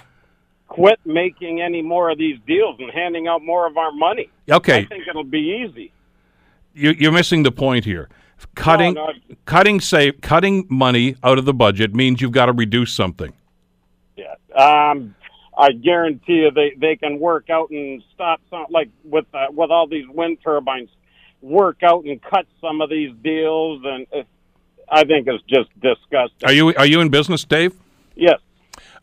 Quit 0.68 1.00
making 1.06 1.62
any 1.62 1.82
more 1.82 2.10
of 2.10 2.18
these 2.18 2.38
deals 2.46 2.76
and 2.80 2.92
handing 2.92 3.28
out 3.30 3.44
more 3.44 3.66
of 3.66 3.78
our 3.78 3.94
money. 3.94 4.30
Okay, 4.52 4.80
I 4.80 4.86
think 4.86 5.08
it'll 5.08 5.24
be 5.24 5.64
easy. 5.66 5.94
you, 6.74 6.92
you're 6.92 7.14
missing 7.14 7.44
the 7.44 7.52
point 7.52 7.86
here. 7.86 8.10
Cutting, 8.56 8.96
No, 8.96 9.06
no. 9.06 9.36
cutting, 9.46 9.80
save, 9.80 10.20
cutting 10.20 10.68
money 10.70 11.16
out 11.24 11.38
of 11.38 11.46
the 11.46 11.54
budget 11.54 11.96
means 11.96 12.20
you've 12.22 12.34
got 12.34 12.48
to 12.48 12.52
reduce 12.52 12.92
something. 12.94 13.32
Yeah. 14.18 14.34
Um, 14.54 15.16
I 15.58 15.72
guarantee 15.72 16.34
you 16.34 16.52
they, 16.52 16.74
they 16.78 16.96
can 16.96 17.20
work 17.20 17.50
out 17.50 17.70
and 17.70 18.04
stop 18.14 18.42
some 18.50 18.66
like 18.70 18.90
with 19.04 19.26
uh, 19.34 19.48
with 19.52 19.72
all 19.72 19.88
these 19.88 20.08
wind 20.08 20.40
turbines, 20.44 20.90
work 21.42 21.82
out 21.84 22.06
and 22.06 22.22
cut 22.22 22.46
some 22.60 22.82
of 22.82 22.90
these 22.90 23.14
deals, 23.24 23.82
and 23.86 24.08
uh, 24.14 24.24
I 24.90 25.04
think 25.04 25.28
it's 25.28 25.44
just 25.48 25.70
disgusting. 25.80 26.46
Are 26.46 26.54
you 26.54 26.74
are 26.76 26.86
you 26.86 27.00
in 27.02 27.10
business, 27.10 27.44
Dave? 27.46 27.74
yes. 28.16 28.40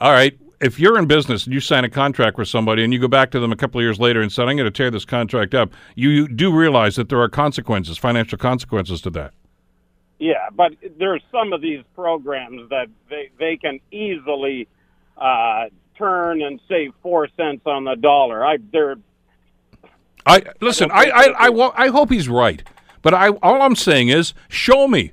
All 0.00 0.12
right. 0.12 0.38
If 0.60 0.78
you're 0.78 0.96
in 0.96 1.06
business 1.06 1.44
and 1.44 1.52
you 1.52 1.58
sign 1.58 1.84
a 1.84 1.90
contract 1.90 2.38
with 2.38 2.46
somebody 2.46 2.84
and 2.84 2.92
you 2.92 3.00
go 3.00 3.08
back 3.08 3.32
to 3.32 3.40
them 3.40 3.50
a 3.50 3.56
couple 3.56 3.80
of 3.80 3.82
years 3.82 3.98
later 3.98 4.20
and 4.20 4.30
said, 4.30 4.48
"I'm 4.48 4.56
going 4.56 4.64
to 4.64 4.70
tear 4.70 4.90
this 4.90 5.04
contract 5.04 5.54
up," 5.54 5.72
you, 5.96 6.10
you 6.10 6.28
do 6.28 6.54
realize 6.54 6.96
that 6.96 7.08
there 7.08 7.20
are 7.20 7.28
consequences, 7.28 7.98
financial 7.98 8.38
consequences 8.38 9.00
to 9.02 9.10
that. 9.10 9.34
Yeah, 10.18 10.50
but 10.54 10.72
there's 10.98 11.22
some 11.32 11.52
of 11.52 11.62
these 11.62 11.82
programs 11.96 12.68
that 12.70 12.86
they 13.10 13.30
they 13.40 13.56
can 13.56 13.80
easily 13.90 14.68
uh, 15.16 15.64
turn 15.96 16.42
and 16.42 16.60
save 16.68 16.92
four 17.02 17.28
cents 17.36 17.62
on 17.66 17.84
the 17.84 17.94
dollar. 17.96 18.44
I 18.44 18.58
they're 18.72 18.96
I 20.24 20.42
listen. 20.60 20.90
I 20.90 21.10
I, 21.10 21.34
I, 21.46 21.48
wa- 21.48 21.74
I 21.76 21.88
hope 21.88 22.10
he's 22.10 22.28
right, 22.28 22.62
but 23.02 23.14
I 23.14 23.28
all 23.28 23.62
I'm 23.62 23.76
saying 23.76 24.08
is 24.08 24.34
show 24.48 24.86
me, 24.86 25.12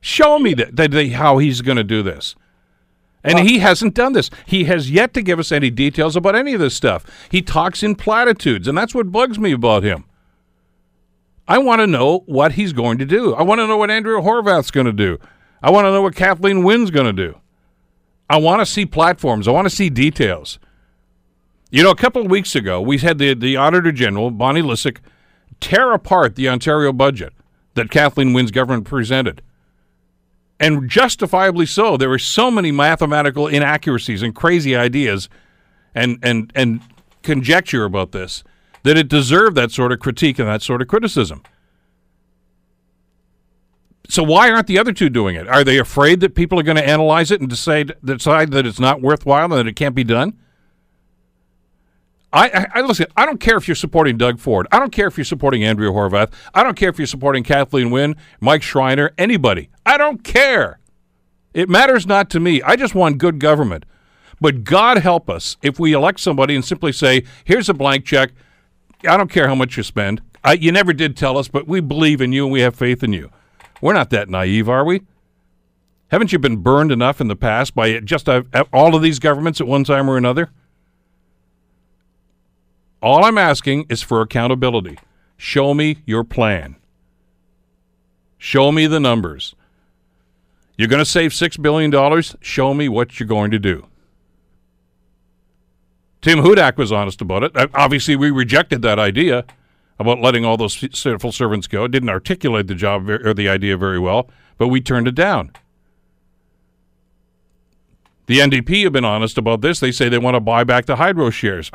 show 0.00 0.38
me 0.38 0.54
that, 0.54 0.76
that 0.76 0.90
they, 0.90 1.08
how 1.10 1.38
he's 1.38 1.60
going 1.60 1.76
to 1.76 1.84
do 1.84 2.02
this. 2.02 2.34
And 3.24 3.40
he 3.40 3.58
hasn't 3.58 3.94
done 3.94 4.12
this. 4.12 4.30
He 4.46 4.64
has 4.64 4.90
yet 4.90 5.12
to 5.14 5.22
give 5.22 5.38
us 5.38 5.52
any 5.52 5.70
details 5.70 6.16
about 6.16 6.34
any 6.34 6.54
of 6.54 6.60
this 6.60 6.74
stuff. 6.74 7.04
He 7.30 7.42
talks 7.42 7.82
in 7.82 7.94
platitudes, 7.94 8.68
and 8.68 8.78
that's 8.78 8.94
what 8.94 9.12
bugs 9.12 9.38
me 9.38 9.52
about 9.52 9.82
him. 9.82 10.04
I 11.46 11.58
want 11.58 11.80
to 11.80 11.86
know 11.86 12.20
what 12.26 12.52
he's 12.52 12.72
going 12.72 12.98
to 12.98 13.04
do. 13.04 13.34
I 13.34 13.42
want 13.42 13.58
to 13.58 13.66
know 13.66 13.76
what 13.76 13.90
Andrea 13.90 14.20
Horwath's 14.20 14.70
going 14.70 14.86
to 14.86 14.92
do. 14.92 15.18
I 15.62 15.70
want 15.70 15.86
to 15.86 15.90
know 15.90 16.02
what 16.02 16.14
Kathleen 16.14 16.62
Wynne's 16.62 16.90
going 16.90 17.06
to 17.06 17.12
do. 17.12 17.38
I 18.30 18.36
want 18.36 18.60
to 18.60 18.66
see 18.66 18.86
platforms. 18.86 19.48
I 19.48 19.50
want 19.50 19.66
to 19.68 19.74
see 19.74 19.88
details. 19.90 20.58
You 21.70 21.82
know, 21.82 21.90
a 21.90 21.96
couple 21.96 22.22
of 22.22 22.30
weeks 22.30 22.54
ago, 22.54 22.80
we 22.80 22.98
had 22.98 23.18
the, 23.18 23.34
the 23.34 23.56
Auditor 23.56 23.92
General, 23.92 24.30
Bonnie 24.30 24.62
Lysyk, 24.62 24.98
tear 25.60 25.92
apart 25.92 26.34
the 26.34 26.48
Ontario 26.48 26.92
budget 26.92 27.32
that 27.74 27.90
Kathleen 27.90 28.32
Wynne's 28.32 28.50
government 28.50 28.86
presented. 28.86 29.42
And 30.60 30.88
justifiably 30.88 31.66
so. 31.66 31.96
There 31.96 32.08
were 32.08 32.18
so 32.18 32.50
many 32.50 32.72
mathematical 32.72 33.46
inaccuracies 33.46 34.22
and 34.22 34.34
crazy 34.34 34.74
ideas 34.74 35.28
and, 35.94 36.18
and, 36.22 36.50
and 36.54 36.80
conjecture 37.22 37.84
about 37.84 38.12
this 38.12 38.42
that 38.82 38.96
it 38.96 39.08
deserved 39.08 39.56
that 39.56 39.70
sort 39.70 39.92
of 39.92 40.00
critique 40.00 40.38
and 40.38 40.48
that 40.48 40.62
sort 40.62 40.82
of 40.82 40.88
criticism. 40.88 41.42
So 44.08 44.22
why 44.22 44.50
aren't 44.50 44.66
the 44.66 44.78
other 44.78 44.92
two 44.92 45.10
doing 45.10 45.36
it? 45.36 45.46
Are 45.46 45.62
they 45.62 45.78
afraid 45.78 46.20
that 46.20 46.34
people 46.34 46.58
are 46.58 46.62
going 46.62 46.78
to 46.78 46.88
analyze 46.88 47.30
it 47.30 47.40
and 47.40 47.48
decide 47.48 47.92
decide 48.02 48.50
that 48.52 48.64
it's 48.64 48.80
not 48.80 49.02
worthwhile 49.02 49.44
and 49.44 49.52
that 49.52 49.66
it 49.66 49.76
can't 49.76 49.94
be 49.94 50.04
done? 50.04 50.38
I, 52.32 52.48
I, 52.48 52.66
I, 52.74 52.80
listen. 52.82 53.06
I 53.16 53.24
don't 53.24 53.40
care 53.40 53.56
if 53.56 53.68
you're 53.68 53.74
supporting 53.74 54.18
Doug 54.18 54.38
Ford. 54.38 54.66
I 54.70 54.78
don't 54.78 54.92
care 54.92 55.06
if 55.06 55.16
you're 55.16 55.24
supporting 55.24 55.64
Andrea 55.64 55.90
Horwath. 55.90 56.32
I 56.52 56.62
don't 56.62 56.76
care 56.76 56.90
if 56.90 56.98
you're 56.98 57.06
supporting 57.06 57.42
Kathleen 57.42 57.90
Wynne, 57.90 58.16
Mike 58.40 58.62
Schreiner, 58.62 59.12
anybody. 59.16 59.70
I 59.86 59.96
don't 59.96 60.24
care. 60.24 60.78
It 61.54 61.68
matters 61.68 62.06
not 62.06 62.28
to 62.30 62.40
me. 62.40 62.60
I 62.62 62.76
just 62.76 62.94
want 62.94 63.18
good 63.18 63.38
government. 63.38 63.84
But 64.40 64.62
God 64.62 64.98
help 64.98 65.28
us 65.28 65.56
if 65.62 65.80
we 65.80 65.92
elect 65.92 66.20
somebody 66.20 66.54
and 66.54 66.64
simply 66.64 66.92
say, 66.92 67.24
"Here's 67.44 67.68
a 67.68 67.74
blank 67.74 68.04
check. 68.04 68.30
I 69.08 69.16
don't 69.16 69.30
care 69.30 69.48
how 69.48 69.54
much 69.54 69.76
you 69.76 69.82
spend. 69.82 70.22
I, 70.44 70.52
you 70.52 70.70
never 70.70 70.92
did 70.92 71.16
tell 71.16 71.36
us, 71.36 71.48
but 71.48 71.66
we 71.66 71.80
believe 71.80 72.20
in 72.20 72.32
you 72.32 72.44
and 72.44 72.52
we 72.52 72.60
have 72.60 72.76
faith 72.76 73.02
in 73.02 73.12
you." 73.12 73.30
We're 73.80 73.94
not 73.94 74.10
that 74.10 74.28
naive, 74.28 74.68
are 74.68 74.84
we? 74.84 75.02
Haven't 76.08 76.32
you 76.32 76.38
been 76.38 76.58
burned 76.58 76.90
enough 76.90 77.20
in 77.20 77.28
the 77.28 77.36
past 77.36 77.74
by 77.74 78.00
just 78.00 78.28
all 78.28 78.94
of 78.94 79.02
these 79.02 79.18
governments 79.18 79.60
at 79.60 79.66
one 79.66 79.84
time 79.84 80.08
or 80.08 80.16
another? 80.16 80.50
All 83.02 83.24
I'm 83.24 83.38
asking 83.38 83.86
is 83.88 84.02
for 84.02 84.22
accountability. 84.22 84.98
Show 85.36 85.74
me 85.74 85.98
your 86.06 86.24
plan. 86.24 86.76
Show 88.38 88.72
me 88.72 88.86
the 88.86 89.00
numbers. 89.00 89.54
You're 90.76 90.88
going 90.88 91.04
to 91.04 91.10
save 91.10 91.32
$6 91.32 91.60
billion? 91.60 92.22
Show 92.40 92.74
me 92.74 92.88
what 92.88 93.18
you're 93.18 93.26
going 93.26 93.50
to 93.50 93.58
do. 93.58 93.86
Tim 96.20 96.38
Hudak 96.38 96.76
was 96.76 96.90
honest 96.90 97.20
about 97.20 97.44
it. 97.44 97.56
Uh, 97.56 97.68
obviously, 97.74 98.16
we 98.16 98.30
rejected 98.30 98.82
that 98.82 98.98
idea 98.98 99.44
about 99.98 100.20
letting 100.20 100.44
all 100.44 100.56
those 100.56 100.84
civil 100.96 101.32
servants 101.32 101.66
go. 101.66 101.88
Didn't 101.88 102.08
articulate 102.08 102.66
the 102.66 102.74
job 102.74 103.08
or 103.08 103.34
the 103.34 103.48
idea 103.48 103.76
very 103.76 103.98
well, 103.98 104.30
but 104.56 104.68
we 104.68 104.80
turned 104.80 105.08
it 105.08 105.14
down. 105.14 105.52
The 108.26 108.38
NDP 108.40 108.84
have 108.84 108.92
been 108.92 109.06
honest 109.06 109.38
about 109.38 109.62
this. 109.62 109.80
They 109.80 109.90
say 109.90 110.08
they 110.08 110.18
want 110.18 110.34
to 110.34 110.40
buy 110.40 110.62
back 110.62 110.86
the 110.86 110.96
hydro 110.96 111.30
shares. 111.30 111.70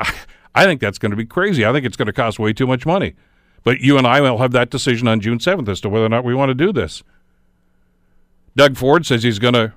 I 0.56 0.66
think 0.66 0.80
that's 0.80 1.00
going 1.00 1.10
to 1.10 1.18
be 1.18 1.26
crazy. 1.26 1.66
I 1.66 1.72
think 1.72 1.86
it's 1.86 1.98
going 1.98 2.06
to 2.06 2.14
cost 2.14 2.38
way 2.38 2.54
too 2.54 2.68
much 2.68 2.86
money. 2.86 3.16
But 3.64 3.80
you 3.80 3.98
and 3.98 4.06
I 4.06 4.22
will 4.22 4.38
have 4.38 4.52
that 4.52 4.70
decision 4.70 5.08
on 5.08 5.20
June 5.20 5.40
7th 5.40 5.68
as 5.68 5.82
to 5.82 5.90
whether 5.90 6.06
or 6.06 6.10
not 6.10 6.24
we 6.24 6.36
want 6.36 6.50
to 6.50 6.54
do 6.54 6.72
this. 6.72 7.02
Doug 8.56 8.78
Ford 8.78 9.06
says 9.06 9.24
he's 9.24 9.40
going 9.40 9.56
to 9.56 9.74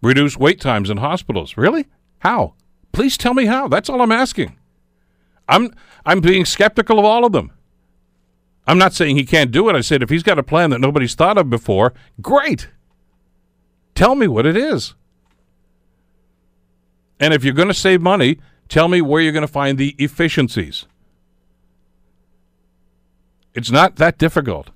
reduce 0.00 0.36
wait 0.38 0.60
times 0.60 0.88
in 0.88 0.96
hospitals. 0.96 1.56
Really? 1.58 1.86
How? 2.20 2.54
Please 2.92 3.18
tell 3.18 3.34
me 3.34 3.46
how. 3.46 3.68
That's 3.68 3.90
all 3.90 4.00
I'm 4.00 4.12
asking. 4.12 4.56
I'm 5.52 5.70
I'm 6.06 6.20
being 6.20 6.46
skeptical 6.46 6.98
of 6.98 7.04
all 7.04 7.26
of 7.26 7.32
them. 7.32 7.52
I'm 8.66 8.78
not 8.78 8.94
saying 8.94 9.16
he 9.16 9.26
can't 9.26 9.50
do 9.50 9.68
it. 9.68 9.76
I 9.76 9.82
said 9.82 10.02
if 10.02 10.08
he's 10.08 10.22
got 10.22 10.38
a 10.38 10.42
plan 10.42 10.70
that 10.70 10.80
nobody's 10.80 11.14
thought 11.14 11.36
of 11.36 11.50
before, 11.50 11.92
great. 12.22 12.68
Tell 13.94 14.14
me 14.14 14.26
what 14.26 14.46
it 14.46 14.56
is. 14.56 14.94
And 17.20 17.34
if 17.34 17.44
you're 17.44 17.54
going 17.54 17.68
to 17.68 17.74
save 17.74 18.00
money, 18.00 18.38
tell 18.68 18.88
me 18.88 19.02
where 19.02 19.20
you're 19.20 19.32
going 19.32 19.46
to 19.46 19.52
find 19.52 19.78
the 19.78 19.94
efficiencies. 19.98 20.86
It's 23.54 23.70
not 23.70 23.96
that 23.96 24.16
difficult. 24.16 24.70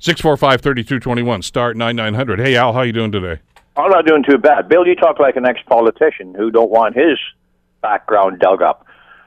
645-3221, 0.00 1.42
start 1.42 1.76
9900. 1.76 2.38
Hey, 2.38 2.56
Al, 2.56 2.74
how 2.74 2.82
you 2.82 2.92
doing 2.92 3.10
today? 3.10 3.40
I'm 3.76 3.90
not 3.90 4.06
doing 4.06 4.22
too 4.22 4.36
bad. 4.36 4.68
Bill, 4.68 4.86
you 4.86 4.94
talk 4.94 5.18
like 5.18 5.36
an 5.36 5.46
ex-politician 5.46 6.34
who 6.34 6.50
don't 6.50 6.70
want 6.70 6.94
his 6.94 7.18
background 7.84 8.40
dug 8.40 8.62
up. 8.62 8.86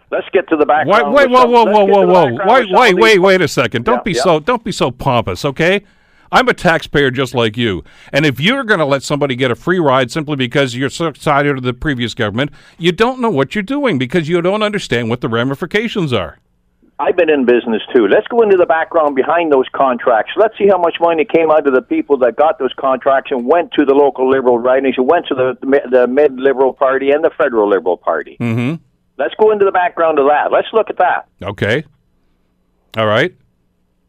Let's 0.10 0.28
get 0.34 0.50
to 0.50 0.58
the 0.58 0.66
background. 0.66 1.14
Wait, 1.14 1.30
wait, 1.30 1.30
whoa, 1.30 1.46
whoa, 1.46 1.66
whoa, 1.66 1.86
whoa, 1.86 2.08
whoa! 2.08 2.54
Wait, 2.54 2.68
wait, 2.72 2.96
wait, 2.96 3.20
wait 3.20 3.42
a 3.42 3.48
second. 3.48 3.86
Don't 3.86 3.98
yeah, 3.98 4.04
be 4.04 4.12
yeah. 4.14 4.24
so 4.24 4.40
don't 4.40 4.64
be 4.64 4.72
so 4.72 4.90
pompous, 4.90 5.46
okay? 5.46 5.84
I'm 6.32 6.50
a 6.50 6.54
taxpayer 6.54 7.12
just 7.12 7.34
like 7.34 7.56
you. 7.56 7.84
And 8.12 8.26
if 8.26 8.40
you're 8.40 8.64
going 8.64 8.80
to 8.80 8.86
let 8.86 9.04
somebody 9.04 9.36
get 9.36 9.52
a 9.52 9.56
free 9.56 9.80
ride 9.80 10.12
simply 10.12 10.36
because 10.36 10.76
you're 10.76 10.90
so 10.90 11.08
excited 11.08 11.58
of 11.58 11.64
the 11.64 11.74
previous 11.74 12.14
government, 12.14 12.52
you 12.78 12.92
don't 12.92 13.22
know 13.22 13.30
what 13.30 13.56
you're 13.56 13.64
doing 13.64 13.98
because 13.98 14.28
you 14.28 14.42
don't 14.42 14.64
understand 14.64 15.10
what 15.10 15.22
the 15.22 15.30
ramifications 15.30 16.12
are. 16.12 16.40
I've 17.00 17.16
been 17.16 17.30
in 17.30 17.46
business 17.46 17.84
too. 17.94 18.08
Let's 18.08 18.28
go 18.28 18.42
into 18.42 18.58
the 18.58 18.66
background 18.66 19.16
behind 19.16 19.52
those 19.52 19.68
contracts. 19.72 20.32
Let's 20.36 20.58
see 20.58 20.68
how 20.68 20.80
much 20.80 20.96
money 21.00 21.26
came 21.26 21.52
out 21.52 21.68
of 21.68 21.74
the 21.74 21.82
people 21.82 22.18
that 22.20 22.36
got 22.36 22.58
those 22.58 22.74
contracts 22.74 23.30
and 23.32 23.46
went 23.46 23.72
to 23.74 23.86
the 23.86 23.94
local 23.94 24.30
liberal 24.30 24.58
ridings, 24.58 24.96
and 24.98 25.08
went 25.08 25.28
to 25.28 25.36
the 25.36 25.82
the 25.92 26.08
mid 26.08 26.40
liberal 26.40 26.74
party 26.74 27.12
and 27.12 27.24
the 27.24 27.32
federal 27.38 27.70
liberal 27.70 27.98
party. 27.98 28.38
Mm-hmm. 28.40 28.84
Let's 29.18 29.36
go 29.36 29.52
into 29.52 29.66
the 29.66 29.72
background 29.72 30.18
of 30.20 30.28
that. 30.28 30.52
Let's 30.52 30.68
look 30.74 30.90
at 30.90 30.98
that. 30.98 31.28
Okay. 31.42 31.84
All 32.98 33.08
right. 33.08 33.36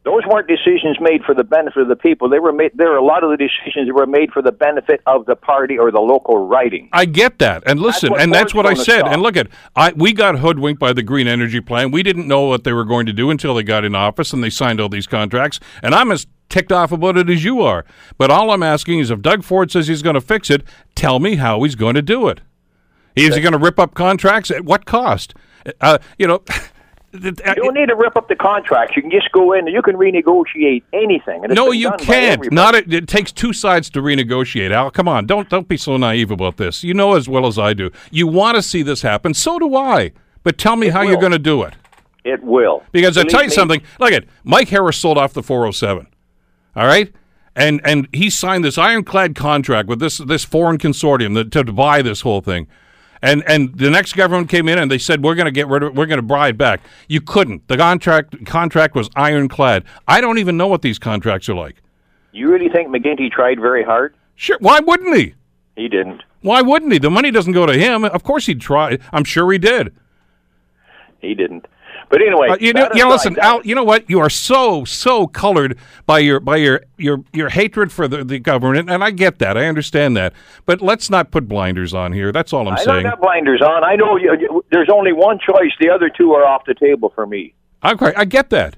Those 0.09 0.25
weren't 0.25 0.47
decisions 0.47 0.97
made 0.99 1.23
for 1.23 1.35
the 1.35 1.43
benefit 1.43 1.83
of 1.83 1.87
the 1.87 1.95
people. 1.95 2.29
They 2.29 2.39
were 2.39 2.51
made. 2.51 2.71
There 2.73 2.91
are 2.91 2.97
a 2.97 3.03
lot 3.03 3.23
of 3.23 3.29
the 3.29 3.37
decisions 3.37 3.87
that 3.87 3.93
were 3.93 4.07
made 4.07 4.31
for 4.31 4.41
the 4.41 4.51
benefit 4.51 5.01
of 5.05 5.27
the 5.27 5.35
party 5.35 5.77
or 5.77 5.91
the 5.91 5.99
local 5.99 6.47
riding. 6.47 6.89
I 6.91 7.05
get 7.05 7.37
that, 7.37 7.61
and 7.67 7.79
listen, 7.79 8.09
that's 8.09 8.23
and 8.23 8.33
that's 8.33 8.55
what 8.55 8.65
I 8.65 8.73
said. 8.73 9.01
Stop. 9.01 9.11
And 9.11 9.21
look 9.21 9.37
at, 9.37 9.49
I 9.75 9.93
we 9.95 10.13
got 10.13 10.39
hoodwinked 10.39 10.79
by 10.79 10.93
the 10.93 11.03
green 11.03 11.27
energy 11.27 11.61
plan. 11.61 11.91
We 11.91 12.01
didn't 12.01 12.27
know 12.27 12.41
what 12.41 12.63
they 12.63 12.73
were 12.73 12.85
going 12.85 13.05
to 13.05 13.13
do 13.13 13.29
until 13.29 13.53
they 13.53 13.61
got 13.61 13.85
in 13.85 13.93
office 13.93 14.33
and 14.33 14.43
they 14.43 14.49
signed 14.49 14.81
all 14.81 14.89
these 14.89 15.05
contracts. 15.05 15.59
And 15.83 15.93
I'm 15.93 16.11
as 16.11 16.25
ticked 16.49 16.71
off 16.71 16.91
about 16.91 17.15
it 17.15 17.29
as 17.29 17.43
you 17.43 17.61
are. 17.61 17.85
But 18.17 18.31
all 18.31 18.49
I'm 18.49 18.63
asking 18.63 18.97
is, 18.97 19.11
if 19.11 19.21
Doug 19.21 19.43
Ford 19.43 19.69
says 19.69 19.87
he's 19.87 20.01
going 20.01 20.15
to 20.15 20.21
fix 20.21 20.49
it, 20.49 20.63
tell 20.95 21.19
me 21.19 21.35
how 21.35 21.61
he's 21.61 21.75
going 21.75 21.93
to 21.93 22.01
do 22.01 22.27
it. 22.29 22.41
Is 23.15 23.35
he 23.35 23.41
going 23.41 23.53
to 23.53 23.59
rip 23.59 23.77
up 23.77 23.93
contracts 23.93 24.49
at 24.49 24.65
what 24.65 24.85
cost? 24.85 25.35
Uh, 25.79 25.99
you 26.17 26.25
know. 26.25 26.41
you 27.11 27.31
don't 27.31 27.73
need 27.73 27.87
to 27.87 27.95
rip 27.95 28.15
up 28.15 28.27
the 28.27 28.35
contracts. 28.35 28.95
You 28.95 29.01
can 29.01 29.11
just 29.11 29.31
go 29.31 29.53
in 29.53 29.65
and 29.65 29.73
you 29.73 29.81
can 29.81 29.95
renegotiate 29.95 30.83
anything. 30.93 31.41
no, 31.49 31.71
you 31.71 31.91
can't. 31.97 32.51
Not 32.51 32.75
a, 32.75 32.95
it 32.95 33.07
takes 33.07 33.31
two 33.31 33.53
sides 33.53 33.89
to 33.91 34.01
renegotiate. 34.01 34.71
Al, 34.71 34.91
come 34.91 35.07
on, 35.07 35.25
don't 35.25 35.49
don't 35.49 35.67
be 35.67 35.77
so 35.77 35.97
naive 35.97 36.31
about 36.31 36.57
this. 36.57 36.83
You 36.83 36.93
know 36.93 37.15
as 37.15 37.27
well 37.27 37.47
as 37.47 37.57
I 37.57 37.73
do. 37.73 37.91
You 38.11 38.27
want 38.27 38.55
to 38.55 38.61
see 38.61 38.83
this 38.83 39.01
happen. 39.01 39.33
So 39.33 39.57
do 39.59 39.75
I. 39.75 40.11
But 40.43 40.57
tell 40.57 40.75
me 40.75 40.87
it 40.87 40.93
how 40.93 41.01
will. 41.01 41.11
you're 41.11 41.19
going 41.19 41.31
to 41.31 41.39
do 41.39 41.63
it. 41.63 41.73
It 42.23 42.43
will. 42.43 42.83
Because 42.91 43.17
I 43.17 43.23
tell 43.23 43.41
you 43.41 43.49
me. 43.49 43.53
something. 43.53 43.81
Look 43.99 44.11
at 44.11 44.25
Mike 44.43 44.69
Harris 44.69 44.97
sold 44.97 45.17
off 45.17 45.33
the 45.33 45.43
407. 45.43 46.07
All 46.75 46.85
right. 46.85 47.11
And 47.55 47.81
and 47.83 48.07
he 48.13 48.29
signed 48.29 48.63
this 48.63 48.77
ironclad 48.77 49.35
contract 49.35 49.89
with 49.89 49.99
this 49.99 50.19
this 50.19 50.45
foreign 50.45 50.77
consortium 50.77 51.33
that, 51.33 51.51
to 51.51 51.63
buy 51.73 52.01
this 52.01 52.21
whole 52.21 52.41
thing. 52.41 52.67
And 53.21 53.43
and 53.47 53.77
the 53.77 53.89
next 53.89 54.13
government 54.13 54.49
came 54.49 54.69
in 54.69 54.79
and 54.79 54.89
they 54.89 54.97
said 54.97 55.23
we're 55.23 55.35
going 55.35 55.45
to 55.45 55.51
get 55.51 55.67
rid 55.67 55.83
of 55.83 55.89
it. 55.89 55.95
We're 55.95 56.05
going 56.05 56.19
to 56.19 56.23
buy 56.25 56.49
it 56.49 56.57
back. 56.57 56.81
You 57.07 57.19
couldn't. 57.21 57.67
The 57.67 57.77
contract 57.77 58.45
contract 58.45 58.95
was 58.95 59.09
ironclad. 59.15 59.83
I 60.07 60.21
don't 60.21 60.37
even 60.37 60.55
know 60.57 60.67
what 60.67 60.81
these 60.81 60.99
contracts 60.99 61.49
are 61.49 61.55
like. 61.55 61.81
You 62.31 62.49
really 62.49 62.69
think 62.69 62.89
McGuinty 62.89 63.31
tried 63.31 63.59
very 63.59 63.83
hard? 63.83 64.15
Sure. 64.35 64.57
Why 64.59 64.79
wouldn't 64.79 65.17
he? 65.17 65.35
He 65.75 65.87
didn't. 65.89 66.23
Why 66.41 66.61
wouldn't 66.61 66.93
he? 66.93 66.99
The 66.99 67.09
money 67.09 67.31
doesn't 67.31 67.53
go 67.53 67.65
to 67.65 67.73
him. 67.73 68.05
Of 68.05 68.23
course 68.23 68.45
he'd 68.45 68.61
try. 68.61 68.97
I'm 69.11 69.25
sure 69.25 69.51
he 69.51 69.57
did. 69.57 69.93
He 71.19 71.35
didn't. 71.35 71.67
But 72.09 72.21
anyway, 72.23 72.49
uh, 72.49 72.57
you 72.59 72.73
know, 72.73 72.87
know 72.87 73.09
listen, 73.09 73.37
Al. 73.39 73.61
You 73.63 73.75
know 73.75 73.83
what? 73.83 74.09
You 74.09 74.19
are 74.19 74.31
so 74.31 74.83
so 74.83 75.27
colored 75.27 75.77
by 76.07 76.19
your 76.19 76.39
by 76.39 76.57
your 76.57 76.81
your 76.97 77.23
your 77.33 77.49
hatred 77.49 77.91
for 77.91 78.07
the, 78.07 78.23
the 78.23 78.39
government, 78.39 78.89
and 78.89 79.03
I 79.03 79.11
get 79.11 79.37
that. 79.39 79.57
I 79.57 79.67
understand 79.67 80.17
that. 80.17 80.33
But 80.65 80.81
let's 80.81 81.11
not 81.11 81.29
put 81.29 81.47
blinders 81.47 81.93
on 81.93 82.11
here. 82.11 82.31
That's 82.31 82.51
all 82.51 82.67
I'm 82.67 82.73
I 82.73 82.83
saying. 82.83 83.05
I 83.05 83.09
don't 83.09 83.21
blinders 83.21 83.61
on. 83.61 83.83
I 83.83 83.95
know 83.95 84.17
you, 84.17 84.65
there's 84.71 84.89
only 84.89 85.13
one 85.13 85.37
choice. 85.37 85.71
The 85.79 85.89
other 85.91 86.09
two 86.09 86.33
are 86.33 86.45
off 86.45 86.65
the 86.65 86.73
table 86.73 87.11
for 87.13 87.27
me. 87.27 87.53
Okay, 87.85 88.11
I 88.17 88.25
get 88.25 88.49
that. 88.49 88.77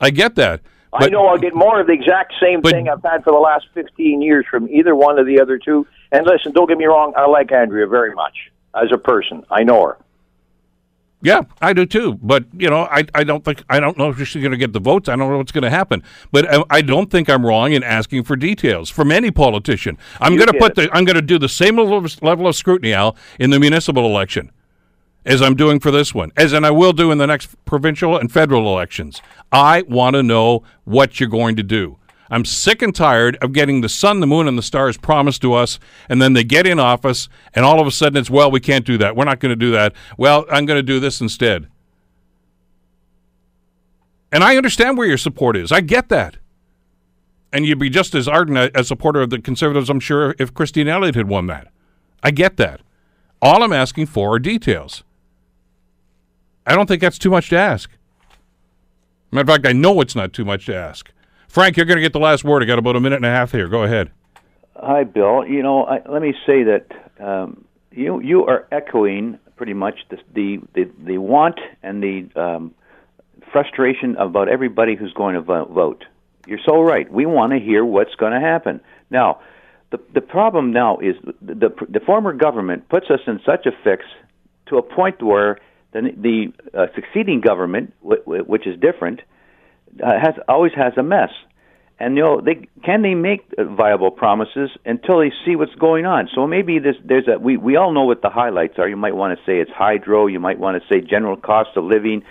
I 0.00 0.08
get 0.10 0.34
that. 0.36 0.62
But, 0.92 1.04
I 1.04 1.08
know 1.08 1.26
I'll 1.26 1.38
get 1.38 1.54
more 1.54 1.80
of 1.80 1.86
the 1.86 1.92
exact 1.92 2.32
same 2.40 2.62
but, 2.62 2.72
thing 2.72 2.88
I've 2.88 3.02
had 3.02 3.22
for 3.22 3.32
the 3.32 3.38
last 3.38 3.66
15 3.74 4.22
years 4.22 4.46
from 4.50 4.68
either 4.70 4.94
one 4.94 5.18
of 5.18 5.26
the 5.26 5.40
other 5.40 5.58
two. 5.58 5.86
And 6.10 6.24
listen, 6.26 6.52
don't 6.52 6.68
get 6.68 6.78
me 6.78 6.86
wrong, 6.86 7.12
I 7.16 7.26
like 7.26 7.52
Andrea 7.52 7.86
very 7.86 8.14
much 8.14 8.50
as 8.74 8.90
a 8.92 8.98
person. 8.98 9.44
I 9.50 9.62
know 9.62 9.82
her. 9.82 9.98
Yeah, 11.22 11.42
I 11.60 11.72
do 11.72 11.86
too. 11.86 12.18
But 12.22 12.44
you 12.52 12.68
know, 12.68 12.82
I, 12.82 13.04
I 13.14 13.24
don't 13.24 13.44
think 13.44 13.64
I 13.68 13.80
don't 13.80 13.96
know 13.96 14.10
if 14.10 14.18
she's 14.28 14.42
going 14.42 14.52
to 14.52 14.58
get 14.58 14.72
the 14.72 14.80
votes. 14.80 15.08
I 15.08 15.16
don't 15.16 15.30
know 15.30 15.38
what's 15.38 15.52
going 15.52 15.64
to 15.64 15.70
happen. 15.70 16.02
But 16.30 16.52
I, 16.52 16.62
I, 16.70 16.82
don't 16.82 17.10
think 17.10 17.30
I'm 17.30 17.44
wrong 17.44 17.72
in 17.72 17.82
asking 17.82 18.24
for 18.24 18.36
details 18.36 18.90
from 18.90 19.10
any 19.10 19.30
politician. 19.30 19.96
I'm 20.20 20.36
going 20.36 20.48
to 20.48 20.58
put 20.58 20.74
the 20.74 20.90
I'm 20.92 21.04
going 21.04 21.16
to 21.16 21.22
do 21.22 21.38
the 21.38 21.48
same 21.48 21.78
level 21.78 21.98
of, 21.98 22.22
level 22.22 22.46
of 22.46 22.54
scrutiny, 22.54 22.92
Al, 22.92 23.16
in 23.40 23.50
the 23.50 23.58
municipal 23.58 24.04
election 24.04 24.52
as 25.26 25.42
I'm 25.42 25.56
doing 25.56 25.80
for 25.80 25.90
this 25.90 26.14
one, 26.14 26.30
as 26.36 26.52
and 26.52 26.64
I 26.64 26.70
will 26.70 26.92
do 26.92 27.10
in 27.10 27.18
the 27.18 27.26
next 27.26 27.54
provincial 27.64 28.16
and 28.16 28.30
federal 28.30 28.68
elections. 28.68 29.20
I 29.50 29.82
want 29.82 30.14
to 30.14 30.22
know 30.22 30.62
what 30.84 31.18
you're 31.18 31.28
going 31.28 31.56
to 31.56 31.64
do. 31.64 31.98
I'm 32.30 32.44
sick 32.44 32.82
and 32.82 32.94
tired 32.94 33.36
of 33.40 33.52
getting 33.52 33.80
the 33.80 33.88
sun, 33.88 34.20
the 34.20 34.26
moon, 34.26 34.48
and 34.48 34.58
the 34.58 34.62
stars 34.62 34.96
promised 34.96 35.42
to 35.42 35.54
us, 35.54 35.78
and 36.08 36.20
then 36.20 36.32
they 36.32 36.44
get 36.44 36.66
in 36.66 36.80
office, 36.80 37.28
and 37.54 37.64
all 37.64 37.80
of 37.80 37.86
a 37.86 37.90
sudden 37.90 38.18
it's, 38.18 38.30
well, 38.30 38.50
we 38.50 38.60
can't 38.60 38.84
do 38.84 38.98
that. 38.98 39.16
We're 39.16 39.24
not 39.24 39.40
going 39.40 39.50
to 39.50 39.56
do 39.56 39.70
that. 39.72 39.92
Well, 40.16 40.44
I'm 40.50 40.66
going 40.66 40.78
to 40.78 40.82
do 40.82 41.00
this 41.00 41.20
instead. 41.20 41.68
And 44.32 44.42
I 44.42 44.56
understand 44.56 44.98
where 44.98 45.06
your 45.06 45.18
support 45.18 45.56
is. 45.56 45.70
I 45.70 45.80
get 45.80 46.08
that. 46.08 46.38
And 47.52 47.64
you'd 47.64 47.78
be 47.78 47.88
just 47.88 48.14
as 48.14 48.26
ardent 48.26 48.58
a, 48.58 48.80
a 48.80 48.84
supporter 48.84 49.22
of 49.22 49.30
the 49.30 49.40
Conservatives, 49.40 49.88
I'm 49.88 50.00
sure, 50.00 50.34
if 50.38 50.52
Christine 50.52 50.88
Elliott 50.88 51.14
had 51.14 51.28
won 51.28 51.46
that. 51.46 51.68
I 52.22 52.32
get 52.32 52.56
that. 52.56 52.80
All 53.40 53.62
I'm 53.62 53.72
asking 53.72 54.06
for 54.06 54.34
are 54.34 54.38
details. 54.38 55.04
I 56.66 56.74
don't 56.74 56.86
think 56.86 57.00
that's 57.00 57.18
too 57.18 57.30
much 57.30 57.48
to 57.50 57.56
ask. 57.56 57.90
Matter 59.30 59.42
of 59.42 59.48
fact, 59.48 59.66
I 59.66 59.72
know 59.72 60.00
it's 60.00 60.16
not 60.16 60.32
too 60.32 60.44
much 60.44 60.66
to 60.66 60.74
ask. 60.74 61.12
Frank, 61.48 61.76
you're 61.76 61.86
going 61.86 61.96
to 61.96 62.02
get 62.02 62.12
the 62.12 62.18
last 62.20 62.44
word. 62.44 62.62
I 62.62 62.66
got 62.66 62.78
about 62.78 62.96
a 62.96 63.00
minute 63.00 63.16
and 63.16 63.26
a 63.26 63.30
half 63.30 63.52
here. 63.52 63.68
Go 63.68 63.82
ahead. 63.82 64.10
Hi, 64.76 65.04
Bill. 65.04 65.46
You 65.46 65.62
know, 65.62 65.84
I, 65.84 66.02
let 66.08 66.20
me 66.20 66.34
say 66.46 66.64
that 66.64 66.86
um, 67.18 67.64
you 67.90 68.20
you 68.20 68.44
are 68.44 68.66
echoing 68.70 69.38
pretty 69.56 69.72
much 69.72 70.00
the 70.10 70.18
the 70.34 70.60
the, 70.74 70.90
the 71.04 71.18
want 71.18 71.58
and 71.82 72.02
the 72.02 72.28
um, 72.40 72.74
frustration 73.52 74.16
about 74.16 74.48
everybody 74.48 74.96
who's 74.96 75.12
going 75.14 75.34
to 75.34 75.40
vote. 75.40 76.04
You're 76.46 76.60
so 76.64 76.82
right. 76.82 77.10
We 77.10 77.26
want 77.26 77.52
to 77.52 77.58
hear 77.58 77.84
what's 77.84 78.14
going 78.16 78.32
to 78.32 78.40
happen. 78.40 78.80
Now, 79.10 79.40
the 79.90 79.98
the 80.12 80.20
problem 80.20 80.72
now 80.72 80.98
is 80.98 81.16
the, 81.40 81.54
the 81.54 81.86
the 81.88 82.00
former 82.00 82.32
government 82.32 82.88
puts 82.88 83.06
us 83.10 83.20
in 83.26 83.40
such 83.46 83.66
a 83.66 83.72
fix 83.82 84.04
to 84.66 84.76
a 84.76 84.82
point 84.82 85.22
where 85.22 85.58
the 85.92 86.12
the 86.16 86.52
uh, 86.78 86.86
succeeding 86.94 87.40
government, 87.40 87.94
w- 88.02 88.22
w- 88.22 88.44
which 88.44 88.66
is 88.66 88.78
different, 88.78 89.20
Uh, 90.02 90.12
has 90.20 90.34
always 90.48 90.72
has 90.74 90.92
a 90.96 91.02
mess. 91.02 91.30
And 91.98 92.16
you 92.16 92.22
know, 92.22 92.40
they 92.40 92.68
can 92.84 93.02
they 93.02 93.14
make 93.14 93.48
viable 93.58 94.10
promises 94.10 94.70
until 94.84 95.20
they 95.20 95.32
see 95.44 95.56
what's 95.56 95.74
going 95.76 96.04
on. 96.04 96.28
So 96.34 96.46
maybe 96.46 96.78
this 96.78 96.96
there's 97.02 97.26
a 97.26 97.38
we 97.38 97.56
we 97.56 97.76
all 97.76 97.92
know 97.92 98.04
what 98.04 98.20
the 98.20 98.28
highlights 98.28 98.78
are. 98.78 98.88
You 98.88 98.96
might 98.96 99.16
want 99.16 99.38
to 99.38 99.44
say 99.46 99.60
it's 99.60 99.70
hydro. 99.70 100.26
You 100.26 100.38
might 100.38 100.58
want 100.58 100.82
to 100.82 100.88
say 100.88 101.00
general 101.00 101.36
cost 101.36 101.70
of 101.76 101.84
living. 101.84 102.22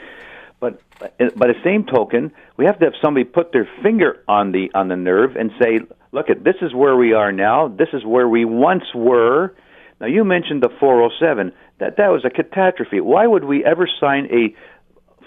But 0.60 0.82
by 1.00 1.48
the 1.48 1.60
same 1.64 1.86
token, 1.86 2.32
we 2.58 2.66
have 2.66 2.78
to 2.80 2.86
have 2.86 2.94
somebody 3.04 3.24
put 3.24 3.52
their 3.52 3.68
finger 3.82 4.24
on 4.28 4.52
the 4.52 4.70
on 4.76 4.88
the 4.88 4.96
nerve 4.96 5.36
and 5.36 5.52
say, 5.60 5.80
look, 6.12 6.30
at 6.30 6.44
this 6.44 6.56
is 6.62 6.74
where 6.74 6.96
we 6.96 7.14
are 7.14 7.32
now. 7.32 7.68
This 7.68 7.90
is 7.92 8.06
where 8.06 8.28
we 8.28 8.46
once 8.46 8.86
were. 8.94 9.56
Now 10.00 10.08
you 10.08 10.24
mentioned 10.24 10.62
the 10.62 10.70
407. 10.80 11.54
That 11.80 11.98
that 11.98 12.10
was 12.10 12.24
a 12.24 12.30
catastrophe. 12.30 13.02
Why 13.02 13.26
would 13.26 13.46
we 13.46 13.66
ever 13.66 13.90
sign 14.00 14.28
a 14.32 14.56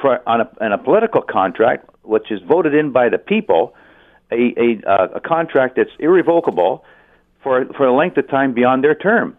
for 0.01 0.26
on 0.28 0.43
a, 0.43 0.51
on 0.61 0.72
a 0.72 0.78
political 0.78 1.22
contract, 1.22 1.89
which 2.09 2.30
is 2.30 2.40
voted 2.42 2.74
in 2.74 2.90
by 2.90 3.09
the 3.09 3.18
people, 3.18 3.74
a 4.32 4.54
a, 4.56 4.90
uh, 4.90 5.09
a 5.16 5.20
contract 5.20 5.76
that's 5.76 5.90
irrevocable 5.98 6.84
for 7.42 7.66
for 7.76 7.86
a 7.86 7.94
length 7.94 8.16
of 8.16 8.28
time 8.28 8.54
beyond 8.54 8.82
their 8.82 8.94
term? 8.94 9.36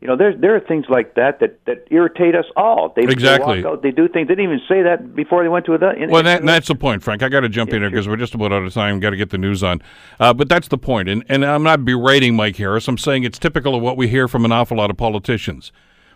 You 0.00 0.08
know, 0.08 0.16
there 0.16 0.34
there 0.34 0.56
are 0.56 0.60
things 0.60 0.86
like 0.88 1.14
that 1.14 1.40
that, 1.40 1.62
that 1.66 1.86
irritate 1.90 2.34
us 2.34 2.46
all. 2.56 2.92
They, 2.96 3.02
exactly. 3.02 3.56
They, 3.56 3.62
walk 3.62 3.72
out, 3.74 3.82
they 3.82 3.90
do 3.90 4.08
things. 4.08 4.28
They 4.28 4.34
didn't 4.34 4.52
even 4.52 4.60
say 4.66 4.82
that 4.82 5.14
before 5.14 5.42
they 5.42 5.50
went 5.50 5.66
to 5.66 5.74
a. 5.74 5.92
In, 5.92 6.10
well, 6.10 6.22
that, 6.22 6.44
that's 6.44 6.68
the 6.68 6.74
point, 6.74 7.02
Frank. 7.02 7.22
I 7.22 7.28
got 7.28 7.40
to 7.40 7.50
jump 7.50 7.70
yeah, 7.70 7.76
in 7.76 7.82
here 7.82 7.90
because 7.90 8.04
sure. 8.06 8.14
we're 8.14 8.16
just 8.16 8.34
about 8.34 8.50
out 8.50 8.62
of 8.62 8.72
time. 8.72 8.98
Got 9.00 9.10
to 9.10 9.16
get 9.16 9.28
the 9.28 9.36
news 9.36 9.62
on. 9.62 9.82
Uh, 10.18 10.32
but 10.32 10.48
that's 10.48 10.68
the 10.68 10.78
point. 10.78 11.10
And 11.10 11.22
and 11.28 11.44
I'm 11.44 11.62
not 11.62 11.84
berating 11.84 12.34
Mike 12.34 12.56
Harris. 12.56 12.88
I'm 12.88 12.96
saying 12.96 13.24
it's 13.24 13.38
typical 13.38 13.74
of 13.74 13.82
what 13.82 13.98
we 13.98 14.08
hear 14.08 14.26
from 14.26 14.46
an 14.46 14.52
awful 14.52 14.78
lot 14.78 14.90
of 14.90 14.96
politicians. 14.96 15.70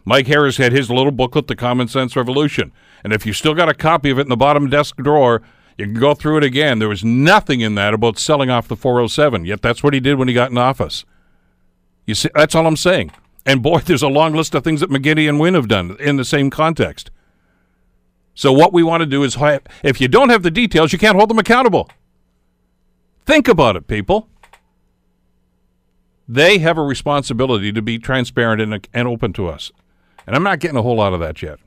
Mike 0.07 0.26
Harris 0.26 0.57
had 0.57 0.72
his 0.72 0.90
little 0.90 1.12
booklet, 1.12 1.46
The 1.46 1.57
Common 1.57 1.88
Sense 1.88 2.14
Revolution. 2.14 2.72
And 3.02 3.12
if 3.12 3.26
you 3.26 3.32
still 3.32 3.55
got 3.55 3.68
a 3.68 3.74
copy 3.74 4.11
of 4.11 4.18
it 4.18 4.22
in 4.22 4.28
the 4.28 4.36
bottom 4.36 4.68
desk 4.68 4.96
drawer, 4.96 5.42
you 5.77 5.87
can 5.87 5.95
go 5.95 6.14
through 6.14 6.39
it 6.39 6.45
again. 6.45 6.79
There 6.79 6.89
was 6.89 7.05
nothing 7.05 7.61
in 7.61 7.75
that 7.75 7.95
about 7.95 8.18
selling 8.18 8.51
off 8.51 8.68
the 8.68 8.77
407, 8.77 9.45
yet 9.45 9.62
that's 9.62 9.83
what 9.83 9.95
he 9.95 10.01
did 10.01 10.16
when 10.16 10.29
he 10.29 10.35
got 10.35 10.51
in 10.51 10.59
office. 10.59 11.05
You 12.07 12.14
see, 12.14 12.29
that's 12.35 12.55
all 12.55 12.66
I'm 12.66 12.77
saying. 12.77 13.12
And 13.47 13.62
boy, 13.62 13.79
there's 13.85 14.03
a 14.03 14.09
long 14.09 14.35
list 14.35 14.55
of 14.55 14.64
things 14.64 14.81
that 14.81 14.91
McGuinty 14.91 15.29
and 15.29 15.41
Wynne 15.41 15.55
have 15.55 15.68
done 15.68 15.97
in 15.99 16.16
the 16.16 16.25
same 16.25 16.51
context. 16.51 17.11
So 18.35 18.53
what 18.53 18.72
we 18.72 18.83
want 18.83 19.01
to 19.01 19.07
do 19.07 19.22
is, 19.22 19.37
if 19.83 20.01
you 20.01 20.09
don't 20.09 20.29
have 20.29 20.43
the 20.43 20.51
details, 20.51 20.93
you 20.93 20.99
can't 20.99 21.16
hold 21.16 21.31
them 21.31 21.39
accountable. 21.39 21.89
Think 23.27 23.49
about 23.49 23.77
it, 23.77 23.87
people. 23.87 24.29
They 26.27 26.59
have 26.59 26.77
a 26.77 26.83
responsibility 26.83 27.72
to 27.72 27.83
be 27.83 27.99
transparent 27.99 28.61
and, 28.61 28.89
and 28.93 29.07
open 29.07 29.33
to 29.35 29.47
us. 29.47 29.70
And 30.27 30.35
I'm 30.35 30.43
not 30.43 30.59
getting 30.59 30.77
a 30.77 30.83
whole 30.83 30.97
lot 30.97 31.12
of 31.12 31.20
that 31.20 31.43
yet. 31.43 31.59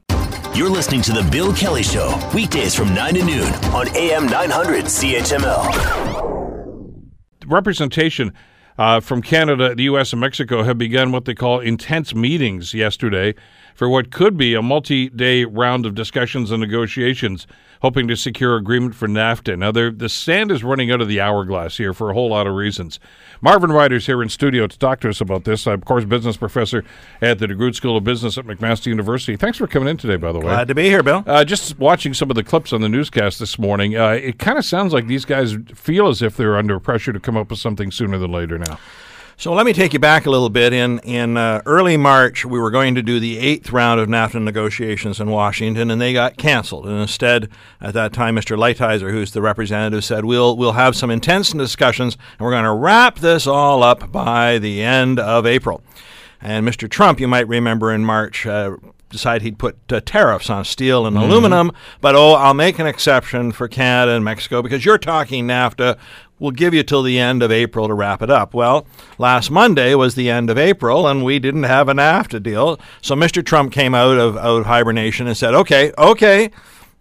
You're 0.58 0.72
listening 0.72 1.04
to 1.04 1.12
The 1.12 1.22
Bill 1.32 1.54
Kelly 1.54 1.84
Show, 1.84 2.20
weekdays 2.34 2.74
from 2.74 2.92
9 2.92 3.14
to 3.14 3.24
noon 3.24 3.54
on 3.76 3.96
AM 3.96 4.26
900 4.26 4.86
CHML. 4.86 5.62
Representation 7.46 8.34
uh, 8.80 9.00
from 9.00 9.22
Canada, 9.22 9.76
the 9.76 9.84
U.S., 9.84 10.14
and 10.14 10.20
Mexico 10.20 10.64
have 10.64 10.80
begun 10.80 11.12
what 11.12 11.26
they 11.26 11.36
call 11.36 11.60
intense 11.60 12.16
meetings 12.16 12.74
yesterday 12.74 13.36
for 13.78 13.88
what 13.88 14.10
could 14.10 14.36
be 14.36 14.56
a 14.56 14.62
multi 14.62 15.08
day 15.08 15.46
round 15.46 15.86
of 15.86 15.94
discussions 15.94 16.50
and 16.50 16.60
negotiations 16.60 17.46
hoping 17.84 18.08
to 18.08 18.16
secure 18.16 18.58
agreement 18.58 18.96
for 18.96 19.08
NAFTA. 19.08 19.56
Now, 19.56 19.72
the 19.72 20.10
sand 20.10 20.52
is 20.52 20.64
running 20.64 20.92
out 20.92 21.00
of 21.00 21.08
the 21.08 21.22
hourglass 21.22 21.78
here 21.78 21.94
for 21.94 22.10
a 22.10 22.14
whole 22.16 22.30
lot 22.30 22.48
of 22.48 22.56
reasons. 22.56 23.00
Marvin 23.40 23.72
Ryder's 23.72 24.08
here 24.08 24.24
in 24.24 24.30
studio 24.30 24.66
to 24.66 24.80
talk 24.80 25.00
to 25.02 25.10
us 25.10 25.22
about 25.22 25.44
this. 25.44 25.68
I'm, 25.68 25.76
of 25.76 25.86
course, 25.86 26.04
business 26.04 26.38
professor 26.38 26.84
at 27.22 27.38
the 27.38 27.46
DeGroote 27.46 27.76
School 27.76 27.96
of 27.96 28.04
Business 28.04 28.36
at 28.36 28.46
McMaster 28.46 28.88
University. 28.88 29.38
Thanks 29.38 29.60
for 29.60 29.68
coming 29.68 29.90
in 29.90 29.98
today, 29.98 30.16
by 30.16 30.32
the 30.32 30.40
way. 30.40 30.46
Glad 30.46 30.70
to 30.70 30.76
be 30.76 30.86
here, 30.86 31.04
Bill. 31.04 31.24
Uh, 31.28 31.46
just 31.46 31.78
watching 31.78 32.16
some 32.16 32.32
of 32.32 32.36
the 32.36 32.44
clips 32.44 32.74
on 32.74 32.82
the 32.82 32.90
newscast 32.90 33.38
this 33.38 33.60
morning, 33.60 33.96
uh, 33.96 34.10
it 34.10 34.40
kind 34.40 34.58
of 34.58 34.66
sounds 34.66 34.92
like 34.92 35.06
these 35.06 35.24
guys 35.24 35.56
feel 35.76 36.08
as 36.08 36.24
if 36.24 36.36
they're 36.36 36.58
under 36.58 36.80
pressure 36.80 37.14
to 37.14 37.20
come 37.20 37.38
up 37.38 37.52
with 37.52 37.60
something 37.60 37.92
sooner 37.92 38.18
than 38.18 38.32
later 38.32 38.58
now. 38.58 38.80
So 39.40 39.54
let 39.54 39.68
me 39.68 39.74
take 39.74 39.94
you 39.94 40.00
back 40.00 40.26
a 40.26 40.32
little 40.32 40.50
bit. 40.50 40.74
In 40.74 40.98
in 41.04 41.38
uh, 41.38 41.62
early 41.68 41.96
March, 41.96 42.44
we 42.44 42.60
were 42.60 42.72
going 42.72 42.96
to 42.96 43.04
do 43.04 43.20
the 43.20 43.38
eighth 43.38 43.72
round 43.72 44.00
of 44.00 44.10
NAFTA 44.10 44.42
negotiations 44.42 45.20
in 45.20 45.30
Washington, 45.30 45.92
and 45.92 46.02
they 46.02 46.12
got 46.12 46.38
canceled. 46.38 46.88
And 46.88 47.00
instead, 47.00 47.48
at 47.80 47.94
that 47.94 48.14
time, 48.14 48.36
Mr. 48.36 48.58
Lighthizer, 48.58 49.12
who's 49.12 49.34
the 49.34 49.42
representative, 49.44 50.04
said 50.04 50.26
we'll 50.26 50.58
we'll 50.58 50.72
have 50.72 50.96
some 50.96 51.12
intense 51.12 51.52
discussions, 51.52 52.18
and 52.40 52.46
we're 52.46 52.52
going 52.52 52.64
to 52.64 52.74
wrap 52.74 53.20
this 53.20 53.46
all 53.46 53.84
up 53.84 54.12
by 54.12 54.58
the 54.58 54.82
end 54.82 55.20
of 55.20 55.46
April. 55.46 55.84
And 56.42 56.68
Mr. 56.68 56.90
Trump, 56.90 57.20
you 57.20 57.28
might 57.28 57.48
remember 57.48 57.92
in 57.92 58.04
March, 58.04 58.48
uh, 58.48 58.78
decided 59.10 59.42
he'd 59.42 59.58
put 59.58 59.78
uh, 59.90 60.02
tariffs 60.06 60.50
on 60.50 60.66
steel 60.66 61.06
and 61.06 61.16
mm-hmm. 61.16 61.30
aluminum, 61.30 61.72
but 62.02 62.16
oh, 62.16 62.34
I'll 62.34 62.54
make 62.54 62.80
an 62.80 62.88
exception 62.88 63.52
for 63.52 63.68
Canada 63.68 64.14
and 64.14 64.26
Mexico 64.26 64.62
because 64.62 64.86
you're 64.86 64.98
talking 64.98 65.48
NAFTA. 65.48 65.98
We'll 66.40 66.52
give 66.52 66.74
you 66.74 66.84
till 66.84 67.02
the 67.02 67.18
end 67.18 67.42
of 67.42 67.52
April 67.52 67.88
to 67.88 67.94
wrap 67.94 68.22
it 68.22 68.30
up. 68.30 68.54
Well, 68.54 68.86
last 69.18 69.50
Monday 69.50 69.96
was 69.96 70.14
the 70.16 70.30
end 70.30 70.50
of 70.50 70.58
April, 70.58 71.08
and 71.08 71.24
we 71.24 71.40
didn't 71.40 71.64
have 71.64 71.90
a 71.90 71.94
NAFTA 71.94 72.44
deal. 72.44 72.80
So 73.02 73.16
Mr. 73.16 73.44
Trump 73.44 73.72
came 73.72 73.96
out 73.96 74.18
of, 74.18 74.38
out 74.38 74.60
of 74.60 74.66
hibernation 74.68 75.26
and 75.26 75.36
said, 75.36 75.56
okay, 75.56 75.92
okay, 75.98 76.52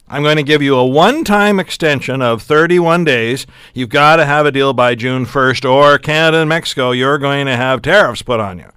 I'm 0.09 0.23
going 0.23 0.37
to 0.37 0.43
give 0.43 0.63
you 0.63 0.77
a 0.77 0.87
one 0.87 1.25
time 1.25 1.59
extension 1.59 2.23
of 2.23 2.41
31 2.43 3.05
days. 3.05 3.47
You've 3.75 3.89
got 3.89 4.17
to 4.17 4.25
have 4.25 4.47
a 4.47 4.53
deal 4.53 4.73
by 4.73 4.95
June 4.95 5.27
1st, 5.27 5.69
or 5.69 5.99
Canada 5.99 6.39
and 6.39 6.49
Mexico, 6.49 6.93
you're 6.93 7.19
going 7.19 7.47
to 7.47 7.57
have 7.57 7.83
tariffs 7.83 8.23
put 8.23 8.41
on 8.41 8.59
you. 8.59 8.71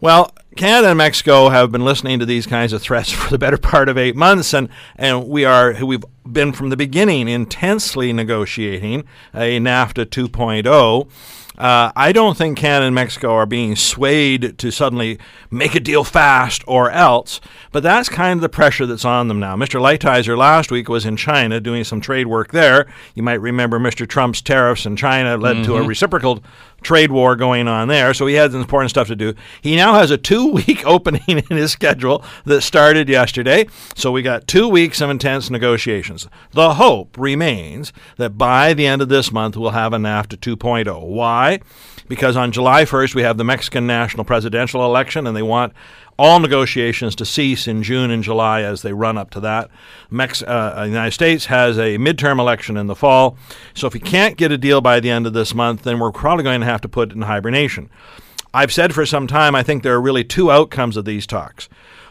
Well, 0.00 0.32
Canada 0.58 0.88
and 0.88 0.98
Mexico 0.98 1.50
have 1.50 1.70
been 1.70 1.84
listening 1.84 2.18
to 2.18 2.26
these 2.26 2.44
kinds 2.44 2.72
of 2.72 2.82
threats 2.82 3.12
for 3.12 3.30
the 3.30 3.38
better 3.38 3.56
part 3.56 3.88
of 3.88 3.96
eight 3.96 4.16
months, 4.16 4.52
and, 4.52 4.68
and 4.96 5.28
we 5.28 5.44
are 5.44 5.84
we've 5.84 6.04
been 6.32 6.52
from 6.52 6.70
the 6.70 6.76
beginning 6.76 7.28
intensely 7.28 8.12
negotiating 8.12 9.04
a 9.34 9.58
NAFTA 9.58 10.06
2.0. 10.06 11.08
Uh, 11.58 11.90
I 11.96 12.12
don't 12.12 12.38
think 12.38 12.56
Canada 12.56 12.86
and 12.86 12.94
Mexico 12.94 13.34
are 13.34 13.44
being 13.44 13.74
swayed 13.74 14.58
to 14.58 14.70
suddenly 14.70 15.18
make 15.50 15.74
a 15.74 15.80
deal 15.80 16.04
fast 16.04 16.62
or 16.68 16.88
else, 16.92 17.40
but 17.72 17.82
that's 17.82 18.08
kind 18.08 18.38
of 18.38 18.42
the 18.42 18.48
pressure 18.48 18.86
that's 18.86 19.04
on 19.04 19.26
them 19.26 19.40
now. 19.40 19.56
Mr. 19.56 19.80
Lighthizer 19.80 20.38
last 20.38 20.70
week 20.70 20.88
was 20.88 21.04
in 21.04 21.16
China 21.16 21.58
doing 21.58 21.82
some 21.82 22.00
trade 22.00 22.28
work 22.28 22.52
there. 22.52 22.86
You 23.16 23.24
might 23.24 23.40
remember 23.40 23.80
Mr. 23.80 24.08
Trump's 24.08 24.40
tariffs 24.40 24.86
in 24.86 24.94
China 24.94 25.36
led 25.36 25.56
mm-hmm. 25.56 25.64
to 25.64 25.74
a 25.74 25.80
mm-hmm. 25.80 25.88
reciprocal 25.88 26.44
trade 26.80 27.10
war 27.10 27.34
going 27.34 27.66
on 27.66 27.88
there, 27.88 28.14
so 28.14 28.26
he 28.26 28.34
had 28.34 28.52
some 28.52 28.60
important 28.60 28.90
stuff 28.90 29.08
to 29.08 29.16
do. 29.16 29.34
He 29.60 29.74
now 29.74 29.94
has 29.94 30.12
a 30.12 30.16
two 30.16 30.52
week 30.52 30.82
opening 30.86 31.22
in 31.26 31.56
his 31.56 31.72
schedule 31.72 32.24
that 32.44 32.62
started 32.62 33.08
yesterday, 33.08 33.66
so 33.96 34.12
we 34.12 34.22
got 34.22 34.46
two 34.46 34.68
weeks 34.68 35.00
of 35.00 35.10
intense 35.10 35.50
negotiations. 35.50 36.17
The 36.52 36.74
hope 36.74 37.16
remains 37.18 37.92
that 38.16 38.38
by 38.38 38.74
the 38.74 38.86
end 38.86 39.02
of 39.02 39.08
this 39.08 39.30
month, 39.30 39.56
we'll 39.56 39.70
have 39.70 39.92
a 39.92 39.98
NAFTA 39.98 40.38
2.0. 40.38 41.06
Why? 41.06 41.60
Because 42.08 42.36
on 42.36 42.52
July 42.52 42.84
1st, 42.84 43.14
we 43.14 43.22
have 43.22 43.36
the 43.36 43.44
Mexican 43.44 43.86
national 43.86 44.24
presidential 44.24 44.84
election, 44.84 45.26
and 45.26 45.36
they 45.36 45.42
want 45.42 45.72
all 46.18 46.40
negotiations 46.40 47.14
to 47.14 47.24
cease 47.24 47.68
in 47.68 47.82
June 47.82 48.10
and 48.10 48.24
July 48.24 48.62
as 48.62 48.82
they 48.82 48.92
run 48.92 49.16
up 49.16 49.30
to 49.30 49.40
that. 49.40 49.70
Mex- 50.10 50.42
uh, 50.42 50.74
the 50.76 50.88
United 50.88 51.12
States 51.12 51.46
has 51.46 51.78
a 51.78 51.96
midterm 51.96 52.40
election 52.40 52.76
in 52.76 52.88
the 52.88 52.96
fall. 52.96 53.36
So 53.74 53.86
if 53.86 53.94
we 53.94 54.00
can't 54.00 54.36
get 54.36 54.50
a 54.50 54.58
deal 54.58 54.80
by 54.80 54.98
the 54.98 55.10
end 55.10 55.26
of 55.26 55.32
this 55.32 55.54
month, 55.54 55.82
then 55.82 56.00
we're 56.00 56.10
probably 56.10 56.42
going 56.42 56.60
to 56.60 56.66
have 56.66 56.80
to 56.80 56.88
put 56.88 57.10
it 57.10 57.14
in 57.14 57.22
hibernation. 57.22 57.88
I've 58.52 58.72
said 58.72 58.94
for 58.94 59.06
some 59.06 59.26
time 59.26 59.54
I 59.54 59.62
think 59.62 59.82
there 59.82 59.94
are 59.94 60.00
really 60.00 60.24
two 60.24 60.50
outcomes 60.50 60.96
of 60.96 61.04
these 61.04 61.26
talks. 61.26 61.68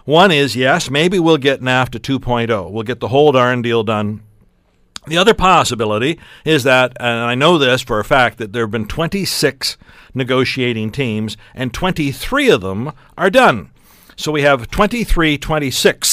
One 0.08 0.32
is 0.32 0.56
yes, 0.56 0.90
maybe 0.90 1.20
we'll 1.20 1.36
get 1.36 1.60
NAFTA 1.60 2.00
2.0. 2.00 2.72
We'll 2.72 2.84
get 2.84 3.02
the 3.02 3.10
whole 3.10 3.34
darn 3.34 3.62
deal 3.62 3.84
done 3.84 4.22
The 5.08 5.18
other 5.18 5.34
possibility 5.34 6.20
is 6.46 6.64
that, 6.64 6.96
and 7.00 7.20
I 7.20 7.36
know 7.36 7.58
this 7.58 7.82
for 7.82 8.00
a 8.00 8.06
fact, 8.06 8.38
that 8.38 8.54
there 8.54 8.64
have 8.64 8.72
been 8.72 8.88
26 8.88 9.78
negotiating 10.14 10.92
teams, 10.92 11.36
and 11.54 11.74
23 11.74 12.50
of 12.50 12.62
them 12.62 12.92
are 13.18 13.30
done. 13.30 13.72
So 14.16 14.32
we 14.32 14.44
have 14.44 14.70
23 14.70 15.38
26ths 15.38 16.06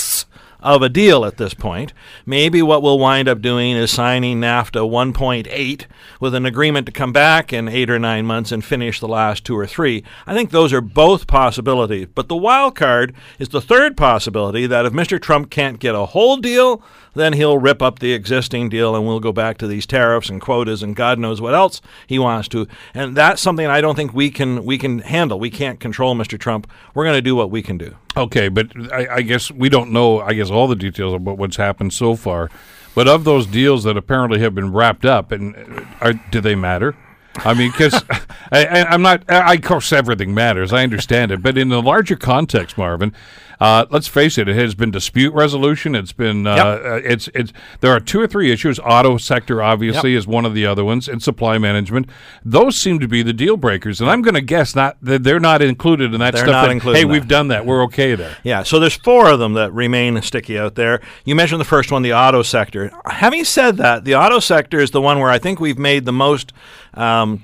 of 0.65 0.83
a 0.83 0.89
deal 0.89 1.25
at 1.25 1.37
this 1.37 1.55
point. 1.55 1.93
Maybe 2.25 2.63
what 2.63 2.83
we'll 2.83 2.99
wind 2.99 3.29
up 3.29 3.43
doing 3.43 3.77
is 3.77 3.91
signing 3.91 4.41
NAFTA 4.41 4.91
1.8 4.91 5.87
with 6.19 6.35
an 6.35 6.47
agreement 6.47 6.87
to 6.87 6.93
come 6.93 7.13
back 7.13 7.53
in 7.53 7.69
eight 7.69 7.91
or 7.91 7.99
nine 7.99 8.25
months 8.25 8.51
and 8.51 8.65
finish 8.65 8.99
the 8.99 9.07
last 9.07 9.45
two 9.45 9.57
or 9.57 9.67
three. 9.67 10.03
I 10.27 10.35
think 10.35 10.51
those 10.51 10.73
are 10.73 10.81
both 10.81 11.27
possibilities. 11.27 12.09
But 12.15 12.29
the 12.29 12.37
wild 12.37 12.75
card 12.75 13.15
is 13.39 13.51
the 13.51 13.61
third 13.61 13.97
possibility 13.97 14.67
that 14.67 14.87
if 14.87 14.93
Mr. 14.95 15.21
Trump 15.21 15.51
can't 15.51 15.79
get 15.79 15.95
a 15.95 16.07
whole 16.07 16.39
deal, 16.39 16.83
then 17.15 17.33
he'll 17.33 17.59
rip 17.59 17.81
up 17.81 17.99
the 17.99 18.13
existing 18.13 18.69
deal 18.69 18.95
and 18.95 19.07
we'll 19.07 19.21
go 19.21 19.33
back 19.33 19.59
to 19.59 19.67
these 19.67 19.87
tariffs 19.87 20.29
and 20.29 20.41
quotas 20.41 20.83
and 20.83 20.95
God 20.97 21.19
knows 21.19 21.41
what 21.41 21.55
else 21.55 21.81
he 22.07 22.19
wants 22.19 22.49
to. 22.49 22.67
And 22.93 23.17
that's 23.17 23.41
something 23.41 23.67
I 23.67 23.81
don't 23.81 23.97
think 23.97 24.13
we 24.13 24.31
can 24.31 24.65
we 24.65 24.79
can 24.79 25.01
handle. 25.01 25.39
We 25.39 25.51
can't 25.51 25.81
control 25.81 26.15
Mr. 26.15 26.39
Trump. 26.39 26.71
We're 26.95 27.05
going 27.05 27.17
to 27.17 27.23
do 27.23 27.37
what 27.37 27.51
we 27.51 27.63
can 27.63 27.79
do. 27.79 27.97
Okay, 28.17 28.49
but 28.49 28.71
I, 28.93 29.17
I 29.17 29.23
guess 29.23 29.51
we 29.51 29.69
don't 29.69 29.91
know. 29.91 30.21
I 30.21 30.35
guess 30.35 30.51
all 30.51 30.69
the 30.69 30.77
details 30.77 31.15
about 31.15 31.39
what's 31.39 31.57
happened 31.57 31.93
so 31.93 32.17
far. 32.17 32.51
But 32.95 33.09
of 33.09 33.25
those 33.25 33.47
deals 33.47 33.85
that 33.85 33.97
apparently 33.97 34.39
have 34.41 34.55
been 34.55 34.73
wrapped 34.73 35.05
up, 35.05 35.33
and 35.33 35.57
uh, 35.57 35.85
are, 36.01 36.13
do 36.31 36.41
they 36.41 36.55
matter? 36.55 36.95
I 37.39 37.55
mean, 37.55 37.73
because 37.73 38.05
I, 38.53 38.95
am 38.95 39.03
not. 39.03 39.29
I, 39.29 39.55
of 39.55 39.63
course, 39.63 39.93
everything 39.93 40.33
matters. 40.33 40.73
I 40.73 40.85
understand 40.85 41.33
it, 41.33 41.43
but 41.43 41.59
in 41.59 41.69
the 41.69 41.83
larger 41.83 42.17
context, 42.17 42.79
Marvin, 42.79 43.13
uh, 43.61 43.87
let's 43.91 44.09
face 44.09 44.39
it, 44.39 44.49
it 44.49 44.57
has 44.57 44.75
been 44.75 44.91
dispute 44.91 45.33
resolution. 45.35 45.95
It's 45.95 46.13
been 46.13 46.47
uh, 46.47 46.55
Yep. 46.57 46.67
uh, 46.67 46.95
it's 47.09 47.29
it's 47.35 47.53
there 47.81 47.93
are 47.93 48.01
two 48.01 48.21
or 48.21 48.27
three 48.27 48.51
issues. 48.53 48.79
Auto 48.81 49.17
sector 49.17 49.63
obviously 49.63 50.13
Yep. 50.13 50.19
is 50.19 50.27
one 50.27 50.45
of 50.45 50.55
the 50.55 50.67
other 50.67 50.85
ones, 50.85 51.09
and 51.09 51.23
supply 51.23 51.59
management. 51.59 52.09
Those 52.45 52.77
seem 52.77 52.99
to 53.01 53.09
be 53.09 53.23
the 53.23 53.33
deal 53.33 53.57
breakers, 53.57 54.01
and 54.01 54.11
I'm 54.11 54.23
going 54.23 54.35
to 54.35 54.41
guess 54.41 54.75
not 54.75 54.97
that 55.03 55.23
they're 55.25 55.41
not 55.41 55.63
included 55.63 56.15
in 56.15 56.21
that 56.21 56.33
They're 56.35 56.43
stuff. 56.45 56.53
not 56.53 56.63
that, 56.67 56.71
included 56.73 56.99
hey, 56.99 57.05
we've 57.05 57.29
done 57.29 57.49
that. 57.49 57.65
We're 57.67 57.83
okay 57.85 58.15
there. 58.15 58.37
Yeah, 58.43 58.63
so 58.63 58.79
there's 58.79 58.97
four 58.97 59.29
of 59.31 59.39
them 59.39 59.55
that 59.55 59.73
remain 59.73 60.21
sticky 60.23 60.59
out 60.59 60.75
there. 60.75 61.01
You 61.25 61.35
mentioned 61.35 61.61
the 61.61 61.65
first 61.65 61.91
one, 61.93 62.03
the 62.03 62.13
auto 62.15 62.43
sector. 62.43 62.91
Having 63.07 63.45
said 63.45 63.77
that, 63.79 64.05
the 64.05 64.15
auto 64.15 64.39
sector 64.41 64.81
is 64.81 64.91
the 64.91 65.01
one 65.01 65.19
where 65.19 65.31
I 65.31 65.39
think 65.39 65.61
we've 65.61 65.79
made 65.79 66.05
the 66.05 66.13
most. 66.13 66.53
Um, 66.95 67.43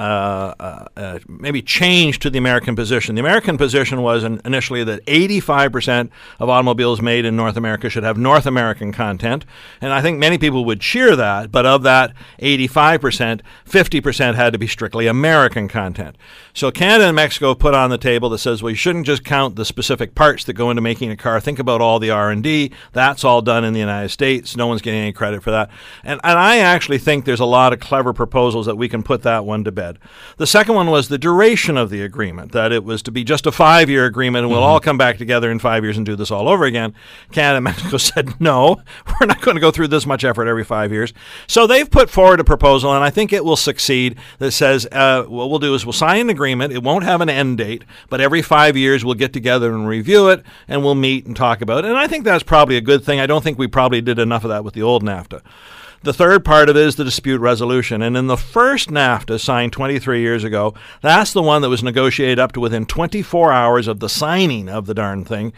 uh, 0.00 0.54
uh, 0.58 0.84
uh, 0.96 1.18
maybe 1.28 1.60
change 1.60 2.20
to 2.20 2.30
the 2.30 2.38
American 2.38 2.74
position. 2.74 3.14
The 3.16 3.20
American 3.20 3.58
position 3.58 4.00
was 4.00 4.24
in, 4.24 4.40
initially 4.46 4.82
that 4.84 5.04
85% 5.04 6.08
of 6.38 6.48
automobiles 6.48 7.02
made 7.02 7.26
in 7.26 7.36
North 7.36 7.58
America 7.58 7.90
should 7.90 8.02
have 8.02 8.16
North 8.16 8.46
American 8.46 8.92
content, 8.92 9.44
and 9.78 9.92
I 9.92 10.00
think 10.00 10.18
many 10.18 10.38
people 10.38 10.64
would 10.64 10.80
cheer 10.80 11.16
that. 11.16 11.52
But 11.52 11.66
of 11.66 11.82
that 11.82 12.14
85%, 12.38 13.42
50% 13.68 14.34
had 14.36 14.54
to 14.54 14.58
be 14.58 14.66
strictly 14.66 15.06
American 15.06 15.68
content. 15.68 16.16
So 16.54 16.70
Canada 16.70 17.04
and 17.04 17.16
Mexico 17.16 17.54
put 17.54 17.74
on 17.74 17.90
the 17.90 17.98
table 17.98 18.30
that 18.30 18.38
says, 18.38 18.62
well, 18.62 18.70
you 18.70 18.76
shouldn't 18.76 19.04
just 19.04 19.22
count 19.22 19.56
the 19.56 19.66
specific 19.66 20.14
parts 20.14 20.44
that 20.44 20.54
go 20.54 20.70
into 20.70 20.80
making 20.80 21.10
a 21.10 21.16
car. 21.16 21.40
Think 21.40 21.58
about 21.58 21.82
all 21.82 21.98
the 21.98 22.10
R&D. 22.10 22.72
That's 22.92 23.22
all 23.22 23.42
done 23.42 23.64
in 23.64 23.74
the 23.74 23.80
United 23.80 24.08
States. 24.08 24.56
No 24.56 24.66
one's 24.66 24.80
getting 24.80 25.00
any 25.00 25.12
credit 25.12 25.42
for 25.42 25.50
that. 25.50 25.68
And, 26.04 26.20
and 26.24 26.38
I 26.38 26.58
actually 26.58 26.98
think 26.98 27.26
there's 27.26 27.40
a 27.40 27.44
lot 27.44 27.74
of 27.74 27.80
clever 27.80 28.14
proposals 28.14 28.64
that 28.64 28.76
we 28.76 28.88
can 28.88 29.02
put 29.02 29.22
that 29.22 29.44
one 29.44 29.64
to 29.64 29.72
bed. 29.72 29.89
The 30.36 30.46
second 30.46 30.74
one 30.74 30.90
was 30.90 31.08
the 31.08 31.18
duration 31.18 31.76
of 31.76 31.90
the 31.90 32.02
agreement, 32.02 32.52
that 32.52 32.72
it 32.72 32.84
was 32.84 33.02
to 33.02 33.10
be 33.10 33.24
just 33.24 33.46
a 33.46 33.52
five-year 33.52 34.04
agreement 34.04 34.44
and 34.44 34.50
we'll 34.50 34.62
all 34.62 34.80
come 34.80 34.98
back 34.98 35.18
together 35.18 35.50
in 35.50 35.58
five 35.58 35.84
years 35.84 35.96
and 35.96 36.06
do 36.06 36.16
this 36.16 36.30
all 36.30 36.48
over 36.48 36.64
again. 36.64 36.94
Canada 37.32 37.56
and 37.56 37.64
Mexico 37.70 37.96
said, 37.96 38.40
no, 38.40 38.82
we're 39.20 39.26
not 39.26 39.40
going 39.40 39.54
to 39.56 39.60
go 39.60 39.70
through 39.70 39.88
this 39.88 40.06
much 40.06 40.24
effort 40.24 40.46
every 40.46 40.64
five 40.64 40.92
years. 40.92 41.12
So 41.46 41.66
they've 41.66 41.90
put 41.90 42.10
forward 42.10 42.40
a 42.40 42.44
proposal, 42.44 42.94
and 42.94 43.04
I 43.04 43.10
think 43.10 43.32
it 43.32 43.44
will 43.44 43.56
succeed, 43.56 44.18
that 44.38 44.52
says 44.52 44.86
uh, 44.92 45.24
what 45.24 45.50
we'll 45.50 45.58
do 45.58 45.74
is 45.74 45.84
we'll 45.84 45.92
sign 45.92 46.20
an 46.20 46.30
agreement. 46.30 46.72
It 46.72 46.82
won't 46.82 47.04
have 47.04 47.20
an 47.20 47.28
end 47.28 47.58
date, 47.58 47.84
but 48.08 48.20
every 48.20 48.42
five 48.42 48.76
years 48.76 49.04
we'll 49.04 49.14
get 49.14 49.32
together 49.32 49.72
and 49.72 49.86
review 49.86 50.28
it, 50.28 50.42
and 50.68 50.82
we'll 50.82 50.94
meet 50.94 51.26
and 51.26 51.36
talk 51.36 51.60
about 51.60 51.84
it. 51.84 51.88
And 51.88 51.98
I 51.98 52.06
think 52.06 52.24
that's 52.24 52.42
probably 52.42 52.76
a 52.76 52.80
good 52.80 53.04
thing. 53.04 53.20
I 53.20 53.26
don't 53.26 53.42
think 53.42 53.58
we 53.58 53.66
probably 53.66 54.00
did 54.00 54.18
enough 54.18 54.44
of 54.44 54.50
that 54.50 54.64
with 54.64 54.74
the 54.74 54.82
old 54.82 55.02
NAFTA. 55.02 55.42
The 56.02 56.14
third 56.14 56.46
part 56.46 56.70
of 56.70 56.76
it 56.76 56.86
is 56.86 56.96
the 56.96 57.04
dispute 57.04 57.42
resolution. 57.42 58.00
And 58.00 58.16
in 58.16 58.26
the 58.26 58.38
first 58.38 58.88
NAFTA 58.88 59.38
signed 59.38 59.74
23 59.74 60.22
years 60.22 60.44
ago, 60.44 60.72
that's 61.02 61.34
the 61.34 61.42
one 61.42 61.60
that 61.60 61.68
was 61.68 61.82
negotiated 61.82 62.38
up 62.38 62.52
to 62.52 62.60
within 62.60 62.86
24 62.86 63.52
hours 63.52 63.86
of 63.86 64.00
the 64.00 64.08
signing 64.08 64.70
of 64.70 64.86
the 64.86 64.94
darn 64.94 65.26
thing. 65.26 65.52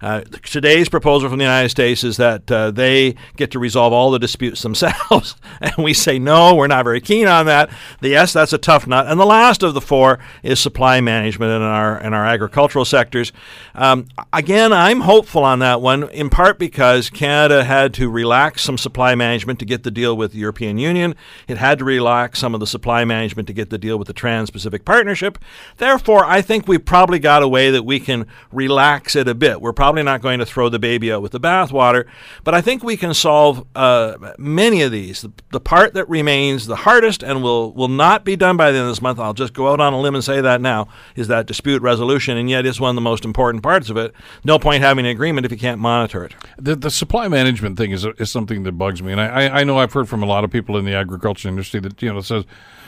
Uh, 0.00 0.20
today's 0.44 0.88
proposal 0.88 1.28
from 1.28 1.38
the 1.38 1.44
United 1.44 1.70
States 1.70 2.04
is 2.04 2.16
that 2.16 2.48
uh, 2.48 2.70
they 2.70 3.16
get 3.34 3.50
to 3.50 3.58
resolve 3.58 3.92
all 3.92 4.12
the 4.12 4.20
disputes 4.20 4.62
themselves. 4.68 5.34
and 5.60 5.74
we 5.78 5.92
say, 5.92 6.16
no, 6.16 6.54
we're 6.54 6.68
not 6.68 6.84
very 6.84 7.00
keen 7.00 7.26
on 7.26 7.46
that. 7.46 7.68
The, 8.00 8.10
yes, 8.10 8.32
that's 8.32 8.52
a 8.52 8.58
tough 8.58 8.86
nut. 8.86 9.06
And 9.08 9.18
the 9.18 9.26
last 9.26 9.64
of 9.64 9.74
the 9.74 9.80
four 9.80 10.20
is 10.44 10.60
supply 10.60 11.00
management 11.00 11.50
in 11.50 11.62
our, 11.62 12.00
in 12.00 12.14
our 12.14 12.24
agricultural 12.24 12.84
sectors. 12.84 13.32
Um, 13.74 14.06
again, 14.32 14.72
I'm 14.72 15.00
hopeful 15.00 15.42
on 15.42 15.58
that 15.58 15.80
one, 15.80 16.08
in 16.10 16.30
part 16.30 16.56
because 16.56 17.10
Canada 17.10 17.64
had 17.64 17.92
to 17.94 18.08
relax 18.08 18.62
some 18.62 18.78
supply 18.78 19.16
management 19.16 19.58
to 19.58 19.64
get 19.64 19.82
the 19.82 19.87
deal 19.90 20.16
with 20.16 20.32
the 20.32 20.38
European 20.38 20.78
Union. 20.78 21.14
It 21.46 21.58
had 21.58 21.78
to 21.78 21.84
relax 21.84 22.38
some 22.38 22.54
of 22.54 22.60
the 22.60 22.66
supply 22.66 23.04
management 23.04 23.46
to 23.48 23.52
get 23.52 23.70
the 23.70 23.78
deal 23.78 23.98
with 23.98 24.06
the 24.06 24.12
Trans 24.12 24.50
Pacific 24.50 24.84
Partnership. 24.84 25.38
Therefore, 25.76 26.24
I 26.24 26.42
think 26.42 26.68
we've 26.68 26.84
probably 26.84 27.18
got 27.18 27.42
a 27.42 27.48
way 27.48 27.70
that 27.70 27.84
we 27.84 28.00
can 28.00 28.26
relax 28.52 29.16
it 29.16 29.28
a 29.28 29.34
bit. 29.34 29.60
We're 29.60 29.72
probably 29.72 30.02
not 30.02 30.22
going 30.22 30.38
to 30.38 30.46
throw 30.46 30.68
the 30.68 30.78
baby 30.78 31.12
out 31.12 31.22
with 31.22 31.32
the 31.32 31.40
bathwater, 31.40 32.06
but 32.44 32.54
I 32.54 32.60
think 32.60 32.82
we 32.82 32.96
can 32.96 33.14
solve 33.14 33.66
uh, 33.74 34.32
many 34.38 34.82
of 34.82 34.92
these. 34.92 35.22
The, 35.22 35.32
the 35.52 35.60
part 35.60 35.94
that 35.94 36.08
remains 36.08 36.66
the 36.66 36.76
hardest 36.76 37.22
and 37.22 37.42
will, 37.42 37.72
will 37.72 37.88
not 37.88 38.24
be 38.24 38.36
done 38.36 38.56
by 38.56 38.70
the 38.70 38.78
end 38.78 38.88
of 38.88 38.90
this 38.90 39.02
month, 39.02 39.18
I'll 39.18 39.34
just 39.34 39.52
go 39.52 39.72
out 39.72 39.80
on 39.80 39.92
a 39.92 40.00
limb 40.00 40.14
and 40.14 40.24
say 40.24 40.40
that 40.40 40.60
now, 40.60 40.88
is 41.16 41.28
that 41.28 41.46
dispute 41.46 41.82
resolution, 41.82 42.36
and 42.36 42.48
yet 42.50 42.66
it's 42.66 42.80
one 42.80 42.90
of 42.90 42.94
the 42.94 43.00
most 43.00 43.24
important 43.24 43.62
parts 43.62 43.90
of 43.90 43.96
it. 43.96 44.14
No 44.44 44.58
point 44.58 44.82
having 44.82 45.04
an 45.04 45.10
agreement 45.10 45.46
if 45.46 45.52
you 45.52 45.58
can't 45.58 45.80
monitor 45.80 46.24
it. 46.24 46.34
The, 46.58 46.76
the 46.76 46.90
supply 46.90 47.28
management 47.28 47.76
thing 47.76 47.92
is 47.92 48.06
is 48.18 48.30
something 48.30 48.62
that 48.64 48.72
bugs 48.72 49.02
me, 49.02 49.12
and 49.12 49.20
I, 49.20 49.26
I, 49.26 49.60
I 49.60 49.64
know 49.64 49.77
I've 49.78 49.92
heard 49.92 50.08
from 50.08 50.22
a 50.22 50.26
lot 50.26 50.44
of 50.44 50.50
people 50.50 50.76
in 50.76 50.84
the 50.84 50.94
agriculture 50.94 51.48
industry 51.48 51.80
that 51.80 52.00
you 52.02 52.12
know 52.12 52.20
says, 52.20 52.44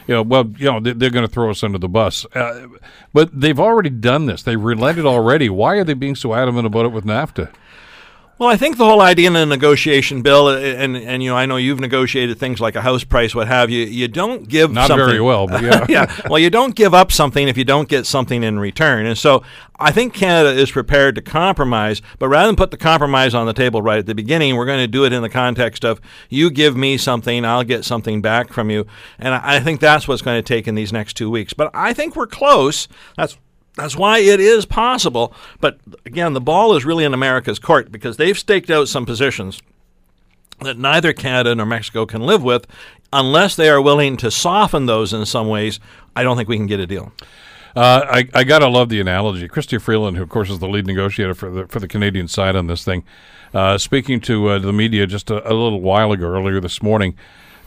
you 0.07 0.15
know, 0.15 0.23
well, 0.23 0.53
you 0.59 0.67
know, 0.67 0.81
they, 0.81 0.93
they're 0.93 1.11
going 1.11 1.27
to 1.27 1.33
throw 1.33 1.51
us 1.51 1.63
under 1.63 1.79
the 1.79 1.89
bus, 1.89 2.27
uh, 2.35 2.67
but 3.13 3.39
they've 3.39 3.61
already 3.61 3.91
done 3.91 4.27
this. 4.27 4.43
They 4.43 4.57
relented 4.57 5.07
already. 5.07 5.49
Why 5.49 5.77
are 5.77 5.85
they 5.85 5.95
being 5.95 6.17
so 6.17 6.35
adamant 6.35 6.67
about 6.67 6.87
it 6.87 6.93
with 6.93 7.05
NAFTA? 7.05 7.53
Well, 8.41 8.49
I 8.49 8.57
think 8.57 8.79
the 8.79 8.87
whole 8.87 9.03
idea 9.03 9.27
in 9.27 9.37
a 9.37 9.45
negotiation 9.45 10.23
bill, 10.23 10.47
uh, 10.47 10.57
and 10.57 10.97
and 10.97 11.23
you 11.23 11.29
know, 11.29 11.37
I 11.37 11.45
know 11.45 11.59
you've 11.59 11.79
negotiated 11.79 12.39
things 12.39 12.59
like 12.59 12.75
a 12.75 12.81
house 12.81 13.05
price, 13.05 13.35
what 13.35 13.49
have 13.49 13.69
you. 13.69 13.85
You 13.85 14.09
don't 14.09 14.49
give 14.49 14.73
Not 14.73 14.87
something, 14.87 15.07
very 15.07 15.21
well, 15.21 15.47
but 15.47 15.63
yeah. 15.63 15.85
yeah. 15.91 16.21
Well, 16.27 16.39
you 16.39 16.49
don't 16.49 16.75
give 16.75 16.95
up 16.95 17.13
something 17.13 17.49
if 17.49 17.59
you 17.59 17.65
don't 17.65 17.87
get 17.87 18.07
something 18.07 18.43
in 18.43 18.59
return, 18.59 19.05
and 19.05 19.19
so 19.19 19.43
I 19.79 19.93
think 19.93 20.15
Canada 20.15 20.59
is 20.59 20.71
prepared 20.71 21.17
to 21.17 21.21
compromise. 21.21 22.01
But 22.19 22.29
rather 22.29 22.47
than 22.49 22.57
put 22.57 22.71
the 22.71 22.79
compromise 22.79 23.35
on 23.35 23.45
the 23.45 23.53
table 23.53 23.83
right 23.83 23.99
at 23.99 24.07
the 24.07 24.15
beginning, 24.15 24.57
we're 24.57 24.65
going 24.65 24.79
to 24.81 24.89
do 24.89 25.05
it 25.05 25.13
in 25.13 25.21
the 25.21 25.29
context 25.29 25.85
of 25.85 26.01
you 26.31 26.51
give 26.51 26.75
me 26.79 26.97
something, 26.97 27.45
I'll 27.45 27.63
get 27.63 27.85
something 27.85 28.23
back 28.23 28.55
from 28.55 28.71
you, 28.71 28.87
and 29.19 29.35
I 29.35 29.57
I 29.57 29.61
think 29.61 29.81
that's 29.81 30.09
what's 30.09 30.23
going 30.23 30.43
to 30.43 30.49
take 30.49 30.67
in 30.67 30.75
these 30.75 30.95
next 30.95 31.13
two 31.13 31.29
weeks. 31.29 31.53
But 31.53 31.71
I 31.75 31.93
think 31.93 32.17
we're 32.17 32.27
close. 32.27 32.89
That's 33.19 33.37
that's 33.77 33.97
why 33.97 34.19
it 34.19 34.41
is 34.41 34.67
possible. 34.67 35.33
But 35.61 35.79
again, 36.05 36.33
the 36.33 36.41
ball 36.41 36.77
is 36.77 36.85
really 36.85 37.05
in 37.05 37.15
America's 37.15 37.59
court 37.59 37.91
because 37.93 38.17
they've 38.17 38.39
staked 38.39 38.71
out 38.71 38.89
some 38.89 39.07
positions 39.07 39.61
that 40.61 40.79
neither 40.79 41.13
Canada 41.13 41.55
nor 41.55 41.67
Mexico 41.67 42.07
can 42.07 42.21
live 42.23 42.43
with 42.43 42.67
unless 43.13 43.57
they 43.57 43.69
are 43.69 43.81
willing 43.81 44.17
to 44.19 44.31
soften 44.31 44.87
those 44.87 45.13
in 45.13 45.25
some 45.27 45.49
ways. 45.49 45.81
I 46.15 46.23
don't 46.23 46.37
think 46.37 46.49
we 46.49 46.57
can 46.57 46.67
get 46.67 46.81
a 46.81 46.87
deal. 46.87 47.13
Uh, 47.75 48.05
I, 48.11 48.29
I 48.35 48.45
gotta 48.45 48.67
love 48.67 48.89
the 48.89 49.01
analogy. 49.01 49.49
Chrystia 49.49 49.81
Freeland, 49.81 50.17
who 50.17 50.23
of 50.23 50.29
course 50.29 50.51
is 50.51 50.59
the 50.59 50.69
lead 50.69 50.87
negotiator 50.87 51.35
for 51.35 51.51
the 51.51 51.67
for 51.69 51.79
the 51.79 51.87
Canadian 51.87 52.27
side 52.27 52.57
on 52.57 52.67
this 52.67 52.85
thing, 52.85 53.05
uh, 53.55 53.79
speaking 53.79 54.21
to 54.23 54.49
uh, 54.49 54.59
the 54.59 54.73
media 54.73 55.07
just 55.07 55.31
a, 55.31 55.37
a 55.49 55.55
little 55.55 55.81
while 55.81 56.11
ago, 56.11 56.27
earlier 56.27 56.61
this 56.61 56.83
morning, 56.83 57.15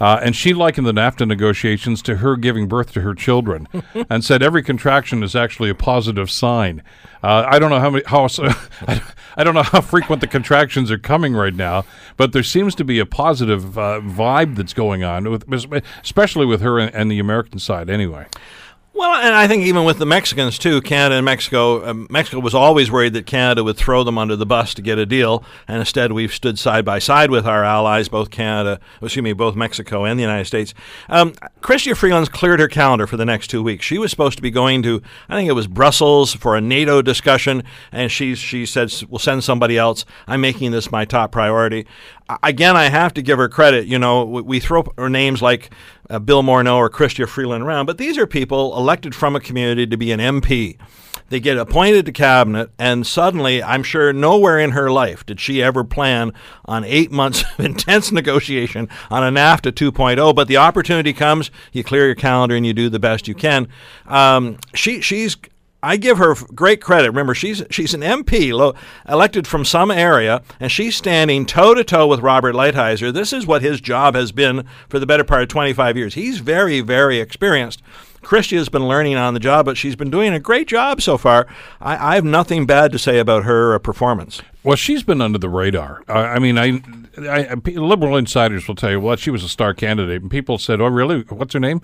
uh, 0.03 0.19
and 0.21 0.35
she 0.35 0.53
likened 0.53 0.85
the 0.85 0.91
NAFTA 0.91 1.25
negotiations 1.25 2.01
to 2.01 2.17
her 2.17 2.35
giving 2.35 2.67
birth 2.67 2.91
to 2.91 2.99
her 2.99 3.15
children, 3.15 3.69
and 4.09 4.21
said 4.21 4.43
every 4.43 4.61
contraction 4.61 5.23
is 5.23 5.33
actually 5.33 5.69
a 5.69 5.75
positive 5.75 6.29
sign. 6.29 6.83
Uh, 7.23 7.47
I 7.47 7.57
don't 7.57 7.69
know 7.69 7.79
how 7.79 7.89
many 7.89 8.03
how 8.07 8.27
I 9.37 9.45
don't 9.45 9.53
know 9.53 9.63
how 9.63 9.79
frequent 9.79 10.19
the 10.19 10.27
contractions 10.27 10.91
are 10.91 10.97
coming 10.97 11.33
right 11.33 11.53
now, 11.53 11.85
but 12.17 12.33
there 12.33 12.43
seems 12.43 12.75
to 12.75 12.83
be 12.83 12.99
a 12.99 13.05
positive 13.05 13.77
uh, 13.77 14.01
vibe 14.01 14.57
that's 14.57 14.73
going 14.73 15.05
on 15.05 15.31
with, 15.31 15.49
especially 16.03 16.45
with 16.45 16.59
her 16.59 16.79
and, 16.79 16.93
and 16.93 17.09
the 17.09 17.19
American 17.19 17.59
side. 17.59 17.89
Anyway. 17.89 18.27
Well, 18.95 19.15
and 19.15 19.33
I 19.33 19.47
think 19.47 19.63
even 19.63 19.85
with 19.85 19.97
the 19.97 20.05
Mexicans 20.05 20.59
too, 20.59 20.79
Canada 20.79 21.15
and 21.15 21.25
Mexico, 21.25 21.83
uh, 21.83 21.93
Mexico 22.11 22.39
was 22.39 22.53
always 22.53 22.91
worried 22.91 23.13
that 23.13 23.25
Canada 23.25 23.63
would 23.63 23.75
throw 23.75 24.03
them 24.03 24.19
under 24.19 24.35
the 24.35 24.45
bus 24.45 24.75
to 24.75 24.83
get 24.83 24.99
a 24.99 25.05
deal, 25.07 25.43
and 25.67 25.79
instead 25.79 26.11
we've 26.11 26.31
stood 26.31 26.59
side 26.59 26.85
by 26.85 26.99
side 26.99 27.31
with 27.31 27.47
our 27.47 27.63
allies, 27.63 28.07
both 28.07 28.29
Canada, 28.29 28.79
excuse 29.01 29.23
me, 29.23 29.33
both 29.33 29.55
Mexico 29.55 30.05
and 30.05 30.19
the 30.19 30.21
United 30.21 30.45
States. 30.45 30.75
Um, 31.09 31.33
Chrystia 31.61 31.97
Freeland's 31.97 32.29
cleared 32.29 32.59
her 32.59 32.67
calendar 32.67 33.07
for 33.07 33.17
the 33.17 33.25
next 33.25 33.47
two 33.47 33.63
weeks. 33.63 33.83
She 33.83 33.97
was 33.97 34.11
supposed 34.11 34.37
to 34.37 34.43
be 34.43 34.51
going 34.51 34.83
to, 34.83 35.01
I 35.27 35.35
think 35.35 35.49
it 35.49 35.53
was 35.53 35.65
Brussels 35.65 36.35
for 36.35 36.55
a 36.55 36.61
NATO 36.61 37.01
discussion, 37.01 37.63
and 37.91 38.11
she 38.11 38.35
she 38.35 38.63
said 38.63 38.93
we'll 39.09 39.17
send 39.17 39.43
somebody 39.43 39.75
else. 39.75 40.05
I'm 40.27 40.41
making 40.41 40.69
this 40.69 40.91
my 40.91 41.03
top 41.03 41.31
priority. 41.31 41.87
Again, 42.41 42.77
I 42.77 42.85
have 42.85 43.13
to 43.15 43.21
give 43.23 43.39
her 43.39 43.49
credit. 43.49 43.85
You 43.87 43.97
know, 43.97 44.23
we, 44.23 44.41
we 44.43 44.59
throw 44.59 44.85
her 44.97 45.09
names 45.09 45.41
like 45.41 45.71
uh, 46.09 46.19
Bill 46.19 46.43
Morneau 46.43 46.75
or 46.77 46.89
Chrystia 46.89 47.27
Freeland 47.27 47.63
around, 47.63 47.85
but 47.85 47.97
these 47.97 48.17
are 48.17 48.27
people 48.27 48.77
elected 48.77 49.15
from 49.15 49.35
a 49.35 49.39
community 49.39 49.85
to 49.87 49.97
be 49.97 50.11
an 50.11 50.19
MP. 50.19 50.77
They 51.29 51.39
get 51.39 51.57
appointed 51.57 52.05
to 52.05 52.11
cabinet, 52.11 52.69
and 52.77 53.07
suddenly, 53.07 53.63
I'm 53.63 53.81
sure 53.81 54.13
nowhere 54.13 54.59
in 54.59 54.71
her 54.71 54.91
life 54.91 55.25
did 55.25 55.39
she 55.39 55.63
ever 55.63 55.83
plan 55.83 56.31
on 56.65 56.83
eight 56.83 57.11
months 57.11 57.43
of 57.57 57.65
intense 57.65 58.11
negotiation 58.11 58.89
on 59.09 59.23
a 59.23 59.31
NAFTA 59.31 59.71
2.0. 59.71 60.35
But 60.35 60.47
the 60.47 60.57
opportunity 60.57 61.13
comes, 61.13 61.49
you 61.71 61.83
clear 61.83 62.05
your 62.05 62.15
calendar, 62.15 62.55
and 62.55 62.65
you 62.65 62.73
do 62.73 62.89
the 62.89 62.99
best 62.99 63.27
you 63.27 63.35
can. 63.35 63.67
Um, 64.05 64.57
she, 64.75 65.01
she's 65.01 65.35
I 65.83 65.97
give 65.97 66.17
her 66.17 66.33
great 66.55 66.79
credit. 66.81 67.09
Remember, 67.09 67.35
she's 67.35 67.61
she's 67.69 67.93
an 67.93 67.99
MP 68.01 68.53
lo, 68.53 68.73
elected 69.07 69.45
from 69.45 69.65
some 69.65 69.91
area, 69.91 70.41
and 70.57 70.71
she's 70.71 70.95
standing 70.95 71.45
toe 71.45 71.73
to 71.73 71.83
toe 71.83 72.07
with 72.07 72.21
Robert 72.21 72.55
Lighthizer. 72.55 73.13
This 73.13 73.33
is 73.33 73.45
what 73.45 73.61
his 73.61 73.81
job 73.81 74.15
has 74.15 74.31
been 74.31 74.65
for 74.87 74.97
the 74.97 75.05
better 75.05 75.25
part 75.25 75.41
of 75.41 75.49
25 75.49 75.97
years. 75.97 76.13
He's 76.13 76.39
very, 76.39 76.79
very 76.79 77.19
experienced. 77.19 77.81
Chrystia 78.21 78.57
has 78.57 78.69
been 78.69 78.87
learning 78.87 79.15
on 79.15 79.33
the 79.33 79.41
job, 79.41 79.65
but 79.65 79.75
she's 79.75 79.97
been 79.97 80.09
doing 80.09 80.33
a 80.33 80.39
great 80.39 80.69
job 80.69 81.01
so 81.01 81.17
far. 81.17 81.47
I, 81.81 82.13
I 82.13 82.15
have 82.15 82.23
nothing 82.23 82.65
bad 82.65 82.93
to 82.93 82.97
say 82.97 83.19
about 83.19 83.43
her 83.43 83.77
performance. 83.79 84.41
Well, 84.63 84.77
she's 84.77 85.03
been 85.03 85.21
under 85.21 85.37
the 85.37 85.49
radar. 85.49 86.03
Uh, 86.07 86.13
I 86.13 86.39
mean, 86.39 86.57
I, 86.57 86.81
I, 87.17 87.53
liberal 87.65 88.15
insiders 88.15 88.67
will 88.67 88.75
tell 88.75 88.91
you, 88.91 88.99
well, 88.99 89.17
she 89.17 89.29
was 89.29 89.43
a 89.43 89.49
star 89.49 89.73
candidate, 89.73 90.21
and 90.21 90.31
people 90.31 90.57
said, 90.57 90.79
"Oh, 90.79 90.87
really? 90.87 91.21
What's 91.23 91.53
her 91.53 91.59
name?" 91.59 91.81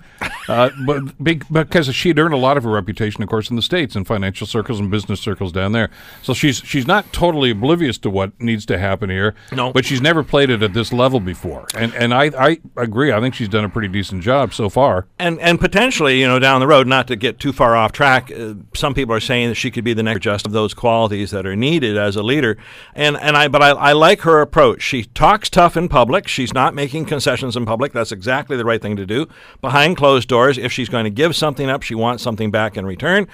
Uh, 0.48 0.70
but 0.86 1.22
because 1.22 1.94
she'd 1.94 2.18
earned 2.18 2.32
a 2.32 2.38
lot 2.38 2.56
of 2.56 2.64
her 2.64 2.70
reputation, 2.70 3.22
of 3.22 3.28
course, 3.28 3.50
in 3.50 3.56
the 3.56 3.62
states 3.62 3.94
in 3.96 4.04
financial 4.04 4.46
circles 4.46 4.80
and 4.80 4.90
business 4.90 5.20
circles 5.20 5.52
down 5.52 5.72
there. 5.72 5.90
So 6.22 6.32
she's 6.32 6.58
she's 6.58 6.86
not 6.86 7.12
totally 7.12 7.50
oblivious 7.50 7.98
to 7.98 8.10
what 8.10 8.38
needs 8.40 8.64
to 8.66 8.78
happen 8.78 9.10
here. 9.10 9.34
No, 9.52 9.72
but 9.72 9.84
she's 9.84 10.00
never 10.00 10.22
played 10.22 10.48
it 10.48 10.62
at 10.62 10.72
this 10.72 10.92
level 10.92 11.20
before, 11.20 11.66
and 11.74 11.94
and 11.94 12.14
I 12.14 12.30
I 12.38 12.60
agree. 12.76 13.12
I 13.12 13.20
think 13.20 13.34
she's 13.34 13.48
done 13.48 13.64
a 13.64 13.68
pretty 13.68 13.88
decent 13.88 14.22
job 14.22 14.54
so 14.54 14.70
far. 14.70 15.06
And 15.18 15.38
and 15.40 15.60
potentially, 15.60 16.18
you 16.18 16.26
know, 16.26 16.38
down 16.38 16.60
the 16.60 16.66
road, 16.66 16.86
not 16.86 17.08
to 17.08 17.16
get 17.16 17.38
too 17.38 17.52
far 17.52 17.76
off 17.76 17.92
track, 17.92 18.32
uh, 18.32 18.54
some 18.74 18.94
people 18.94 19.14
are 19.14 19.20
saying 19.20 19.50
that 19.50 19.56
she 19.56 19.70
could 19.70 19.84
be 19.84 19.92
the 19.92 20.02
next 20.02 20.20
just 20.20 20.46
of 20.46 20.52
those 20.52 20.72
qualities 20.72 21.30
that 21.30 21.46
are 21.46 21.56
needed 21.56 21.96
as 21.96 22.16
a 22.16 22.22
leader 22.22 22.56
and 22.94 23.16
and 23.16 23.36
I 23.36 23.48
but 23.48 23.62
I, 23.62 23.70
I 23.70 23.92
like 23.92 24.22
her 24.22 24.40
approach. 24.40 24.82
She 24.82 25.04
talks 25.04 25.50
tough 25.50 25.76
in 25.76 25.88
public. 25.88 26.28
She's 26.28 26.52
not 26.52 26.74
making 26.74 27.06
concessions 27.06 27.56
in 27.56 27.66
public. 27.66 27.92
That's 27.92 28.12
exactly 28.12 28.56
the 28.56 28.64
right 28.64 28.80
thing 28.80 28.96
to 28.96 29.06
do. 29.06 29.26
Behind 29.60 29.96
closed 29.96 30.28
doors, 30.28 30.58
if 30.58 30.72
she's 30.72 30.88
going 30.88 31.04
to 31.04 31.10
give 31.10 31.36
something 31.36 31.68
up, 31.68 31.82
she 31.82 31.94
wants 31.94 32.22
something 32.22 32.50
back 32.50 32.76
in 32.76 32.86
return. 32.86 33.28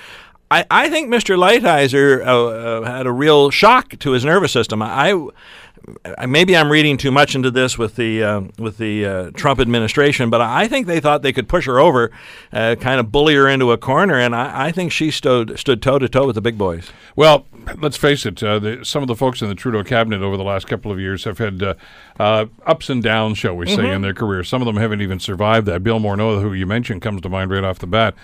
I, 0.51 0.65
I 0.71 0.91
think 0.91 1.09
Mr. 1.09 1.37
Lighthizer 1.37 2.25
uh, 2.25 2.47
uh, 2.47 2.85
had 2.85 3.07
a 3.07 3.13
real 3.13 3.51
shock 3.51 3.99
to 3.99 4.13
his 4.13 4.25
nervous 4.25 4.53
system. 4.53 4.81
I, 4.81 5.13
maybe 6.27 6.57
I'm 6.57 6.71
reading 6.71 6.97
too 6.97 7.11
much 7.11 7.35
into 7.35 7.51
this 7.51 7.79
with 7.79 7.97
the 7.97 8.23
uh, 8.23 8.41
with 8.59 8.79
the 8.79 9.05
uh, 9.05 9.31
Trump 9.33 9.61
administration, 9.61 10.31
but 10.31 10.41
I 10.41 10.69
think 10.69 10.87
they 10.87 11.01
thought 11.01 11.23
they 11.23 11.33
could 11.33 11.49
push 11.49 11.67
her 11.67 11.79
over, 11.79 12.11
uh, 12.53 12.77
kind 12.81 13.01
of 13.01 13.13
bully 13.13 13.35
her 13.35 13.49
into 13.49 13.73
a 13.73 13.79
corner, 13.79 14.19
and 14.19 14.35
I, 14.35 14.67
I 14.67 14.73
think 14.73 14.93
she 14.93 15.11
stood 15.11 15.59
stood 15.59 15.83
toe 15.83 15.99
to 15.99 16.09
toe 16.09 16.27
with 16.27 16.35
the 16.35 16.41
big 16.41 16.59
boys. 16.59 16.91
Well, 17.15 17.47
let's 17.79 17.97
face 17.97 18.27
it. 18.27 18.43
Uh, 18.43 18.59
the, 18.59 18.85
some 18.85 19.03
of 19.03 19.09
the 19.09 19.17
folks 19.17 19.43
in 19.43 19.49
the 19.49 19.55
Trudeau 19.55 19.83
cabinet 19.85 20.23
over 20.23 20.37
the 20.37 20.45
last 20.45 20.67
couple 20.67 20.91
of 20.91 20.99
years 20.99 21.25
have 21.25 21.39
had 21.39 21.63
uh, 21.63 21.75
uh, 22.19 22.47
ups 22.67 22.91
and 22.91 23.03
downs, 23.03 23.39
shall 23.39 23.55
we 23.55 23.67
say, 23.67 23.77
mm-hmm. 23.77 23.87
in 23.87 24.03
their 24.03 24.15
career. 24.15 24.45
Some 24.45 24.63
of 24.63 24.67
them 24.67 24.77
haven't 24.77 25.03
even 25.03 25.21
survived 25.21 25.67
that. 25.67 25.83
Bill 25.83 26.01
Morneau, 26.01 26.41
who 26.41 26.53
you 26.53 26.67
mentioned, 26.67 27.03
comes 27.03 27.21
to 27.23 27.29
mind 27.29 27.51
right 27.51 27.65
off 27.65 27.79
the 27.79 27.87
bat. 27.87 28.15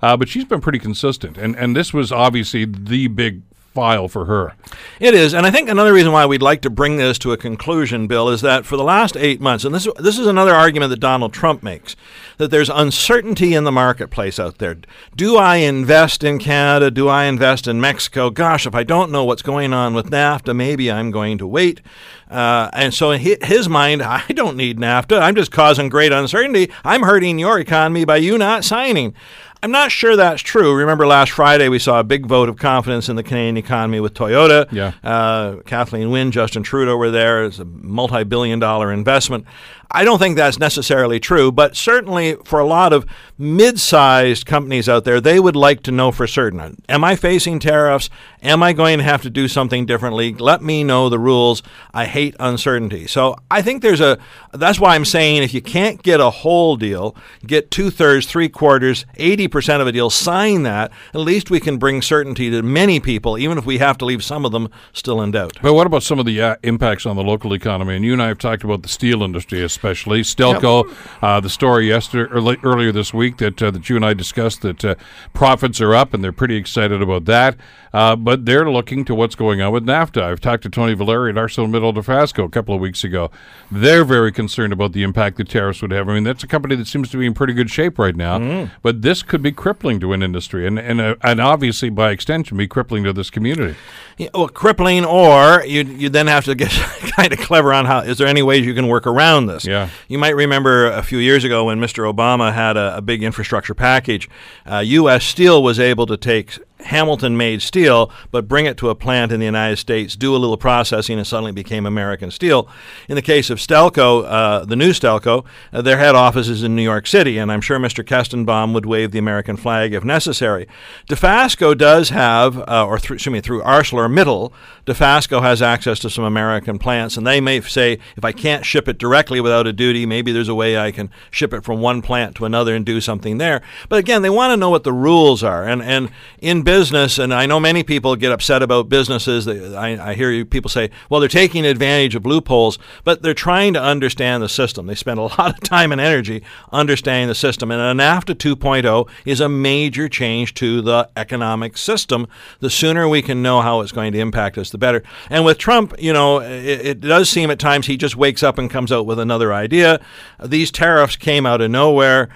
but 0.00 0.28
she's 0.28 0.44
been 0.44 0.60
pretty 0.60 0.78
consistent, 0.78 1.36
and 1.36 1.56
and 1.56 1.76
this 1.76 1.92
was 1.92 2.12
obviously 2.12 2.64
the 2.64 3.08
big 3.08 3.42
file 3.72 4.08
for 4.08 4.24
her. 4.24 4.54
It 4.98 5.14
is, 5.14 5.32
and 5.32 5.46
I 5.46 5.50
think 5.50 5.68
another 5.68 5.92
reason 5.92 6.12
why 6.12 6.26
we'd 6.26 6.42
like 6.42 6.60
to 6.62 6.70
bring 6.70 6.96
this 6.96 7.18
to 7.20 7.32
a 7.32 7.36
conclusion, 7.36 8.06
Bill, 8.06 8.28
is 8.28 8.40
that 8.40 8.66
for 8.66 8.76
the 8.76 8.84
last 8.84 9.16
eight 9.16 9.40
months, 9.40 9.64
and 9.64 9.74
this 9.74 9.86
this 9.98 10.18
is 10.18 10.26
another 10.26 10.54
argument 10.54 10.90
that 10.90 11.00
Donald 11.00 11.32
Trump 11.32 11.62
makes, 11.62 11.94
that 12.38 12.50
there's 12.50 12.68
uncertainty 12.68 13.54
in 13.54 13.64
the 13.64 13.72
marketplace 13.72 14.38
out 14.38 14.58
there. 14.58 14.76
Do 15.14 15.36
I 15.36 15.56
invest 15.56 16.24
in 16.24 16.38
Canada? 16.38 16.90
Do 16.90 17.08
I 17.08 17.24
invest 17.24 17.68
in 17.68 17.80
Mexico? 17.80 18.30
Gosh, 18.30 18.66
if 18.66 18.74
I 18.74 18.82
don't 18.82 19.12
know 19.12 19.24
what's 19.24 19.42
going 19.42 19.72
on 19.72 19.94
with 19.94 20.10
NAFTA, 20.10 20.54
maybe 20.54 20.90
I'm 20.90 21.10
going 21.10 21.38
to 21.38 21.46
wait. 21.46 21.80
Uh, 22.28 22.70
and 22.72 22.94
so 22.94 23.10
in 23.10 23.20
his 23.20 23.68
mind, 23.68 24.02
I 24.02 24.24
don't 24.28 24.56
need 24.56 24.78
NAFTA. 24.78 25.20
I'm 25.20 25.34
just 25.34 25.52
causing 25.52 25.88
great 25.88 26.12
uncertainty. 26.12 26.70
I'm 26.84 27.02
hurting 27.02 27.38
your 27.38 27.58
economy 27.58 28.04
by 28.04 28.16
you 28.16 28.38
not 28.38 28.64
signing. 28.64 29.14
I'm 29.62 29.70
not 29.70 29.92
sure 29.92 30.16
that's 30.16 30.40
true. 30.40 30.74
Remember 30.74 31.06
last 31.06 31.32
Friday 31.32 31.68
we 31.68 31.78
saw 31.78 32.00
a 32.00 32.04
big 32.04 32.24
vote 32.26 32.48
of 32.48 32.56
confidence 32.56 33.08
in 33.10 33.16
the 33.16 33.22
Canadian 33.22 33.58
economy 33.58 34.00
with 34.00 34.14
Toyota. 34.14 34.66
Yeah. 34.72 34.92
Uh, 35.04 35.56
Kathleen 35.66 36.10
Wynne, 36.10 36.30
Justin 36.30 36.62
Trudeau 36.62 36.96
were 36.96 37.10
there. 37.10 37.44
It's 37.44 37.58
a 37.58 37.66
multi-billion 37.66 38.58
dollar 38.58 38.90
investment. 38.90 39.44
I 39.92 40.04
don't 40.04 40.18
think 40.18 40.36
that's 40.36 40.58
necessarily 40.58 41.18
true, 41.18 41.50
but 41.50 41.76
certainly 41.76 42.36
for 42.44 42.60
a 42.60 42.66
lot 42.66 42.92
of 42.92 43.06
mid 43.36 43.80
sized 43.80 44.46
companies 44.46 44.88
out 44.88 45.04
there, 45.04 45.20
they 45.20 45.40
would 45.40 45.56
like 45.56 45.82
to 45.84 45.90
know 45.90 46.12
for 46.12 46.26
certain 46.26 46.50
Am 46.88 47.04
I 47.04 47.16
facing 47.16 47.58
tariffs? 47.58 48.10
Am 48.42 48.62
I 48.62 48.72
going 48.72 48.98
to 48.98 49.04
have 49.04 49.22
to 49.22 49.30
do 49.30 49.48
something 49.48 49.86
differently? 49.86 50.34
Let 50.34 50.62
me 50.62 50.84
know 50.84 51.08
the 51.08 51.18
rules. 51.18 51.62
I 51.92 52.06
hate 52.06 52.36
uncertainty. 52.38 53.06
So 53.06 53.36
I 53.50 53.62
think 53.62 53.82
there's 53.82 54.00
a, 54.00 54.18
that's 54.52 54.78
why 54.78 54.94
I'm 54.94 55.04
saying 55.04 55.42
if 55.42 55.52
you 55.52 55.60
can't 55.60 56.02
get 56.02 56.20
a 56.20 56.30
whole 56.30 56.76
deal, 56.76 57.16
get 57.46 57.70
two 57.70 57.90
thirds, 57.90 58.26
three 58.26 58.48
quarters, 58.48 59.04
80% 59.18 59.80
of 59.80 59.86
a 59.86 59.92
deal, 59.92 60.10
sign 60.10 60.62
that. 60.62 60.92
At 61.14 61.20
least 61.20 61.50
we 61.50 61.60
can 61.60 61.78
bring 61.78 62.00
certainty 62.02 62.50
to 62.50 62.62
many 62.62 63.00
people, 63.00 63.38
even 63.38 63.58
if 63.58 63.66
we 63.66 63.78
have 63.78 63.98
to 63.98 64.04
leave 64.04 64.24
some 64.24 64.44
of 64.44 64.52
them 64.52 64.70
still 64.92 65.20
in 65.20 65.32
doubt. 65.32 65.58
But 65.62 65.74
what 65.74 65.86
about 65.86 66.02
some 66.02 66.18
of 66.18 66.26
the 66.26 66.40
uh, 66.40 66.56
impacts 66.62 67.06
on 67.06 67.16
the 67.16 67.24
local 67.24 67.52
economy? 67.54 67.96
And 67.96 68.04
you 68.04 68.12
and 68.12 68.22
I 68.22 68.28
have 68.28 68.38
talked 68.38 68.64
about 68.64 68.82
the 68.82 68.88
steel 68.88 69.22
industry, 69.22 69.62
especially 69.62 69.79
Stelco. 69.80 70.86
Yep. 70.86 70.96
Uh, 71.22 71.40
the 71.40 71.50
story 71.50 71.88
yesterday, 71.88 72.32
earlier 72.62 72.92
this 72.92 73.12
week 73.12 73.38
that 73.38 73.62
uh, 73.62 73.70
that 73.70 73.88
you 73.88 73.96
and 73.96 74.04
I 74.04 74.14
discussed 74.14 74.62
that 74.62 74.84
uh, 74.84 74.94
profits 75.32 75.80
are 75.80 75.94
up, 75.94 76.14
and 76.14 76.22
they're 76.22 76.32
pretty 76.32 76.56
excited 76.56 77.02
about 77.02 77.24
that. 77.26 77.56
Uh, 77.92 78.14
but 78.14 78.46
they're 78.46 78.70
looking 78.70 79.04
to 79.04 79.14
what's 79.14 79.34
going 79.34 79.60
on 79.60 79.72
with 79.72 79.84
NAFTA. 79.84 80.22
I've 80.22 80.40
talked 80.40 80.62
to 80.62 80.70
Tony 80.70 80.94
Valeri 80.94 81.30
at 81.30 81.36
ArcelorMittal 81.36 81.94
Dofasco 81.94 82.44
a 82.44 82.48
couple 82.48 82.74
of 82.74 82.80
weeks 82.80 83.02
ago. 83.02 83.30
They're 83.70 84.04
very 84.04 84.30
concerned 84.30 84.72
about 84.72 84.92
the 84.92 85.02
impact 85.02 85.38
the 85.38 85.44
tariffs 85.44 85.82
would 85.82 85.90
have. 85.90 86.08
I 86.08 86.14
mean, 86.14 86.22
that's 86.22 86.44
a 86.44 86.46
company 86.46 86.76
that 86.76 86.86
seems 86.86 87.10
to 87.10 87.16
be 87.16 87.26
in 87.26 87.34
pretty 87.34 87.52
good 87.52 87.68
shape 87.68 87.98
right 87.98 88.14
now, 88.14 88.38
mm. 88.38 88.70
but 88.82 89.02
this 89.02 89.22
could 89.22 89.42
be 89.42 89.50
crippling 89.50 89.98
to 90.00 90.12
an 90.12 90.22
industry, 90.22 90.66
and 90.66 90.78
and 90.78 91.00
uh, 91.00 91.16
and 91.22 91.40
obviously 91.40 91.90
by 91.90 92.10
extension, 92.10 92.56
be 92.56 92.68
crippling 92.68 93.02
to 93.04 93.12
this 93.12 93.30
community. 93.30 93.76
Yeah, 94.18 94.28
well, 94.34 94.48
crippling, 94.48 95.04
or 95.04 95.64
you 95.64 95.82
you 95.82 96.08
then 96.08 96.28
have 96.28 96.44
to 96.44 96.54
get 96.54 96.70
kind 97.16 97.32
of 97.32 97.40
clever 97.40 97.72
on 97.72 97.86
how 97.86 98.00
is 98.00 98.18
there 98.18 98.28
any 98.28 98.42
ways 98.42 98.64
you 98.64 98.74
can 98.74 98.86
work 98.86 99.06
around 99.06 99.46
this? 99.46 99.66
Yeah. 99.70 99.88
You 100.08 100.18
might 100.18 100.34
remember 100.34 100.86
a 100.86 101.02
few 101.02 101.18
years 101.18 101.44
ago 101.44 101.64
when 101.64 101.78
Mr. 101.78 102.12
Obama 102.12 102.52
had 102.52 102.76
a, 102.76 102.96
a 102.96 103.00
big 103.00 103.22
infrastructure 103.22 103.74
package, 103.74 104.28
uh, 104.66 104.78
U.S. 104.78 105.24
Steel 105.24 105.62
was 105.62 105.78
able 105.78 106.06
to 106.06 106.16
take 106.16 106.58
Hamilton 106.84 107.36
made 107.36 107.62
steel, 107.62 108.10
but 108.30 108.48
bring 108.48 108.66
it 108.66 108.76
to 108.78 108.90
a 108.90 108.94
plant 108.94 109.32
in 109.32 109.40
the 109.40 109.46
United 109.46 109.76
States, 109.76 110.16
do 110.16 110.34
a 110.34 110.38
little 110.38 110.56
processing, 110.56 111.18
and 111.18 111.26
suddenly 111.26 111.52
became 111.52 111.86
American 111.86 112.30
steel. 112.30 112.68
In 113.08 113.14
the 113.14 113.22
case 113.22 113.50
of 113.50 113.58
Stelco, 113.58 114.24
uh, 114.24 114.64
the 114.64 114.76
new 114.76 114.90
Stelco, 114.90 115.44
uh, 115.72 115.82
their 115.82 115.98
head 115.98 116.14
office 116.14 116.48
is 116.48 116.62
in 116.62 116.76
New 116.76 116.82
York 116.82 117.06
City, 117.06 117.38
and 117.38 117.50
I'm 117.50 117.60
sure 117.60 117.78
Mr. 117.78 118.04
Kestenbaum 118.04 118.74
would 118.74 118.86
wave 118.86 119.10
the 119.10 119.18
American 119.18 119.56
flag 119.56 119.94
if 119.94 120.04
necessary. 120.04 120.66
Dofasco 121.08 121.76
does 121.76 122.10
have, 122.10 122.58
uh, 122.68 122.86
or 122.86 122.98
through, 122.98 123.16
excuse 123.16 123.32
me, 123.32 123.40
through 123.40 123.62
ArcelorMittal, 123.62 124.52
Dofasco 124.86 125.42
has 125.42 125.62
access 125.62 125.98
to 126.00 126.10
some 126.10 126.24
American 126.24 126.78
plants, 126.78 127.16
and 127.16 127.26
they 127.26 127.40
may 127.40 127.60
say, 127.60 127.98
if 128.16 128.24
I 128.24 128.32
can't 128.32 128.64
ship 128.64 128.88
it 128.88 128.98
directly 128.98 129.40
without 129.40 129.66
a 129.66 129.72
duty, 129.72 130.06
maybe 130.06 130.32
there's 130.32 130.48
a 130.48 130.54
way 130.54 130.78
I 130.78 130.90
can 130.90 131.10
ship 131.30 131.52
it 131.52 131.64
from 131.64 131.80
one 131.80 132.02
plant 132.02 132.36
to 132.36 132.44
another 132.44 132.74
and 132.74 132.84
do 132.84 133.00
something 133.00 133.38
there. 133.38 133.62
But 133.88 133.98
again, 133.98 134.22
they 134.22 134.30
want 134.30 134.52
to 134.52 134.56
know 134.56 134.70
what 134.70 134.84
the 134.84 134.92
rules 134.92 135.42
are, 135.42 135.64
and 135.64 135.82
and 135.82 136.10
in 136.40 136.62
business, 136.70 137.18
and 137.18 137.34
I 137.34 137.46
know 137.46 137.58
many 137.58 137.82
people 137.82 138.14
get 138.14 138.30
upset 138.30 138.62
about 138.62 138.88
businesses. 138.88 139.48
I, 139.48 140.10
I 140.10 140.14
hear 140.14 140.30
you, 140.30 140.44
people 140.44 140.68
say, 140.68 140.90
well, 141.08 141.18
they're 141.18 141.28
taking 141.28 141.66
advantage 141.66 142.14
of 142.14 142.24
loopholes, 142.24 142.78
but 143.02 143.22
they're 143.22 143.34
trying 143.34 143.74
to 143.74 143.82
understand 143.82 144.40
the 144.40 144.48
system. 144.48 144.86
They 144.86 144.94
spend 144.94 145.18
a 145.18 145.22
lot 145.38 145.50
of 145.50 145.58
time 145.64 145.90
and 145.90 146.00
energy 146.00 146.44
understanding 146.70 147.26
the 147.26 147.34
system. 147.34 147.72
And 147.72 147.80
an 147.80 147.98
NAFTA 147.98 148.36
2.0 148.36 149.08
is 149.24 149.40
a 149.40 149.48
major 149.48 150.08
change 150.08 150.54
to 150.54 150.80
the 150.80 151.10
economic 151.16 151.76
system. 151.76 152.28
The 152.60 152.70
sooner 152.70 153.08
we 153.08 153.20
can 153.20 153.42
know 153.42 153.62
how 153.62 153.80
it's 153.80 153.90
going 153.90 154.12
to 154.12 154.20
impact 154.20 154.56
us, 154.56 154.70
the 154.70 154.78
better. 154.78 155.02
And 155.28 155.44
with 155.44 155.58
Trump, 155.58 155.96
you 155.98 156.12
know, 156.12 156.38
it, 156.38 156.86
it 156.86 157.00
does 157.00 157.28
seem 157.28 157.50
at 157.50 157.58
times 157.58 157.88
he 157.88 157.96
just 157.96 158.14
wakes 158.14 158.44
up 158.44 158.58
and 158.58 158.70
comes 158.70 158.92
out 158.92 159.06
with 159.06 159.18
another 159.18 159.52
idea. 159.52 160.00
These 160.40 160.70
tariffs 160.70 161.16
came 161.16 161.46
out 161.46 161.62
of 161.62 161.72
nowhere 161.72 162.28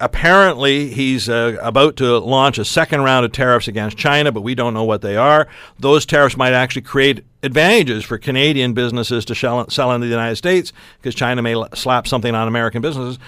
apparently, 0.00 0.88
he's 0.88 1.28
uh, 1.28 1.56
about 1.60 1.96
to 1.96 2.18
launch 2.18 2.58
a 2.58 2.64
second 2.64 3.02
round 3.02 3.24
of 3.24 3.32
tariffs 3.32 3.68
against 3.68 3.79
China, 3.88 4.32
but 4.32 4.42
we 4.42 4.54
don't 4.54 4.74
know 4.74 4.84
what 4.84 5.02
they 5.02 5.16
are. 5.16 5.48
Those 5.78 6.04
tariffs 6.06 6.36
might 6.36 6.52
actually 6.52 6.82
create 6.82 7.24
advantages 7.42 8.04
for 8.04 8.18
Canadian 8.18 8.74
businesses 8.74 9.24
to 9.24 9.34
sell, 9.34 9.68
sell 9.70 9.92
into 9.92 10.06
the 10.06 10.10
United 10.10 10.36
States 10.36 10.72
because 10.98 11.14
China 11.14 11.40
may 11.42 11.62
slap 11.74 12.06
something 12.06 12.34
on 12.34 12.46
American 12.46 12.82
businesses. 12.82 13.18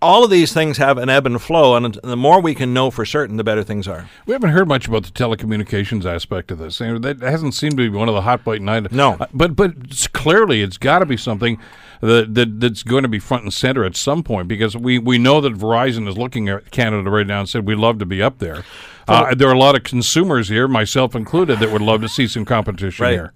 All 0.00 0.24
of 0.24 0.30
these 0.30 0.52
things 0.52 0.76
have 0.76 0.98
an 0.98 1.08
ebb 1.08 1.26
and 1.26 1.40
flow, 1.40 1.74
and 1.76 1.94
the 2.02 2.16
more 2.16 2.40
we 2.40 2.54
can 2.54 2.74
know 2.74 2.90
for 2.90 3.04
certain, 3.04 3.36
the 3.36 3.44
better 3.44 3.64
things 3.64 3.88
are. 3.88 4.08
We 4.26 4.32
haven't 4.32 4.50
heard 4.50 4.68
much 4.68 4.88
about 4.88 5.04
the 5.04 5.10
telecommunications 5.10 6.04
aspect 6.04 6.50
of 6.50 6.58
this. 6.58 6.78
That 6.78 7.18
hasn't 7.20 7.54
seemed 7.54 7.76
to 7.78 7.90
be 7.90 7.96
one 7.96 8.08
of 8.08 8.14
the 8.14 8.22
hot 8.22 8.44
button 8.44 8.68
items. 8.68 8.94
No, 8.94 9.14
uh, 9.14 9.26
but 9.32 9.56
but 9.56 9.72
it's 9.84 10.06
clearly 10.06 10.62
it's 10.62 10.78
got 10.78 10.98
to 10.98 11.06
be 11.06 11.16
something 11.16 11.58
that, 12.00 12.34
that 12.34 12.60
that's 12.60 12.82
going 12.82 13.04
to 13.04 13.08
be 13.08 13.18
front 13.18 13.44
and 13.44 13.52
center 13.52 13.84
at 13.84 13.96
some 13.96 14.22
point 14.22 14.48
because 14.48 14.76
we 14.76 14.98
we 14.98 15.18
know 15.18 15.40
that 15.40 15.54
Verizon 15.54 16.08
is 16.08 16.18
looking 16.18 16.48
at 16.48 16.70
Canada 16.70 17.08
right 17.08 17.26
now 17.26 17.40
and 17.40 17.48
said 17.48 17.66
we'd 17.66 17.76
love 17.76 17.98
to 18.00 18.06
be 18.06 18.20
up 18.20 18.38
there. 18.38 18.64
Uh, 19.08 19.34
there 19.34 19.48
are 19.48 19.54
a 19.54 19.58
lot 19.58 19.74
of 19.74 19.82
consumers 19.82 20.48
here, 20.48 20.68
myself 20.68 21.14
included, 21.14 21.58
that 21.58 21.70
would 21.70 21.82
love 21.82 22.00
to 22.00 22.08
see 22.08 22.26
some 22.26 22.44
competition 22.44 23.02
right. 23.02 23.12
here. 23.12 23.32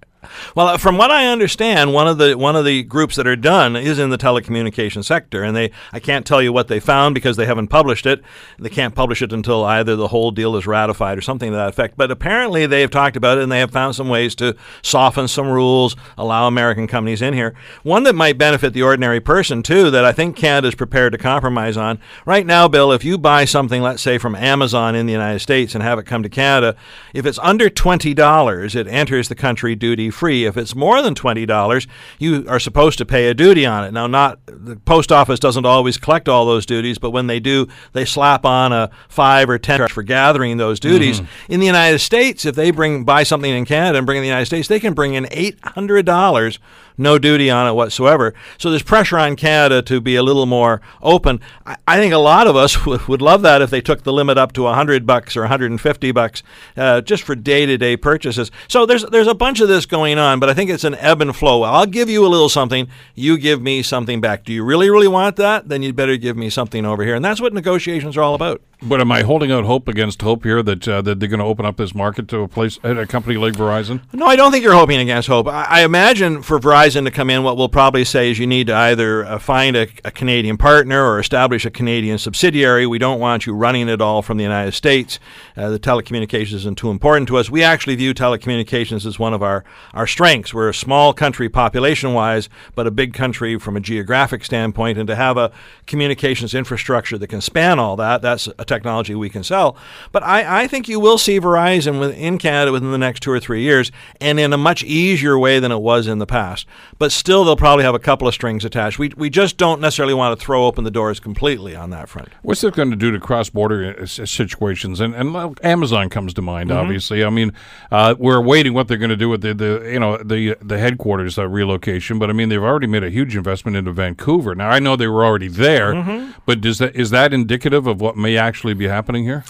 Well, 0.55 0.67
uh, 0.67 0.77
from 0.77 0.97
what 0.97 1.11
I 1.11 1.27
understand, 1.27 1.93
one 1.93 2.07
of 2.07 2.17
the 2.17 2.37
one 2.37 2.55
of 2.55 2.65
the 2.65 2.83
groups 2.83 3.15
that 3.15 3.27
are 3.27 3.35
done 3.35 3.75
is 3.75 3.99
in 3.99 4.09
the 4.09 4.17
telecommunication 4.17 5.03
sector, 5.03 5.43
and 5.43 5.55
they 5.55 5.71
I 5.93 5.99
can't 5.99 6.25
tell 6.25 6.41
you 6.41 6.51
what 6.51 6.67
they 6.67 6.79
found 6.79 7.13
because 7.13 7.37
they 7.37 7.45
haven't 7.45 7.67
published 7.67 8.05
it. 8.05 8.21
They 8.57 8.69
can't 8.69 8.95
publish 8.95 9.21
it 9.21 9.31
until 9.31 9.63
either 9.63 9.95
the 9.95 10.07
whole 10.07 10.31
deal 10.31 10.55
is 10.55 10.65
ratified 10.65 11.17
or 11.17 11.21
something 11.21 11.51
to 11.51 11.55
that 11.55 11.69
effect. 11.69 11.95
But 11.97 12.11
apparently, 12.11 12.65
they 12.65 12.81
have 12.81 12.91
talked 12.91 13.15
about 13.15 13.37
it 13.37 13.43
and 13.43 13.51
they 13.51 13.59
have 13.59 13.71
found 13.71 13.95
some 13.95 14.09
ways 14.09 14.33
to 14.35 14.55
soften 14.81 15.27
some 15.27 15.47
rules, 15.47 15.95
allow 16.17 16.47
American 16.47 16.87
companies 16.87 17.21
in 17.21 17.33
here. 17.33 17.53
One 17.83 18.03
that 18.03 18.15
might 18.15 18.37
benefit 18.37 18.73
the 18.73 18.83
ordinary 18.83 19.19
person 19.19 19.61
too, 19.61 19.91
that 19.91 20.03
I 20.03 20.11
think 20.11 20.35
Canada 20.35 20.69
is 20.69 20.75
prepared 20.75 21.11
to 21.13 21.19
compromise 21.19 21.77
on 21.77 21.99
right 22.25 22.45
now. 22.45 22.67
Bill, 22.67 22.91
if 22.91 23.05
you 23.05 23.17
buy 23.17 23.45
something, 23.45 23.81
let's 23.81 24.01
say 24.01 24.17
from 24.17 24.35
Amazon 24.35 24.95
in 24.95 25.05
the 25.05 25.13
United 25.13 25.39
States 25.39 25.75
and 25.75 25.83
have 25.83 25.99
it 25.99 26.05
come 26.05 26.23
to 26.23 26.29
Canada, 26.29 26.75
if 27.13 27.25
it's 27.25 27.39
under 27.39 27.69
twenty 27.69 28.13
dollars, 28.13 28.75
it 28.75 28.87
enters 28.87 29.29
the 29.29 29.35
country 29.35 29.75
duty 29.75 30.09
free. 30.17 30.45
If 30.45 30.57
it's 30.57 30.75
more 30.75 31.01
than 31.01 31.15
$20, 31.15 31.87
you 32.19 32.45
are 32.47 32.59
supposed 32.59 32.97
to 32.97 33.05
pay 33.05 33.27
a 33.27 33.33
duty 33.33 33.65
on 33.65 33.85
it. 33.85 33.93
Now, 33.93 34.07
not 34.07 34.39
the 34.45 34.75
post 34.75 35.11
office 35.11 35.39
doesn't 35.39 35.65
always 35.65 35.97
collect 35.97 36.27
all 36.27 36.45
those 36.45 36.65
duties, 36.65 36.97
but 36.97 37.11
when 37.11 37.27
they 37.27 37.39
do, 37.39 37.67
they 37.93 38.03
slap 38.03 38.45
on 38.45 38.73
a 38.73 38.89
5 39.09 39.49
or 39.49 39.57
10 39.57 39.87
for 39.89 40.03
gathering 40.03 40.57
those 40.57 40.79
duties. 40.79 41.21
Mm-hmm. 41.21 41.53
In 41.53 41.59
the 41.59 41.65
United 41.65 41.99
States, 41.99 42.45
if 42.45 42.55
they 42.55 42.71
bring 42.71 43.03
buy 43.03 43.23
something 43.23 43.51
in 43.51 43.65
Canada 43.65 43.99
and 43.99 44.05
bring 44.05 44.17
it 44.17 44.19
in 44.19 44.23
the 44.23 44.29
United 44.29 44.47
States, 44.47 44.67
they 44.67 44.79
can 44.79 44.93
bring 44.93 45.13
in 45.13 45.25
$800 45.25 46.59
no 46.97 47.19
duty 47.19 47.49
on 47.49 47.67
it 47.67 47.73
whatsoever. 47.73 48.33
So 48.57 48.69
there's 48.69 48.83
pressure 48.83 49.17
on 49.17 49.35
Canada 49.35 49.81
to 49.83 50.01
be 50.01 50.15
a 50.15 50.23
little 50.23 50.45
more 50.45 50.81
open. 51.01 51.39
I, 51.65 51.77
I 51.87 51.97
think 51.97 52.13
a 52.13 52.17
lot 52.17 52.47
of 52.47 52.55
us 52.55 52.85
would, 52.85 53.07
would 53.07 53.21
love 53.21 53.41
that 53.43 53.61
if 53.61 53.69
they 53.69 53.81
took 53.81 54.03
the 54.03 54.13
limit 54.13 54.37
up 54.37 54.53
to 54.53 54.63
100 54.63 55.05
bucks 55.05 55.37
or 55.37 55.41
150 55.41 56.11
bucks 56.11 56.43
uh, 56.75 57.01
just 57.01 57.23
for 57.23 57.35
day-to-day 57.35 57.97
purchases. 57.97 58.51
So 58.67 58.85
there's 58.85 59.03
there's 59.05 59.27
a 59.27 59.35
bunch 59.35 59.59
of 59.59 59.67
this 59.67 59.85
going 59.85 60.17
on, 60.17 60.39
but 60.39 60.49
I 60.49 60.53
think 60.53 60.69
it's 60.69 60.83
an 60.83 60.95
ebb 60.95 61.21
and 61.21 61.35
flow. 61.35 61.63
I'll 61.63 61.85
give 61.85 62.09
you 62.09 62.25
a 62.25 62.29
little 62.29 62.49
something, 62.49 62.87
you 63.15 63.37
give 63.37 63.61
me 63.61 63.83
something 63.83 64.21
back. 64.21 64.43
Do 64.43 64.53
you 64.53 64.63
really 64.63 64.89
really 64.89 65.07
want 65.07 65.35
that? 65.37 65.69
Then 65.69 65.81
you'd 65.83 65.95
better 65.95 66.17
give 66.17 66.37
me 66.37 66.49
something 66.49 66.85
over 66.85 67.03
here. 67.03 67.15
And 67.15 67.23
that's 67.23 67.41
what 67.41 67.53
negotiations 67.53 68.17
are 68.17 68.21
all 68.21 68.35
about. 68.35 68.61
But 68.81 69.01
am 69.01 69.11
I 69.11 69.23
holding 69.23 69.51
out 69.51 69.65
hope 69.65 69.87
against 69.87 70.21
hope 70.21 70.43
here 70.43 70.61
that 70.61 70.87
uh, 70.87 71.01
that 71.01 71.19
they're 71.19 71.29
going 71.29 71.39
to 71.39 71.45
open 71.45 71.65
up 71.65 71.77
this 71.77 71.95
market 71.95 72.27
to 72.27 72.41
a 72.41 72.47
place 72.47 72.77
a 72.83 73.07
company 73.07 73.35
like 73.35 73.53
Verizon? 73.53 74.01
No, 74.13 74.27
I 74.27 74.35
don't 74.35 74.51
think 74.51 74.63
you're 74.63 74.73
hoping 74.73 74.99
against 74.99 75.27
hope. 75.27 75.47
I, 75.47 75.63
I 75.63 75.83
imagine 75.83 76.43
for 76.43 76.59
Verizon 76.59 77.03
to 77.05 77.11
come 77.11 77.31
in, 77.31 77.41
what 77.41 77.57
we'll 77.57 77.69
probably 77.69 78.05
say 78.05 78.29
is 78.29 78.37
you 78.37 78.45
need 78.45 78.67
to 78.67 78.75
either 78.75 79.25
uh, 79.25 79.39
find 79.39 79.75
a, 79.75 79.87
a, 80.05 80.11
Canadian 80.11 80.57
partner 80.57 81.03
or 81.03 81.17
establish 81.17 81.65
a 81.65 81.71
Canadian 81.71 82.19
subsidiary. 82.19 82.85
We 82.85 82.99
don't 82.99 83.19
want 83.19 83.47
you 83.47 83.53
running 83.55 83.89
it 83.89 83.99
all 83.99 84.21
from 84.21 84.37
the 84.37 84.43
United 84.43 84.73
States. 84.73 85.19
Uh, 85.55 85.69
the 85.69 85.79
telecommunications 85.79 86.53
isn't 86.53 86.77
too 86.77 86.91
important 86.91 87.27
to 87.29 87.37
us. 87.37 87.49
We 87.49 87.63
actually 87.63 87.95
view 87.95 88.13
telecommunications 88.13 89.07
as 89.07 89.17
one 89.17 89.33
of 89.33 89.41
our 89.41 89.63
our 89.95 90.05
strengths. 90.05 90.53
We're 90.53 90.69
a 90.69 90.73
small 90.73 91.13
country 91.13 91.49
population 91.49 92.13
wise, 92.13 92.47
but 92.75 92.85
a 92.85 92.91
big 92.91 93.15
country 93.15 93.57
from 93.57 93.75
a 93.75 93.79
geographic 93.79 94.45
standpoint, 94.45 94.99
and 94.99 95.07
to 95.07 95.15
have 95.15 95.35
a 95.35 95.51
communications 95.87 96.53
infrastructure 96.53 97.17
that 97.17 97.27
can 97.27 97.41
span 97.41 97.79
all 97.79 97.95
that, 97.95 98.21
that's 98.21 98.47
a 98.59 98.66
technology 98.67 99.15
we 99.15 99.29
can 99.29 99.43
sell. 99.43 99.77
But 100.11 100.23
I, 100.23 100.63
I 100.63 100.67
think 100.67 100.87
you 100.87 100.99
will 100.99 101.17
see 101.17 101.39
Verizon 101.39 102.13
in 102.15 102.37
Canada 102.37 102.71
within 102.71 102.91
the 102.91 102.97
next 102.97 103.21
two 103.21 103.31
or 103.31 103.39
three 103.39 103.61
years, 103.61 103.91
and 104.21 104.39
in 104.39 104.53
a 104.53 104.57
much 104.57 104.83
easier 104.83 105.37
way 105.37 105.59
than 105.59 105.71
it 105.71 105.81
was 105.81 106.07
in 106.07 106.19
the 106.19 106.25
past. 106.25 106.67
But 106.99 107.11
still, 107.11 107.43
they'll 107.43 107.55
probably 107.55 107.83
have 107.83 107.95
a 107.95 107.99
couple 107.99 108.27
of 108.27 108.33
strings 108.33 108.65
attached. 108.65 108.99
We, 108.99 109.11
we 109.15 109.29
just 109.29 109.57
don't 109.57 109.81
necessarily 109.81 110.13
want 110.13 110.37
to 110.37 110.43
throw 110.43 110.65
open 110.65 110.83
the 110.83 110.91
doors 110.91 111.19
completely 111.19 111.75
on 111.75 111.89
that 111.91 112.09
front. 112.09 112.29
What's 112.41 112.63
it 112.63 112.73
going 112.73 112.91
to 112.91 112.95
do 112.95 113.11
to 113.11 113.19
cross 113.19 113.49
border 113.49 113.95
uh, 113.99 114.05
situations? 114.05 114.99
And, 114.99 115.15
and 115.15 115.57
Amazon 115.63 116.09
comes 116.09 116.33
to 116.35 116.41
mind, 116.41 116.69
mm-hmm. 116.69 116.79
obviously. 116.79 117.23
I 117.23 117.29
mean, 117.29 117.53
uh, 117.91 118.15
we're 118.17 118.41
waiting 118.41 118.73
what 118.73 118.87
they're 118.87 118.97
going 118.97 119.09
to 119.09 119.15
do 119.17 119.29
with 119.29 119.41
the, 119.41 119.53
the 119.53 119.89
you 119.91 119.99
know 119.99 120.17
the 120.17 120.55
the 120.61 120.77
headquarters 120.77 121.37
uh, 121.37 121.47
relocation, 121.47 122.19
but 122.19 122.29
I 122.29 122.33
mean 122.33 122.49
they've 122.49 122.61
already 122.61 122.87
made 122.87 123.03
a 123.03 123.09
huge 123.09 123.35
investment 123.35 123.77
into 123.77 123.91
Vancouver. 123.91 124.55
Now 124.55 124.69
I 124.69 124.79
know 124.79 124.95
they 124.95 125.07
were 125.07 125.25
already 125.25 125.47
there, 125.47 125.93
mm-hmm. 125.93 126.31
but 126.45 126.61
does 126.61 126.79
that 126.79 126.95
is 126.95 127.09
that 127.11 127.33
indicative 127.33 127.87
of 127.87 128.01
what 128.01 128.17
may 128.17 128.37
actually 128.37 128.56
be 128.63 128.87
happening 128.87 129.23
here? 129.23 129.43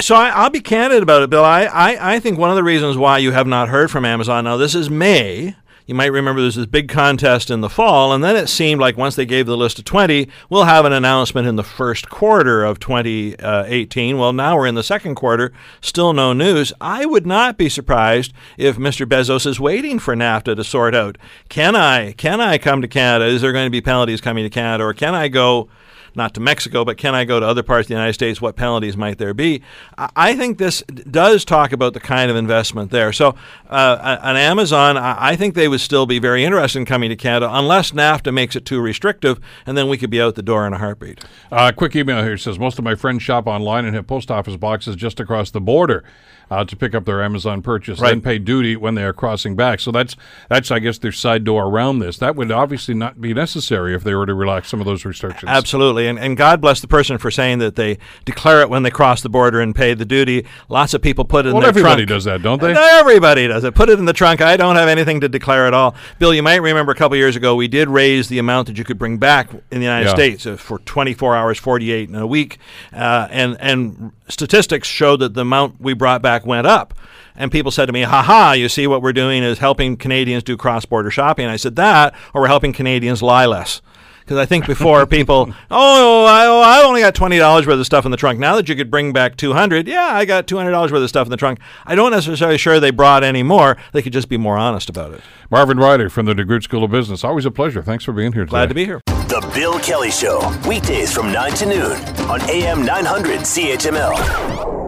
So 0.00 0.14
I, 0.14 0.44
will 0.44 0.50
be 0.50 0.60
candid 0.60 1.02
about 1.02 1.22
it, 1.22 1.30
Bill. 1.30 1.44
I, 1.44 1.64
I, 1.64 2.14
I 2.14 2.20
think 2.20 2.38
one 2.38 2.50
of 2.50 2.56
the 2.56 2.62
reasons 2.62 2.96
why 2.96 3.18
you 3.18 3.32
have 3.32 3.46
not 3.46 3.68
heard 3.68 3.90
from 3.90 4.04
Amazon 4.04 4.44
now 4.44 4.56
this 4.56 4.74
is 4.74 4.88
May. 4.88 5.54
You 5.90 5.96
might 5.96 6.12
remember 6.12 6.40
there's 6.40 6.54
this 6.54 6.66
big 6.66 6.88
contest 6.88 7.50
in 7.50 7.62
the 7.62 7.68
fall, 7.68 8.12
and 8.12 8.22
then 8.22 8.36
it 8.36 8.48
seemed 8.48 8.80
like 8.80 8.96
once 8.96 9.16
they 9.16 9.26
gave 9.26 9.46
the 9.46 9.56
list 9.56 9.80
of 9.80 9.84
20, 9.84 10.28
we'll 10.48 10.62
have 10.62 10.84
an 10.84 10.92
announcement 10.92 11.48
in 11.48 11.56
the 11.56 11.64
first 11.64 12.08
quarter 12.08 12.62
of 12.62 12.78
2018. 12.78 14.16
Well, 14.16 14.32
now 14.32 14.56
we're 14.56 14.68
in 14.68 14.76
the 14.76 14.84
second 14.84 15.16
quarter, 15.16 15.52
still 15.80 16.12
no 16.12 16.32
news. 16.32 16.72
I 16.80 17.06
would 17.06 17.26
not 17.26 17.58
be 17.58 17.68
surprised 17.68 18.32
if 18.56 18.76
Mr. 18.76 19.04
Bezos 19.04 19.46
is 19.46 19.58
waiting 19.58 19.98
for 19.98 20.14
NAFTA 20.14 20.54
to 20.54 20.62
sort 20.62 20.94
out 20.94 21.18
can 21.48 21.74
I 21.74 22.12
can 22.12 22.40
I 22.40 22.56
come 22.56 22.82
to 22.82 22.88
Canada? 22.88 23.24
Is 23.24 23.42
there 23.42 23.52
going 23.52 23.66
to 23.66 23.70
be 23.70 23.80
penalties 23.80 24.20
coming 24.20 24.44
to 24.44 24.50
Canada, 24.50 24.84
or 24.84 24.94
can 24.94 25.16
I 25.16 25.26
go? 25.26 25.68
Not 26.14 26.34
to 26.34 26.40
Mexico, 26.40 26.84
but 26.84 26.96
can 26.96 27.14
I 27.14 27.24
go 27.24 27.40
to 27.40 27.46
other 27.46 27.62
parts 27.62 27.84
of 27.84 27.88
the 27.88 27.94
United 27.94 28.14
States? 28.14 28.40
What 28.40 28.56
penalties 28.56 28.96
might 28.96 29.18
there 29.18 29.34
be? 29.34 29.62
I 29.96 30.34
think 30.34 30.58
this 30.58 30.82
does 30.82 31.44
talk 31.44 31.72
about 31.72 31.94
the 31.94 32.00
kind 32.00 32.30
of 32.30 32.36
investment 32.36 32.90
there. 32.90 33.12
So, 33.12 33.34
uh, 33.68 34.18
on 34.22 34.36
Amazon, 34.36 34.96
I 34.96 35.36
think 35.36 35.54
they 35.54 35.68
would 35.68 35.80
still 35.80 36.06
be 36.06 36.18
very 36.18 36.44
interested 36.44 36.78
in 36.78 36.84
coming 36.84 37.10
to 37.10 37.16
Canada 37.16 37.48
unless 37.52 37.92
NAFTA 37.92 38.32
makes 38.32 38.56
it 38.56 38.64
too 38.64 38.80
restrictive, 38.80 39.40
and 39.66 39.76
then 39.76 39.88
we 39.88 39.96
could 39.98 40.10
be 40.10 40.20
out 40.20 40.34
the 40.34 40.42
door 40.42 40.66
in 40.66 40.72
a 40.72 40.78
heartbeat. 40.78 41.24
Uh, 41.50 41.72
quick 41.72 41.94
email 41.96 42.22
here 42.22 42.36
says 42.36 42.58
most 42.58 42.78
of 42.78 42.84
my 42.84 42.94
friends 42.94 43.22
shop 43.22 43.46
online 43.46 43.84
and 43.84 43.94
have 43.94 44.06
post 44.06 44.30
office 44.30 44.56
boxes 44.56 44.96
just 44.96 45.20
across 45.20 45.50
the 45.50 45.60
border 45.60 46.04
uh, 46.50 46.64
to 46.64 46.76
pick 46.76 46.94
up 46.94 47.04
their 47.04 47.22
Amazon 47.22 47.62
purchase, 47.62 48.00
right. 48.00 48.10
then 48.10 48.20
pay 48.20 48.38
duty 48.38 48.76
when 48.76 48.94
they 48.94 49.04
are 49.04 49.12
crossing 49.12 49.54
back. 49.54 49.80
So 49.80 49.92
that's 49.92 50.16
that's 50.48 50.70
I 50.70 50.80
guess 50.80 50.98
their 50.98 51.12
side 51.12 51.44
door 51.44 51.66
around 51.66 52.00
this. 52.00 52.18
That 52.18 52.36
would 52.36 52.50
obviously 52.50 52.94
not 52.94 53.20
be 53.20 53.32
necessary 53.32 53.94
if 53.94 54.02
they 54.02 54.14
were 54.14 54.26
to 54.26 54.34
relax 54.34 54.68
some 54.68 54.80
of 54.80 54.86
those 54.86 55.04
restrictions. 55.04 55.48
Absolutely, 55.48 56.08
and 56.08 56.18
and 56.18 56.36
God 56.36 56.60
bless 56.60 56.80
the 56.80 56.88
person 56.88 57.18
for 57.18 57.30
saying 57.30 57.58
that 57.58 57.76
they 57.76 57.98
declare 58.24 58.62
it 58.62 58.70
when 58.70 58.82
they 58.82 58.90
cross 58.90 59.22
the 59.22 59.28
border 59.28 59.60
and 59.60 59.74
pay 59.74 59.94
the 59.94 60.04
duty. 60.04 60.46
Lots 60.68 60.92
of 60.94 61.02
people 61.02 61.24
put 61.24 61.46
it 61.46 61.50
well, 61.50 61.58
in 61.58 61.62
their 61.62 61.72
trunk. 61.72 61.76
everybody 61.76 62.06
trunk. 62.06 62.16
does 62.16 62.24
that, 62.24 62.42
don't 62.42 62.60
they? 62.60 62.74
everybody 62.74 63.46
does 63.46 63.64
it. 63.64 63.74
Put 63.74 63.88
it 63.88 63.98
in 63.98 64.04
the 64.04 64.12
trunk. 64.12 64.40
I 64.40 64.56
don't 64.56 64.76
have 64.76 64.88
anything 64.88 65.20
to 65.20 65.28
declare 65.28 65.66
at 65.66 65.74
all. 65.74 65.94
Bill, 66.18 66.34
you 66.34 66.42
might 66.42 66.56
remember 66.56 66.92
a 66.92 66.96
couple 66.96 67.16
years 67.16 67.36
ago 67.36 67.54
we 67.54 67.68
did 67.68 67.88
raise 67.88 68.28
the 68.28 68.38
amount 68.38 68.66
that 68.66 68.76
you 68.78 68.84
could 68.84 68.98
bring 68.98 69.18
back 69.18 69.52
in 69.52 69.78
the 69.78 69.84
United 69.84 70.06
yeah. 70.06 70.14
States 70.14 70.46
uh, 70.46 70.56
for 70.56 70.78
24 70.80 71.36
hours, 71.36 71.58
48 71.58 72.08
in 72.08 72.14
a 72.16 72.26
week, 72.26 72.58
uh, 72.92 73.28
and 73.30 73.56
and 73.60 74.12
statistics 74.28 74.88
showed 74.88 75.18
that 75.20 75.34
the 75.34 75.42
amount 75.42 75.80
we 75.80 75.92
brought 75.92 76.22
back 76.22 76.39
went 76.44 76.66
up. 76.66 76.94
And 77.36 77.50
people 77.50 77.70
said 77.70 77.86
to 77.86 77.92
me, 77.92 78.02
haha, 78.02 78.52
you 78.52 78.68
see 78.68 78.86
what 78.86 79.02
we're 79.02 79.12
doing 79.12 79.42
is 79.42 79.58
helping 79.58 79.96
Canadians 79.96 80.42
do 80.42 80.56
cross 80.56 80.84
border 80.84 81.10
shopping. 81.10 81.44
And 81.44 81.52
I 81.52 81.56
said, 81.56 81.76
that, 81.76 82.14
or 82.34 82.42
we're 82.42 82.48
helping 82.48 82.72
Canadians 82.72 83.22
lie 83.22 83.46
less. 83.46 83.80
Because 84.20 84.36
I 84.38 84.46
think 84.46 84.66
before 84.66 85.06
people, 85.08 85.52
oh, 85.72 86.24
I, 86.24 86.46
oh, 86.46 86.60
I 86.60 86.84
only 86.84 87.00
got 87.00 87.16
twenty 87.16 87.36
dollars 87.36 87.66
worth 87.66 87.80
of 87.80 87.86
stuff 87.86 88.04
in 88.04 88.12
the 88.12 88.16
trunk. 88.16 88.38
Now 88.38 88.54
that 88.54 88.68
you 88.68 88.76
could 88.76 88.88
bring 88.88 89.12
back 89.12 89.34
two 89.34 89.54
hundred, 89.54 89.88
yeah, 89.88 90.10
I 90.12 90.24
got 90.24 90.46
two 90.46 90.56
hundred 90.56 90.70
dollars 90.70 90.92
worth 90.92 91.02
of 91.02 91.08
stuff 91.08 91.26
in 91.26 91.32
the 91.32 91.36
trunk. 91.36 91.58
I 91.84 91.96
don't 91.96 92.12
necessarily 92.12 92.56
sure 92.56 92.78
they 92.78 92.92
brought 92.92 93.24
any 93.24 93.42
more. 93.42 93.76
They 93.92 94.02
could 94.02 94.12
just 94.12 94.28
be 94.28 94.36
more 94.36 94.56
honest 94.56 94.88
about 94.88 95.14
it. 95.14 95.22
Marvin 95.50 95.78
Ryder 95.78 96.10
from 96.10 96.26
the 96.26 96.34
DeGroote 96.34 96.62
School 96.62 96.84
of 96.84 96.92
Business. 96.92 97.24
Always 97.24 97.44
a 97.44 97.50
pleasure. 97.50 97.82
Thanks 97.82 98.04
for 98.04 98.12
being 98.12 98.32
here. 98.32 98.44
Today. 98.44 98.50
Glad 98.50 98.68
to 98.68 98.74
be 98.76 98.84
here. 98.84 99.00
The 99.06 99.50
Bill 99.52 99.80
Kelly 99.80 100.12
Show 100.12 100.38
weekdays 100.68 101.12
from 101.12 101.32
nine 101.32 101.54
to 101.54 101.66
noon 101.66 101.92
on 102.30 102.40
AM 102.48 102.84
nine 102.84 103.04
hundred 103.04 103.40
CHML. 103.40 104.79